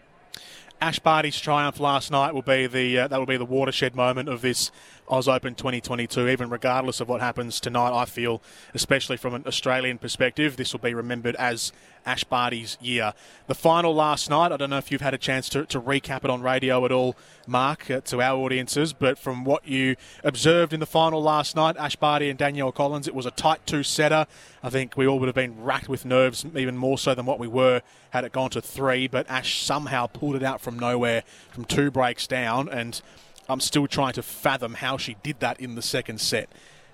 [0.82, 4.30] Ash Barty's triumph last night will be the uh, that will be the watershed moment
[4.30, 4.72] of this
[5.10, 6.30] Oz Open 2022.
[6.30, 8.42] Even regardless of what happens tonight, I feel,
[8.74, 11.74] especially from an Australian perspective, this will be remembered as
[12.06, 13.14] Ash Barty's year.
[13.48, 14.52] The final last night.
[14.52, 16.92] I don't know if you've had a chance to, to recap it on radio at
[16.92, 17.16] all,
[17.48, 21.78] Mark, uh, to our audiences, but from what you observed in the final last night,
[21.78, 24.28] Ash Barty and Danielle Collins, it was a tight two-setter.
[24.64, 27.40] I think we all would have been racked with nerves, even more so than what
[27.40, 27.82] we were
[28.12, 29.08] had it gone to three.
[29.08, 33.02] But Ash somehow pulled it out from nowhere, from two breaks down, and
[33.48, 36.50] I'm still trying to fathom how she did that in the second set.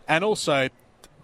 [0.07, 0.69] And also,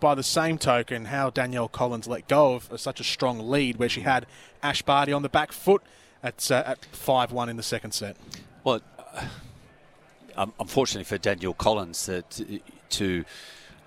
[0.01, 3.87] by the same token, how Danielle Collins let go of such a strong lead where
[3.87, 4.25] she had
[4.61, 5.81] Ash Barty on the back foot
[6.21, 8.17] at, uh, at 5 1 in the second set.
[8.65, 8.81] Well,
[10.35, 12.23] um, unfortunately for Danielle Collins to,
[12.89, 13.25] to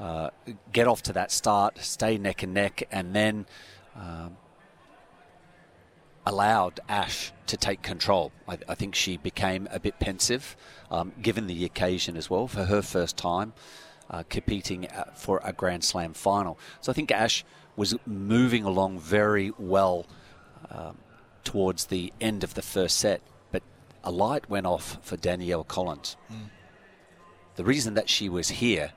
[0.00, 0.30] uh,
[0.72, 3.46] get off to that start, stay neck and neck, and then
[3.96, 4.36] um,
[6.24, 8.30] allowed Ash to take control.
[8.48, 10.56] I, I think she became a bit pensive,
[10.92, 13.52] um, given the occasion as well, for her first time
[14.10, 16.58] uh, competing for a Grand Slam final.
[16.80, 17.44] So I think Ash
[17.76, 20.06] was moving along very well
[20.70, 20.98] um,
[21.42, 23.62] towards the end of the first set, but
[24.02, 26.16] a light went off for Danielle Collins.
[27.56, 28.92] The reason that she was here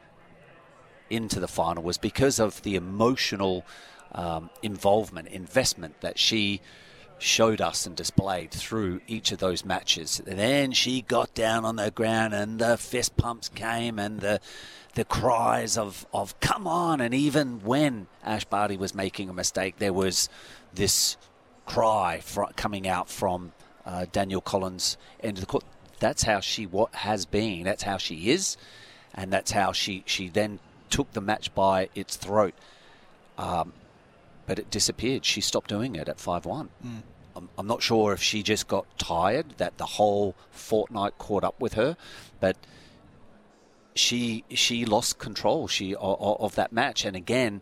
[1.10, 3.66] into the final was because of the emotional
[4.14, 6.62] um, involvement, investment that she
[7.20, 10.22] showed us and displayed through each of those matches.
[10.26, 14.40] And then she got down on the ground and the fist pumps came and the
[14.98, 19.76] the cries of, of come on and even when Ash Barty was making a mistake
[19.78, 20.28] there was
[20.74, 21.18] this
[21.68, 23.52] cry fr- coming out from
[23.86, 25.64] uh, Danielle Collins end of the court.
[26.00, 27.64] That's how she what has been.
[27.64, 28.58] That's how she is,
[29.14, 32.56] and that's how she she then took the match by its throat.
[33.38, 33.74] Um,
[34.48, 35.26] but it disappeared.
[35.26, 36.70] She stopped doing it at five one.
[36.84, 37.04] Mm.
[37.36, 41.60] I'm, I'm not sure if she just got tired that the whole fortnight caught up
[41.60, 41.96] with her,
[42.40, 42.58] but
[43.98, 47.62] she she lost control she of, of that match and again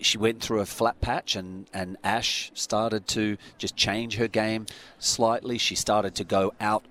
[0.00, 4.66] she went through a flat patch and, and Ash started to just change her game
[4.98, 5.58] slightly.
[5.58, 6.84] She started to go out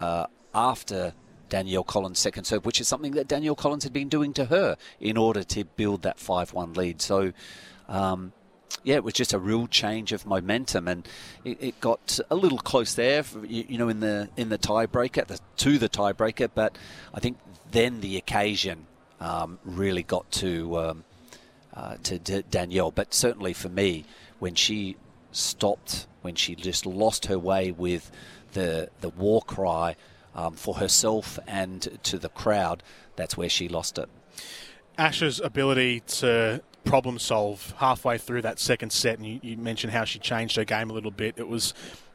[0.00, 1.12] uh, after
[1.48, 4.76] Danielle Collins' second serve, which is something that Danielle Collins had been doing to her
[5.00, 7.00] in order to build that 5 1 lead.
[7.00, 7.32] So,
[7.88, 8.32] um,
[8.82, 11.08] yeah, it was just a real change of momentum, and
[11.44, 14.58] it, it got a little close there, for, you, you know, in the in the
[14.58, 16.48] tiebreaker, the, to the tiebreaker.
[16.54, 16.76] But
[17.12, 17.38] I think
[17.70, 18.86] then the occasion
[19.20, 21.04] um, really got to um,
[21.74, 22.90] uh, to D- Danielle.
[22.90, 24.04] But certainly for me,
[24.38, 24.96] when she
[25.32, 28.10] stopped, when she just lost her way with
[28.52, 29.96] the the war cry
[30.34, 32.82] um, for herself and to the crowd,
[33.16, 34.08] that's where she lost it.
[34.98, 40.04] Ash's ability to problem solve halfway through that second set, and you, you mentioned how
[40.04, 41.34] she changed her game a little bit.
[41.36, 41.74] It was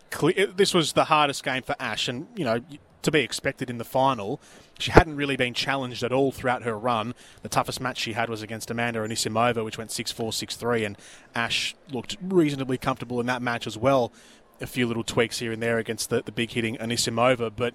[0.10, 2.62] clear, this was the hardest game for Ash, and you know
[3.02, 4.40] to be expected in the final.
[4.80, 7.14] She hadn't really been challenged at all throughout her run.
[7.42, 10.86] The toughest match she had was against Amanda Anisimova, which went 6 4 6 3,
[10.86, 10.98] and
[11.36, 14.12] Ash looked reasonably comfortable in that match as well.
[14.60, 17.74] A few little tweaks here and there against the, the big hitting Anisimova, but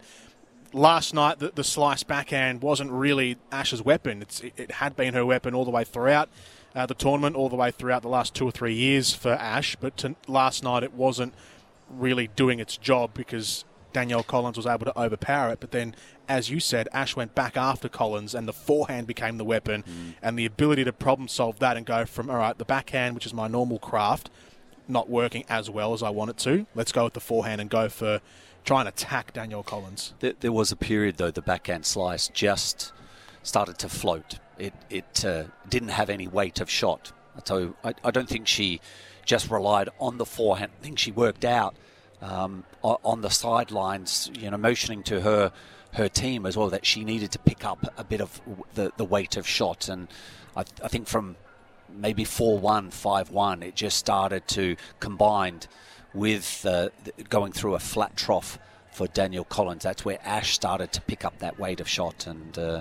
[0.72, 4.22] last night the, the slice backhand wasn't really Ash's weapon.
[4.22, 6.28] It's, it, it had been her weapon all the way throughout
[6.76, 9.74] uh, the tournament, all the way throughout the last two or three years for Ash,
[9.76, 11.32] but to, last night it wasn't
[11.88, 15.60] really doing its job because Danielle Collins was able to overpower it.
[15.60, 15.94] But then,
[16.28, 20.14] as you said, Ash went back after Collins, and the forehand became the weapon, mm.
[20.20, 23.24] and the ability to problem solve that and go from all right, the backhand, which
[23.24, 24.28] is my normal craft,
[24.86, 26.66] not working as well as I want it to.
[26.74, 28.20] Let's go with the forehand and go for
[28.64, 30.12] try and attack Danielle Collins.
[30.20, 32.92] There, there was a period though the backhand slice just
[33.42, 34.40] started to float.
[34.58, 37.12] It it uh, didn't have any weight of shot.
[37.44, 38.80] So I, I don't think she
[39.24, 40.72] just relied on the forehand.
[40.80, 41.74] I think she worked out
[42.22, 45.52] um, on the sidelines, you know, motioning to her
[45.94, 48.40] her team as well that she needed to pick up a bit of
[48.74, 49.88] the, the weight of shot.
[49.88, 50.08] And
[50.54, 51.36] I, I think from
[51.88, 55.60] maybe 4 1, 5 1, it just started to combine
[56.12, 56.88] with uh,
[57.28, 58.58] going through a flat trough
[58.96, 59.82] for Danielle Collins.
[59.82, 62.80] That's where Ash started to pick up that weight of shot, and uh,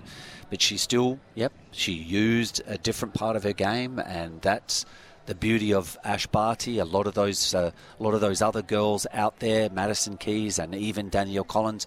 [0.49, 4.85] but she still, yep, she used a different part of her game, and that's
[5.25, 6.79] the beauty of Ash Barty.
[6.79, 10.57] A lot of those, uh, a lot of those other girls out there, Madison Keys
[10.57, 11.85] and even Danielle Collins.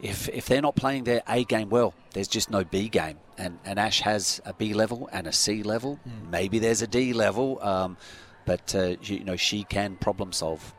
[0.00, 3.18] If, if they're not playing their A game well, there's just no B game.
[3.36, 6.00] And, and Ash has a B level and a C level.
[6.08, 6.30] Mm.
[6.30, 7.98] Maybe there's a D level, um,
[8.46, 10.74] but uh, you know she can problem solve.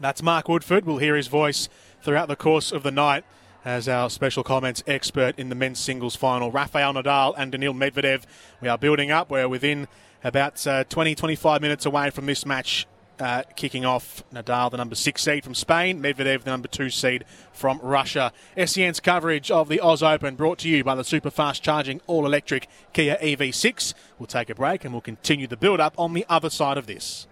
[0.00, 0.84] That's Mark Woodforde.
[0.84, 1.68] We'll hear his voice
[2.04, 3.24] throughout the course of the night
[3.64, 6.52] as our special comments expert in the men's singles final.
[6.52, 8.24] Rafael Nadal and Daniil Medvedev.
[8.60, 9.30] We are building up.
[9.30, 9.88] We're within
[10.22, 12.86] about uh, 20, 25 minutes away from this match
[13.18, 14.22] uh, kicking off.
[14.34, 18.32] Nadal, the number six seed from Spain, Medvedev, the number two seed from Russia.
[18.62, 22.26] SEN's coverage of the Oz Open brought to you by the super fast charging all
[22.26, 23.94] electric Kia EV6.
[24.18, 26.86] We'll take a break and we'll continue the build up on the other side of
[26.86, 27.26] this.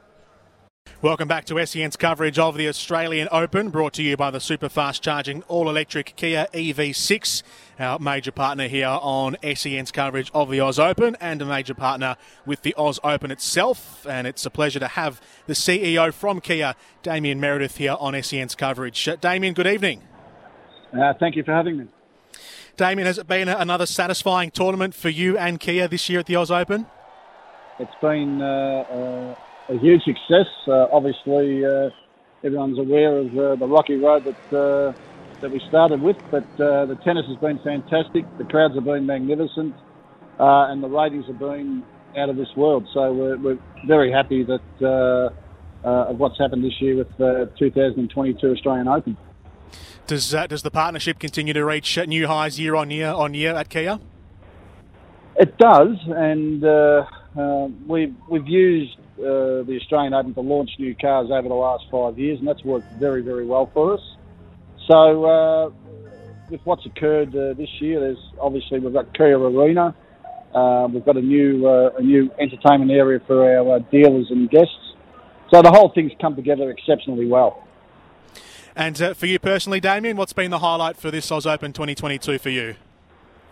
[1.01, 4.69] Welcome back to SEN's coverage of the Australian Open, brought to you by the super
[4.69, 7.43] fast charging all electric Kia EV6,
[7.81, 12.17] our major partner here on SEN's coverage of the Oz Open and a major partner
[12.47, 14.07] with the Oz Open itself.
[14.09, 18.55] And it's a pleasure to have the CEO from Kia, Damien Meredith, here on SEN's
[18.55, 19.09] coverage.
[19.09, 20.03] Uh, Damien, good evening.
[20.93, 21.87] Uh, thank you for having me.
[22.77, 26.37] Damien, has it been another satisfying tournament for you and Kia this year at the
[26.37, 26.87] Oz Open?
[27.81, 28.41] It's been.
[28.41, 29.35] Uh, uh
[29.69, 30.47] a huge success.
[30.67, 31.91] Uh, obviously, uh,
[32.45, 34.93] everyone's aware of uh, the rocky road that uh,
[35.41, 38.25] that we started with, but uh, the tennis has been fantastic.
[38.39, 39.75] The crowds have been magnificent,
[40.39, 41.83] uh, and the ratings have been
[42.17, 42.87] out of this world.
[42.93, 45.33] So we're, we're very happy that
[45.85, 49.17] of what's happened this year with the 2022 Australian Open.
[50.07, 53.69] Does does the partnership continue to reach new highs year on year on year at
[53.69, 53.99] Kia?
[55.37, 56.63] It does, and
[57.89, 62.19] we've we've used uh, the Australian Open to launch new cars over the last five
[62.19, 64.01] years, and that's worked very, very well for us.
[64.91, 65.71] So, uh,
[66.51, 69.95] with what's occurred uh, this year, there's obviously we've got Kia Arena,
[70.55, 74.51] uh, we've got a new uh, a new entertainment area for our uh, dealers and
[74.51, 74.95] guests.
[75.53, 77.67] So the whole thing's come together exceptionally well.
[78.75, 82.49] And for you personally, Damien, what's been the highlight for this Oz Open 2022 for
[82.49, 82.75] you?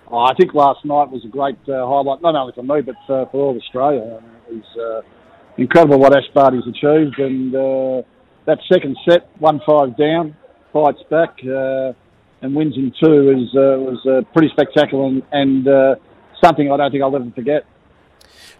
[0.08, 3.26] Oh, I think last night was a great highlight, not only for me but for
[3.32, 4.00] all Australia.
[4.02, 5.04] I mean, it was
[5.56, 7.18] incredible what Ash Barty's achieved.
[7.18, 8.02] And uh,
[8.46, 10.36] that second set, one five down,
[10.72, 11.92] fights back uh,
[12.42, 15.94] and wins in two is uh, was uh, pretty spectacular and, and uh,
[16.42, 17.64] something I don't think I'll ever forget.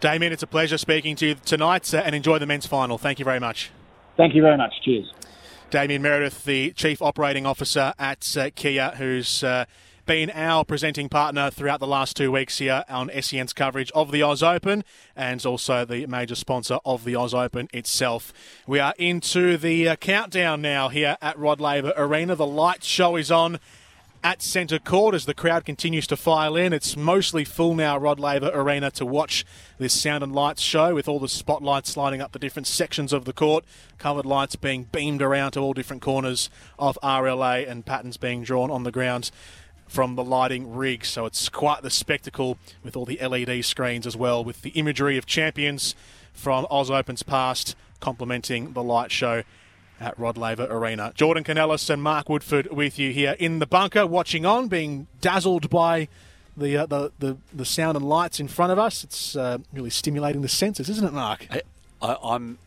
[0.00, 2.96] Damien, it's a pleasure speaking to you tonight, uh, and enjoy the men's final.
[2.96, 3.70] Thank you very much.
[4.16, 4.72] Thank you very much.
[4.82, 5.12] Cheers.
[5.70, 9.44] Damien Meredith, the Chief Operating Officer at Kia, who's
[10.06, 14.22] been our presenting partner throughout the last two weeks here on SEN's coverage of the
[14.22, 14.84] Oz Open
[15.16, 18.32] and also the major sponsor of the Oz Open itself.
[18.66, 22.34] We are into the uh, countdown now here at Rod Laver Arena.
[22.34, 23.58] The light show is on
[24.22, 26.72] at centre court as the crowd continues to file in.
[26.72, 29.46] It's mostly full now, Rod Laver Arena, to watch
[29.78, 33.24] this sound and lights show with all the spotlights lighting up the different sections of
[33.24, 33.64] the court,
[33.98, 38.70] covered lights being beamed around to all different corners of RLA and patterns being drawn
[38.70, 39.30] on the ground
[39.90, 41.04] from the lighting rig.
[41.04, 45.18] So it's quite the spectacle with all the LED screens as well, with the imagery
[45.18, 45.96] of champions
[46.32, 49.42] from Oz Opens past complementing the light show
[49.98, 51.12] at Rod Laver Arena.
[51.16, 55.68] Jordan Canellis and Mark Woodforde with you here in the bunker, watching on, being dazzled
[55.68, 56.08] by
[56.56, 59.02] the uh, the, the the sound and lights in front of us.
[59.02, 61.46] It's uh, really stimulating the senses, isn't it, Mark?
[62.02, 62.58] I, I'm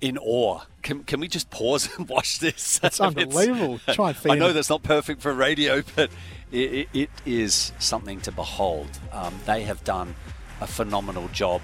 [0.00, 0.60] in awe.
[0.82, 2.78] Can, can we just pause and watch this?
[2.78, 3.80] That's unbelievable.
[3.92, 4.52] Try and I know it.
[4.52, 6.10] that's not perfect for radio, but
[6.52, 8.88] it, it, it is something to behold.
[9.12, 10.14] Um, they have done
[10.60, 11.60] a phenomenal job.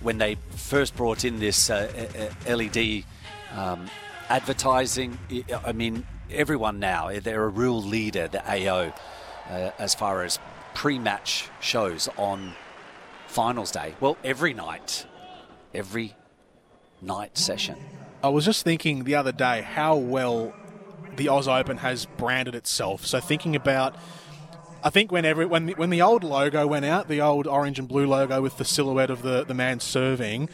[0.00, 1.90] When they first brought in this uh,
[2.46, 3.04] uh, LED
[3.56, 3.86] um,
[4.28, 8.92] advertising, I- I mean, everyone now, they're a real leader, the AO,
[9.48, 10.38] uh, as far as
[10.74, 12.54] pre match shows on
[13.28, 13.94] finals day.
[14.00, 15.06] Well, every night,
[15.74, 16.14] every
[17.02, 17.76] night session.
[18.22, 20.54] I was just thinking the other day how well
[21.16, 23.04] the Oz Open has branded itself.
[23.04, 23.96] So thinking about,
[24.82, 27.88] I think whenever when the, when the old logo went out, the old orange and
[27.88, 30.48] blue logo with the silhouette of the the man serving,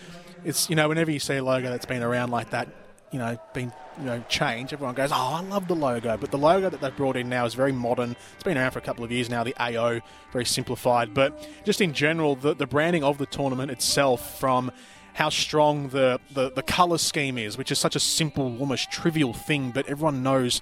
[0.45, 2.69] it's you know whenever you see a logo that's been around like that,
[3.13, 6.17] you know, been you know changed, everyone goes, oh, I love the logo.
[6.17, 8.17] But the logo that they've brought in now is very modern.
[8.35, 9.45] It's been around for a couple of years now.
[9.45, 10.01] The AO,
[10.33, 14.73] very simplified, but just in general, the the branding of the tournament itself from
[15.15, 19.33] how strong the, the, the colour scheme is, which is such a simple, almost trivial
[19.33, 20.61] thing, but everyone knows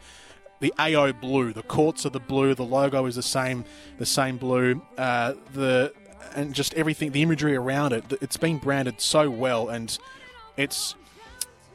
[0.61, 1.53] the AO blue.
[1.53, 2.55] The courts are the blue.
[2.55, 3.65] The logo is the same,
[3.99, 4.83] the same blue.
[4.97, 5.93] Uh, the
[6.35, 8.05] and just everything, the imagery around it.
[8.21, 9.97] It's been branded so well, and
[10.57, 10.95] it's.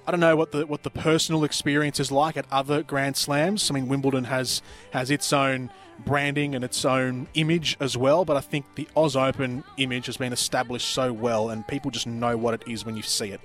[0.07, 3.69] I don't know what the what the personal experience is like at other Grand Slams.
[3.69, 4.61] I mean, Wimbledon has
[4.91, 5.69] has its own
[6.05, 10.17] branding and its own image as well, but I think the Oz Open image has
[10.17, 13.41] been established so well, and people just know what it is when you see it.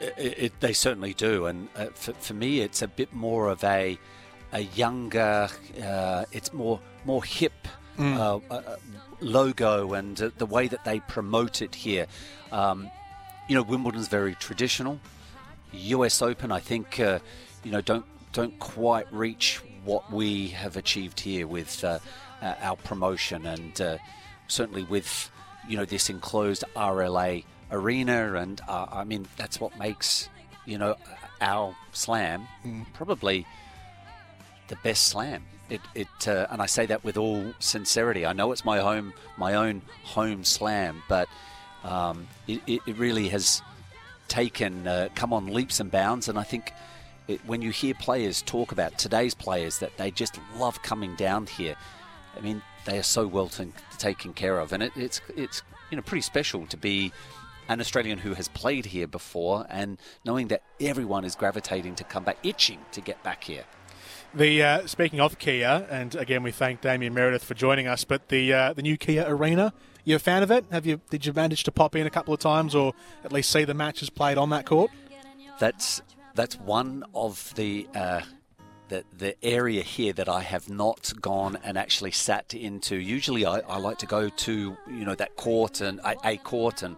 [0.00, 3.62] It, it, they certainly do, and uh, for, for me, it's a bit more of
[3.62, 3.98] a
[4.52, 5.48] a younger.
[5.82, 7.52] Uh, it's more more hip
[7.98, 8.16] Mm.
[8.16, 8.76] uh, uh,
[9.20, 12.06] logo, and uh, the way that they promote it here.
[12.50, 12.90] Um,
[13.48, 14.98] you know, Wimbledon's very traditional.
[15.72, 16.22] U.S.
[16.22, 17.18] Open, I think, uh,
[17.64, 21.98] you know, don't don't quite reach what we have achieved here with uh,
[22.40, 23.98] uh, our promotion, and uh,
[24.48, 25.30] certainly with
[25.68, 30.28] you know this enclosed RLA arena, and uh, I mean that's what makes
[30.66, 30.96] you know
[31.40, 32.86] our slam Mm.
[32.94, 33.46] probably
[34.68, 35.44] the best slam.
[35.68, 38.24] It, it uh, and I say that with all sincerity.
[38.26, 41.28] I know it's my home, my own home slam, but
[41.84, 43.62] um, it, it, it really has
[44.32, 46.26] taken uh, come on leaps and bounds.
[46.26, 46.72] And I think
[47.28, 51.46] it, when you hear players talk about today's players that they just love coming down
[51.46, 51.76] here.
[52.34, 53.68] I mean, they are so well t-
[53.98, 57.12] taken care of, and it, it's it's you know pretty special to be
[57.68, 62.24] an Australian who has played here before, and knowing that everyone is gravitating to come
[62.24, 63.64] back, itching to get back here.
[64.34, 68.04] The uh, speaking of Kia, and again we thank Damien Meredith for joining us.
[68.04, 70.64] But the uh, the new Kia Arena, you a fan of it?
[70.70, 72.92] Have you did you manage to pop in a couple of times, or
[73.24, 74.90] at least see the matches played on that court?
[75.58, 76.02] That's
[76.34, 78.22] that's one of the uh,
[78.88, 82.96] the the area here that I have not gone and actually sat into.
[82.96, 86.82] Usually, I, I like to go to you know that court and a, a court
[86.82, 86.96] and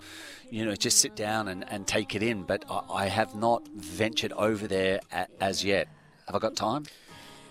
[0.51, 2.43] you know just sit down and, and take it in.
[2.45, 5.89] But I, I have not ventured over there a, as yet.
[6.27, 6.85] Have I got time?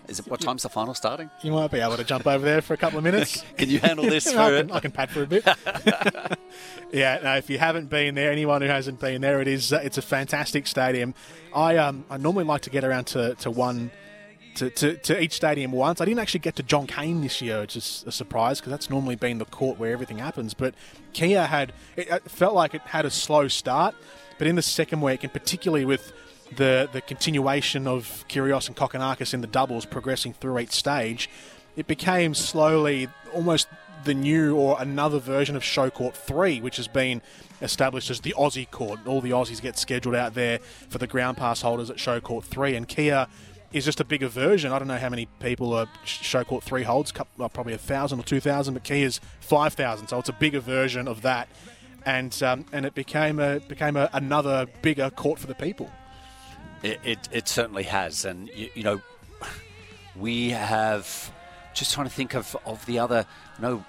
[0.08, 1.30] Is it what time's the final starting?
[1.42, 3.42] You might be able to jump over there for a couple of minutes.
[3.56, 5.44] Can you handle this I, can, I can pad for a bit.
[6.92, 9.80] yeah, no, if you haven't been there, anyone who hasn't been there, it is uh,
[9.82, 11.14] it's a fantastic stadium.
[11.54, 13.90] I um I normally like to get around to, to one
[14.56, 16.00] to, to, to each stadium once.
[16.00, 18.90] I didn't actually get to John Cain this year, which is a surprise because that's
[18.90, 20.54] normally been the court where everything happens.
[20.54, 20.74] But
[21.12, 23.94] Kia had it, it felt like it had a slow start,
[24.38, 26.12] but in the second week, and particularly with
[26.56, 31.28] the the continuation of Kyrgios and Kokkinakis in the doubles progressing through each stage,
[31.76, 33.68] it became slowly almost
[34.04, 37.22] the new or another version of Show Court 3, which has been
[37.62, 39.00] established as the Aussie court.
[39.06, 40.58] All the Aussies get scheduled out there
[40.88, 43.26] for the ground pass holders at Show Court 3, and Kia
[43.72, 44.72] is just a bigger version.
[44.72, 48.22] I don't know how many people are Show Court 3 holds, probably a 1,000 or
[48.22, 51.48] 2,000, but Kia's 5,000, so it's a bigger version of that.
[52.06, 55.90] And um, and it became a became a, another bigger court for the people.
[56.84, 59.00] It, it, it certainly has, and you, you know,
[60.14, 61.32] we have
[61.72, 63.24] just trying to think of, of the other.
[63.58, 63.84] You know,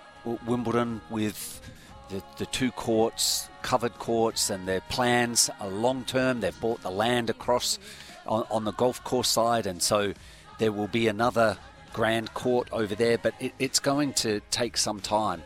[0.48, 1.62] Wimbledon with
[2.10, 6.40] the, the two courts, covered courts, and their plans are long term.
[6.40, 7.80] They've bought the land across
[8.26, 10.14] on, on the golf course side, and so
[10.60, 11.58] there will be another
[11.92, 13.18] grand court over there.
[13.18, 15.44] But it, it's going to take some time.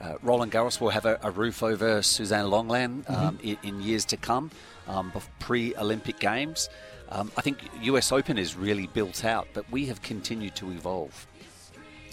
[0.00, 4.04] Uh, Roland Garros will have a, a roof over Suzanne Lenglen um, in, in years
[4.06, 4.50] to come,
[4.88, 6.68] um, pre Olympic Games.
[7.08, 11.26] Um, I think US Open is really built out, but we have continued to evolve.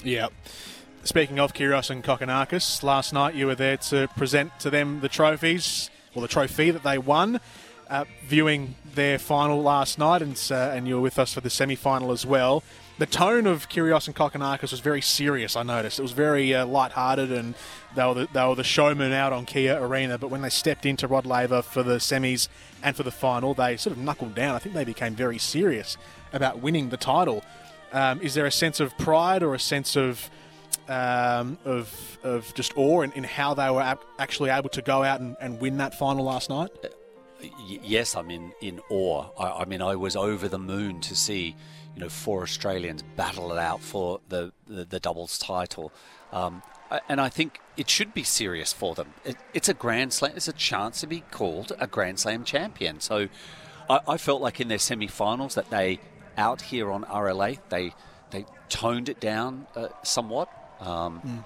[0.03, 0.27] Yeah.
[1.03, 5.09] Speaking of Kyrgios and Kokkinakis, last night you were there to present to them the
[5.09, 7.39] trophies, or the trophy that they won.
[7.89, 11.49] uh, viewing their final last night, and uh, and you were with us for the
[11.49, 12.63] semi final as well.
[12.99, 15.55] The tone of Kyrgios and Kokkinakis was very serious.
[15.55, 17.55] I noticed it was very uh, light-hearted, and
[17.95, 20.17] they were the, they were the showmen out on Kia Arena.
[20.19, 22.49] But when they stepped into Rod Laver for the semis
[22.83, 24.53] and for the final, they sort of knuckled down.
[24.55, 25.97] I think they became very serious
[26.33, 27.43] about winning the title.
[27.91, 30.29] Um, is there a sense of pride or a sense of
[30.87, 35.03] um, of, of just awe in, in how they were ab- actually able to go
[35.03, 36.69] out and, and win that final last night?
[37.41, 39.29] Y- yes, I'm in, in awe.
[39.37, 41.55] I, I mean, I was over the moon to see,
[41.95, 45.91] you know, four Australians battle it out for the, the, the doubles title.
[46.31, 46.63] Um,
[47.09, 49.13] and I think it should be serious for them.
[49.23, 50.33] It, it's a Grand Slam.
[50.35, 52.99] It's a chance to be called a Grand Slam champion.
[52.99, 53.29] So
[53.89, 55.99] I, I felt like in their semi-finals that they,
[56.37, 57.93] out here on RLA, they
[58.33, 60.49] they toned it down uh, somewhat.
[60.79, 61.45] Um,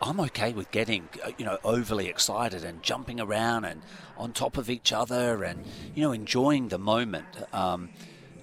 [0.00, 3.82] I'm okay with getting, uh, you know, overly excited and jumping around and
[4.16, 5.64] on top of each other and,
[5.94, 7.26] you know, enjoying the moment.
[7.52, 7.90] Um,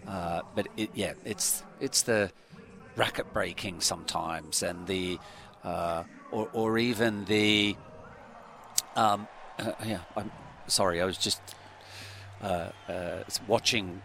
[0.08, 2.32] uh, but it, yeah, it's it's the
[2.98, 5.20] racket breaking sometimes and the,
[5.64, 7.76] uh, or, or even the,
[8.96, 9.28] um,
[9.60, 10.32] uh, yeah, I'm
[10.68, 11.40] sorry, I was just
[12.42, 14.02] uh, uh, watching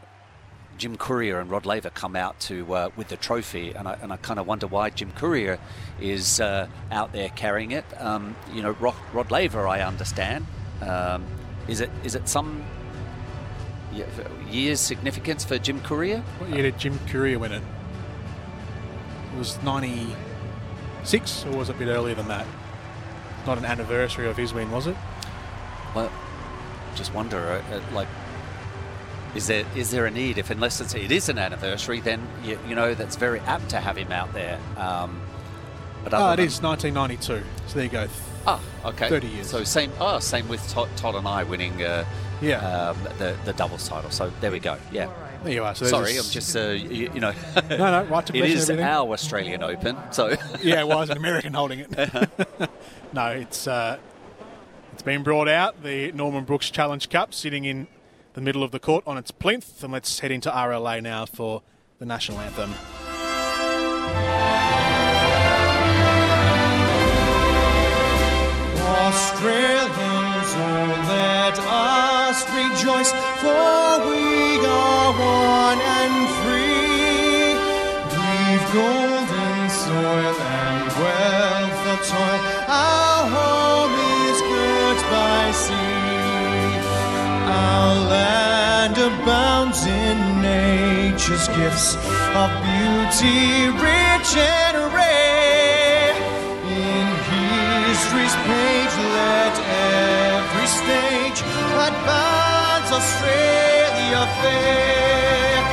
[0.79, 4.13] Jim Courier and Rod Laver come out to uh, with the trophy, and I, and
[4.13, 5.59] I kind of wonder why Jim Courier
[6.01, 7.85] is uh, out there carrying it.
[8.01, 10.47] Um, you know, Rod, Rod Laver, I understand.
[10.81, 11.25] Um,
[11.69, 12.65] is it is it some
[14.51, 16.21] years significance for Jim Courier?
[16.39, 17.63] What year did Jim Courier win it?
[19.35, 22.47] It was 96, or was it a bit earlier than that?
[23.47, 24.97] Not an anniversary of his win, was it?
[25.95, 26.11] Well,
[26.95, 28.09] just wonder, uh, uh, like,
[29.35, 30.37] is there is there a need?
[30.37, 33.81] If unless it's, it is an anniversary, then you, you know that's very apt to
[33.81, 34.59] have him out there.
[34.77, 35.23] Um,
[36.05, 37.43] but Oh, it is 1992.
[37.69, 38.09] So there you go.
[38.47, 39.09] Ah, okay.
[39.09, 39.47] 30 years.
[39.49, 39.91] So same.
[40.01, 41.83] Oh, same with Todd, Todd and I winning.
[41.83, 42.05] Uh,
[42.43, 42.91] Yeah.
[42.91, 44.11] Um, the the doubles title.
[44.11, 44.77] So there we go.
[44.91, 45.09] Yeah.
[45.45, 45.75] There you are.
[45.75, 47.33] So there's Sorry, I'm just uh, you, you know.
[47.71, 48.85] No, no, right to It question is everything.
[48.85, 49.97] our Australian Open.
[50.13, 51.91] So yeah, well, as an American holding it.
[53.13, 53.99] no, it's uh,
[54.93, 55.83] it's been brought out.
[55.83, 57.87] The Norman Brooks Challenge Cup sitting in
[58.35, 61.63] the middle of the court on its plinth, and let's head into RLA now for
[61.99, 62.75] the national anthem.
[69.03, 70.12] Australians, let us
[72.63, 73.13] rejoice,
[73.43, 77.55] for we are one and free.
[78.15, 80.35] We've golden soil
[80.65, 82.41] and wealth of toil.
[82.69, 83.95] Our home
[84.27, 86.69] is girt by sea.
[87.65, 91.97] Our land abounds in nature's gifts
[92.43, 96.15] of beauty, rich and rare.
[96.79, 101.39] In history's page, let every stage
[101.87, 102.52] advance
[102.93, 105.65] Australia fair.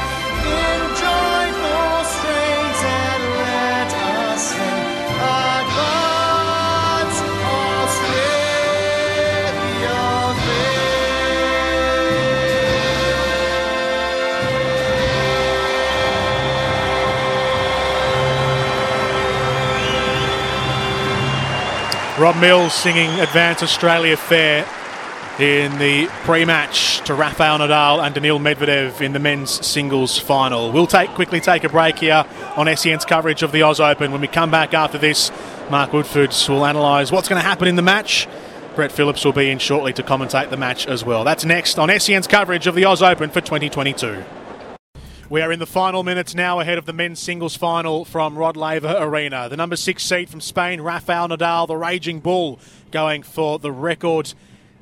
[0.47, 3.91] In joyful strains, and let
[4.23, 4.87] us sing,
[5.19, 7.19] advance
[7.61, 9.99] Australia
[22.07, 22.15] Fair.
[22.17, 24.65] Rob Mills singing Advance Australia Fair
[25.39, 30.71] in the pre-match to Rafael Nadal and Daniil Medvedev in the men's singles final.
[30.73, 32.25] We'll take quickly take a break here
[32.57, 34.11] on SEN's coverage of the Oz Open.
[34.11, 35.31] When we come back after this,
[35.69, 38.27] Mark Woodforde will analyse what's going to happen in the match.
[38.75, 41.23] Brett Phillips will be in shortly to commentate the match as well.
[41.23, 44.23] That's next on SEN's coverage of the Oz Open for 2022.
[45.29, 48.57] We are in the final minutes now ahead of the men's singles final from Rod
[48.57, 49.47] Laver Arena.
[49.47, 52.59] The number six seed from Spain, Rafael Nadal, the Raging Bull,
[52.91, 54.33] going for the record,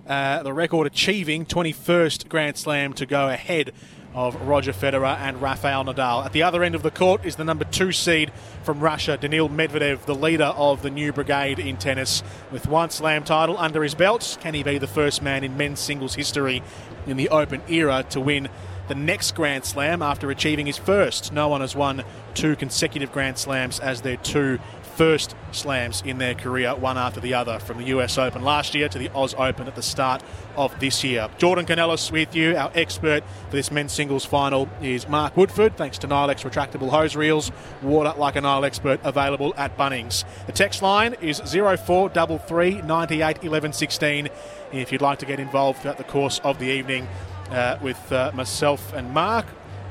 [0.08, 3.74] uh, the record achieving 21st Grand Slam to go ahead
[4.14, 6.26] of Roger Federer and Rafael Nadal.
[6.26, 8.32] At the other end of the court is the number two seed
[8.64, 13.24] from Russia, Daniil Medvedev, the leader of the new brigade in tennis, with one Slam
[13.24, 14.38] title under his belt.
[14.42, 16.64] Can he be the first man in men's singles history
[17.06, 18.50] in the Open era to win?
[18.88, 21.34] the next Grand Slam after achieving his first.
[21.34, 22.04] No one has won
[22.34, 24.60] two consecutive Grand Slams as their two
[24.98, 28.90] first slams in their career, one after the other, from the US Open last year
[28.90, 30.24] to the Oz Open at the start
[30.56, 31.30] of this year.
[31.38, 32.56] Jordan Canellis with you.
[32.56, 37.16] Our expert for this men's singles final is Mark Woodforde, thanks to Nylex retractable hose
[37.16, 37.52] reels.
[37.84, 40.24] Water like a Nylex expert available at Bunnings.
[40.46, 44.30] The text line is 0433 98 11 16
[44.72, 47.08] if you'd like to get involved throughout the course of the evening
[47.50, 49.46] uh, with uh, myself and Mark.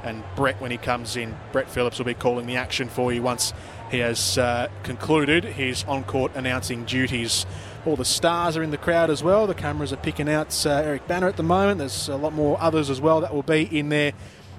[0.04, 3.22] And Brett, when he comes in, Brett Phillips will be calling the action for you
[3.22, 3.52] once
[3.90, 7.46] he has uh, concluded his on court announcing duties.
[7.84, 9.46] All the stars are in the crowd as well.
[9.46, 11.78] The cameras are picking out uh, Eric Bana at the moment.
[11.78, 14.12] There's a lot more others as well that will be in there,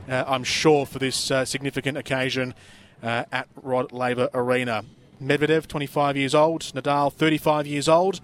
[0.09, 2.53] uh, I'm sure, for this uh, significant occasion
[3.03, 4.85] uh, at Rod Laver Arena.
[5.21, 6.61] Medvedev, 25 years old.
[6.61, 8.21] Nadal, 35 years old.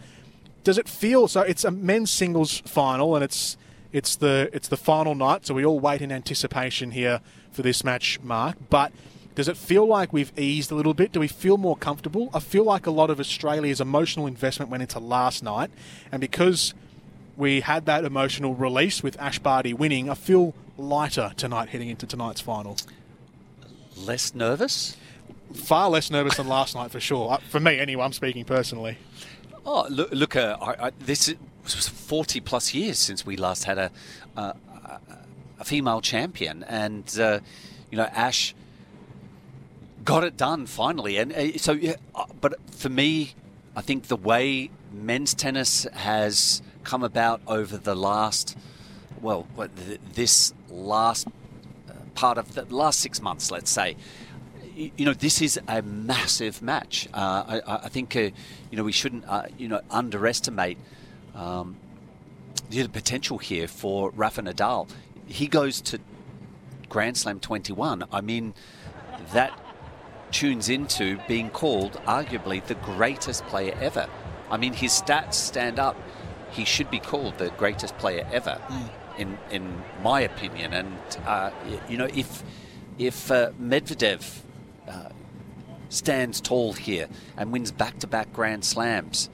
[0.64, 1.42] Does it feel so?
[1.42, 3.58] It's a men's singles final, and it's
[3.92, 7.20] it's the it's the final night, so we all wait in anticipation here
[7.52, 8.56] for this match, Mark.
[8.70, 8.94] But
[9.36, 11.12] does it feel like we've eased a little bit?
[11.12, 12.30] Do we feel more comfortable?
[12.34, 15.72] I feel like a lot of Australia's emotional investment went into last night,
[16.12, 16.74] and because
[17.36, 22.06] we had that emotional release with Ash Barty winning, I feel lighter tonight heading into
[22.06, 22.78] tonight's final.
[23.98, 24.98] Less nervous?
[25.54, 27.34] Far less nervous than last night for sure.
[27.34, 28.98] Uh, For me, anyway, I'm speaking personally.
[29.66, 30.12] Oh, look!
[30.12, 33.92] look uh, I, I, this is 40 plus years since we last had a
[34.36, 34.54] uh,
[35.64, 37.40] a female champion, and uh,
[37.90, 38.54] you know Ash
[40.04, 41.18] got it done finally.
[41.18, 43.34] And uh, so, yeah, uh, but for me,
[43.76, 48.58] I think the way men's tennis has come about over the last,
[49.22, 49.48] well,
[50.14, 53.96] this last uh, part of the last six months, let's say.
[54.76, 57.08] You know, this is a massive match.
[57.14, 58.32] Uh, I, I think, uh,
[58.72, 60.80] you know, we shouldn't, uh, you know, underestimate
[61.36, 61.78] um,
[62.72, 64.90] the potential here for Rafa Nadal.
[65.28, 66.00] He goes to
[66.90, 68.06] Grand Slam 21.
[68.12, 68.56] I mean,
[69.32, 69.58] that
[70.34, 74.08] tunes into being called arguably the greatest player ever.
[74.50, 75.96] I mean, his stats stand up.
[76.52, 78.60] He should be called the greatest player ever,
[79.18, 80.74] in in my opinion.
[80.74, 81.52] And uh,
[81.88, 82.44] you know, if
[82.98, 84.42] if uh, Medvedev
[84.88, 85.10] uh,
[85.90, 87.08] stands tall here
[87.38, 89.30] and wins back-to-back Grand Slams,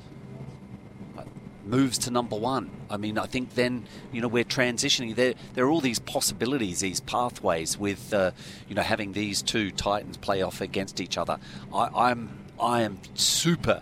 [1.70, 2.70] moves to number one.
[2.90, 5.16] I mean, I think then you know we're transitioning.
[5.16, 8.32] There, there are all these possibilities, these pathways with uh,
[8.68, 11.38] you know having these two titans play off against each other.
[11.74, 13.82] I, I'm, I am super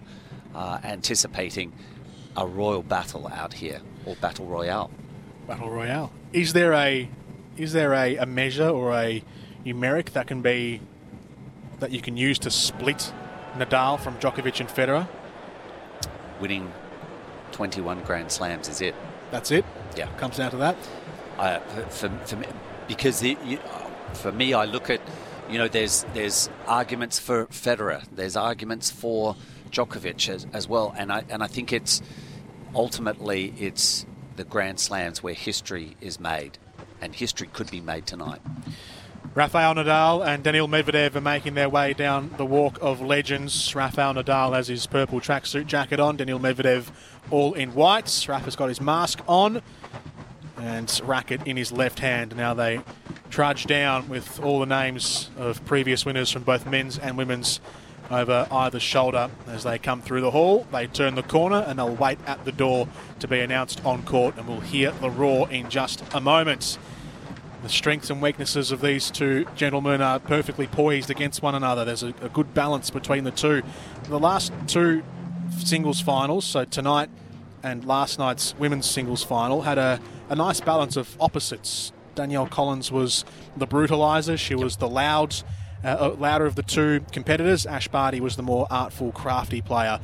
[0.54, 1.74] uh, anticipating
[2.36, 4.92] a royal battle out here or battle royale.
[5.48, 6.12] Battle Royale.
[6.34, 7.10] Is there a
[7.56, 9.24] is there a, a measure or a
[9.66, 10.82] numeric that can be
[11.80, 13.14] that you can use to split
[13.56, 15.08] Nadal from Djokovic and Federer?
[16.42, 16.72] Winning
[17.58, 18.94] 21 Grand Slams is it.
[19.32, 19.66] That's it.
[19.96, 20.76] Yeah, comes down to that.
[21.40, 21.58] I,
[21.90, 22.46] for, for me,
[22.88, 23.58] because the, you,
[24.14, 25.02] for me, I look at
[25.50, 29.36] you know there's there's arguments for Federer, there's arguments for
[29.72, 32.04] Djokovic as, as well, and I and I think it's
[32.76, 34.06] ultimately it's
[34.36, 36.60] the Grand Slams where history is made,
[37.02, 38.42] and history could be made tonight.
[39.36, 43.76] Rafael Nadal and Daniil Medvedev are making their way down the walk of legends.
[43.76, 46.18] Rafael Nadal has his purple tracksuit jacket on.
[46.18, 46.90] Daniil Medvedev
[47.30, 48.26] all in white.
[48.28, 49.62] Rafa's got his mask on
[50.58, 52.36] and racket in his left hand.
[52.36, 52.82] Now they
[53.30, 57.60] trudge down with all the names of previous winners from both men's and women's
[58.10, 60.66] over either shoulder as they come through the hall.
[60.72, 62.88] They turn the corner and they'll wait at the door
[63.20, 66.78] to be announced on court, and we'll hear the roar in just a moment.
[67.64, 71.84] The strengths and weaknesses of these two gentlemen are perfectly poised against one another.
[71.84, 73.64] There's a, a good balance between the two.
[74.04, 75.04] The last two
[75.58, 77.10] singles finals, so tonight
[77.64, 81.92] and last night's women's singles final, had a, a nice balance of opposites.
[82.14, 83.26] Danielle Collins was
[83.56, 84.38] the brutalizer.
[84.38, 85.36] She was the loud,
[85.84, 87.66] uh, louder of the two competitors.
[87.66, 90.00] Ash Barty was the more artful, crafty player.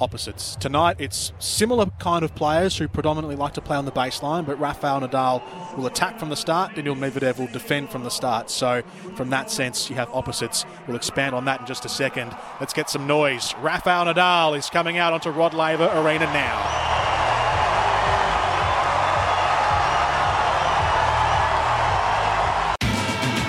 [0.00, 0.56] Opposites.
[0.56, 4.58] Tonight, it's similar kind of players who predominantly like to play on the baseline, but
[4.58, 5.42] Rafael Nadal
[5.76, 6.74] will attack from the start.
[6.74, 8.50] Daniil Medvedev will defend from the start.
[8.50, 8.82] So,
[9.14, 10.64] from that sense, you have opposites.
[10.88, 12.36] We'll expand on that in just a second.
[12.60, 13.54] Let's get some noise.
[13.60, 17.63] Rafael Nadal is coming out onto Rod Laver Arena now.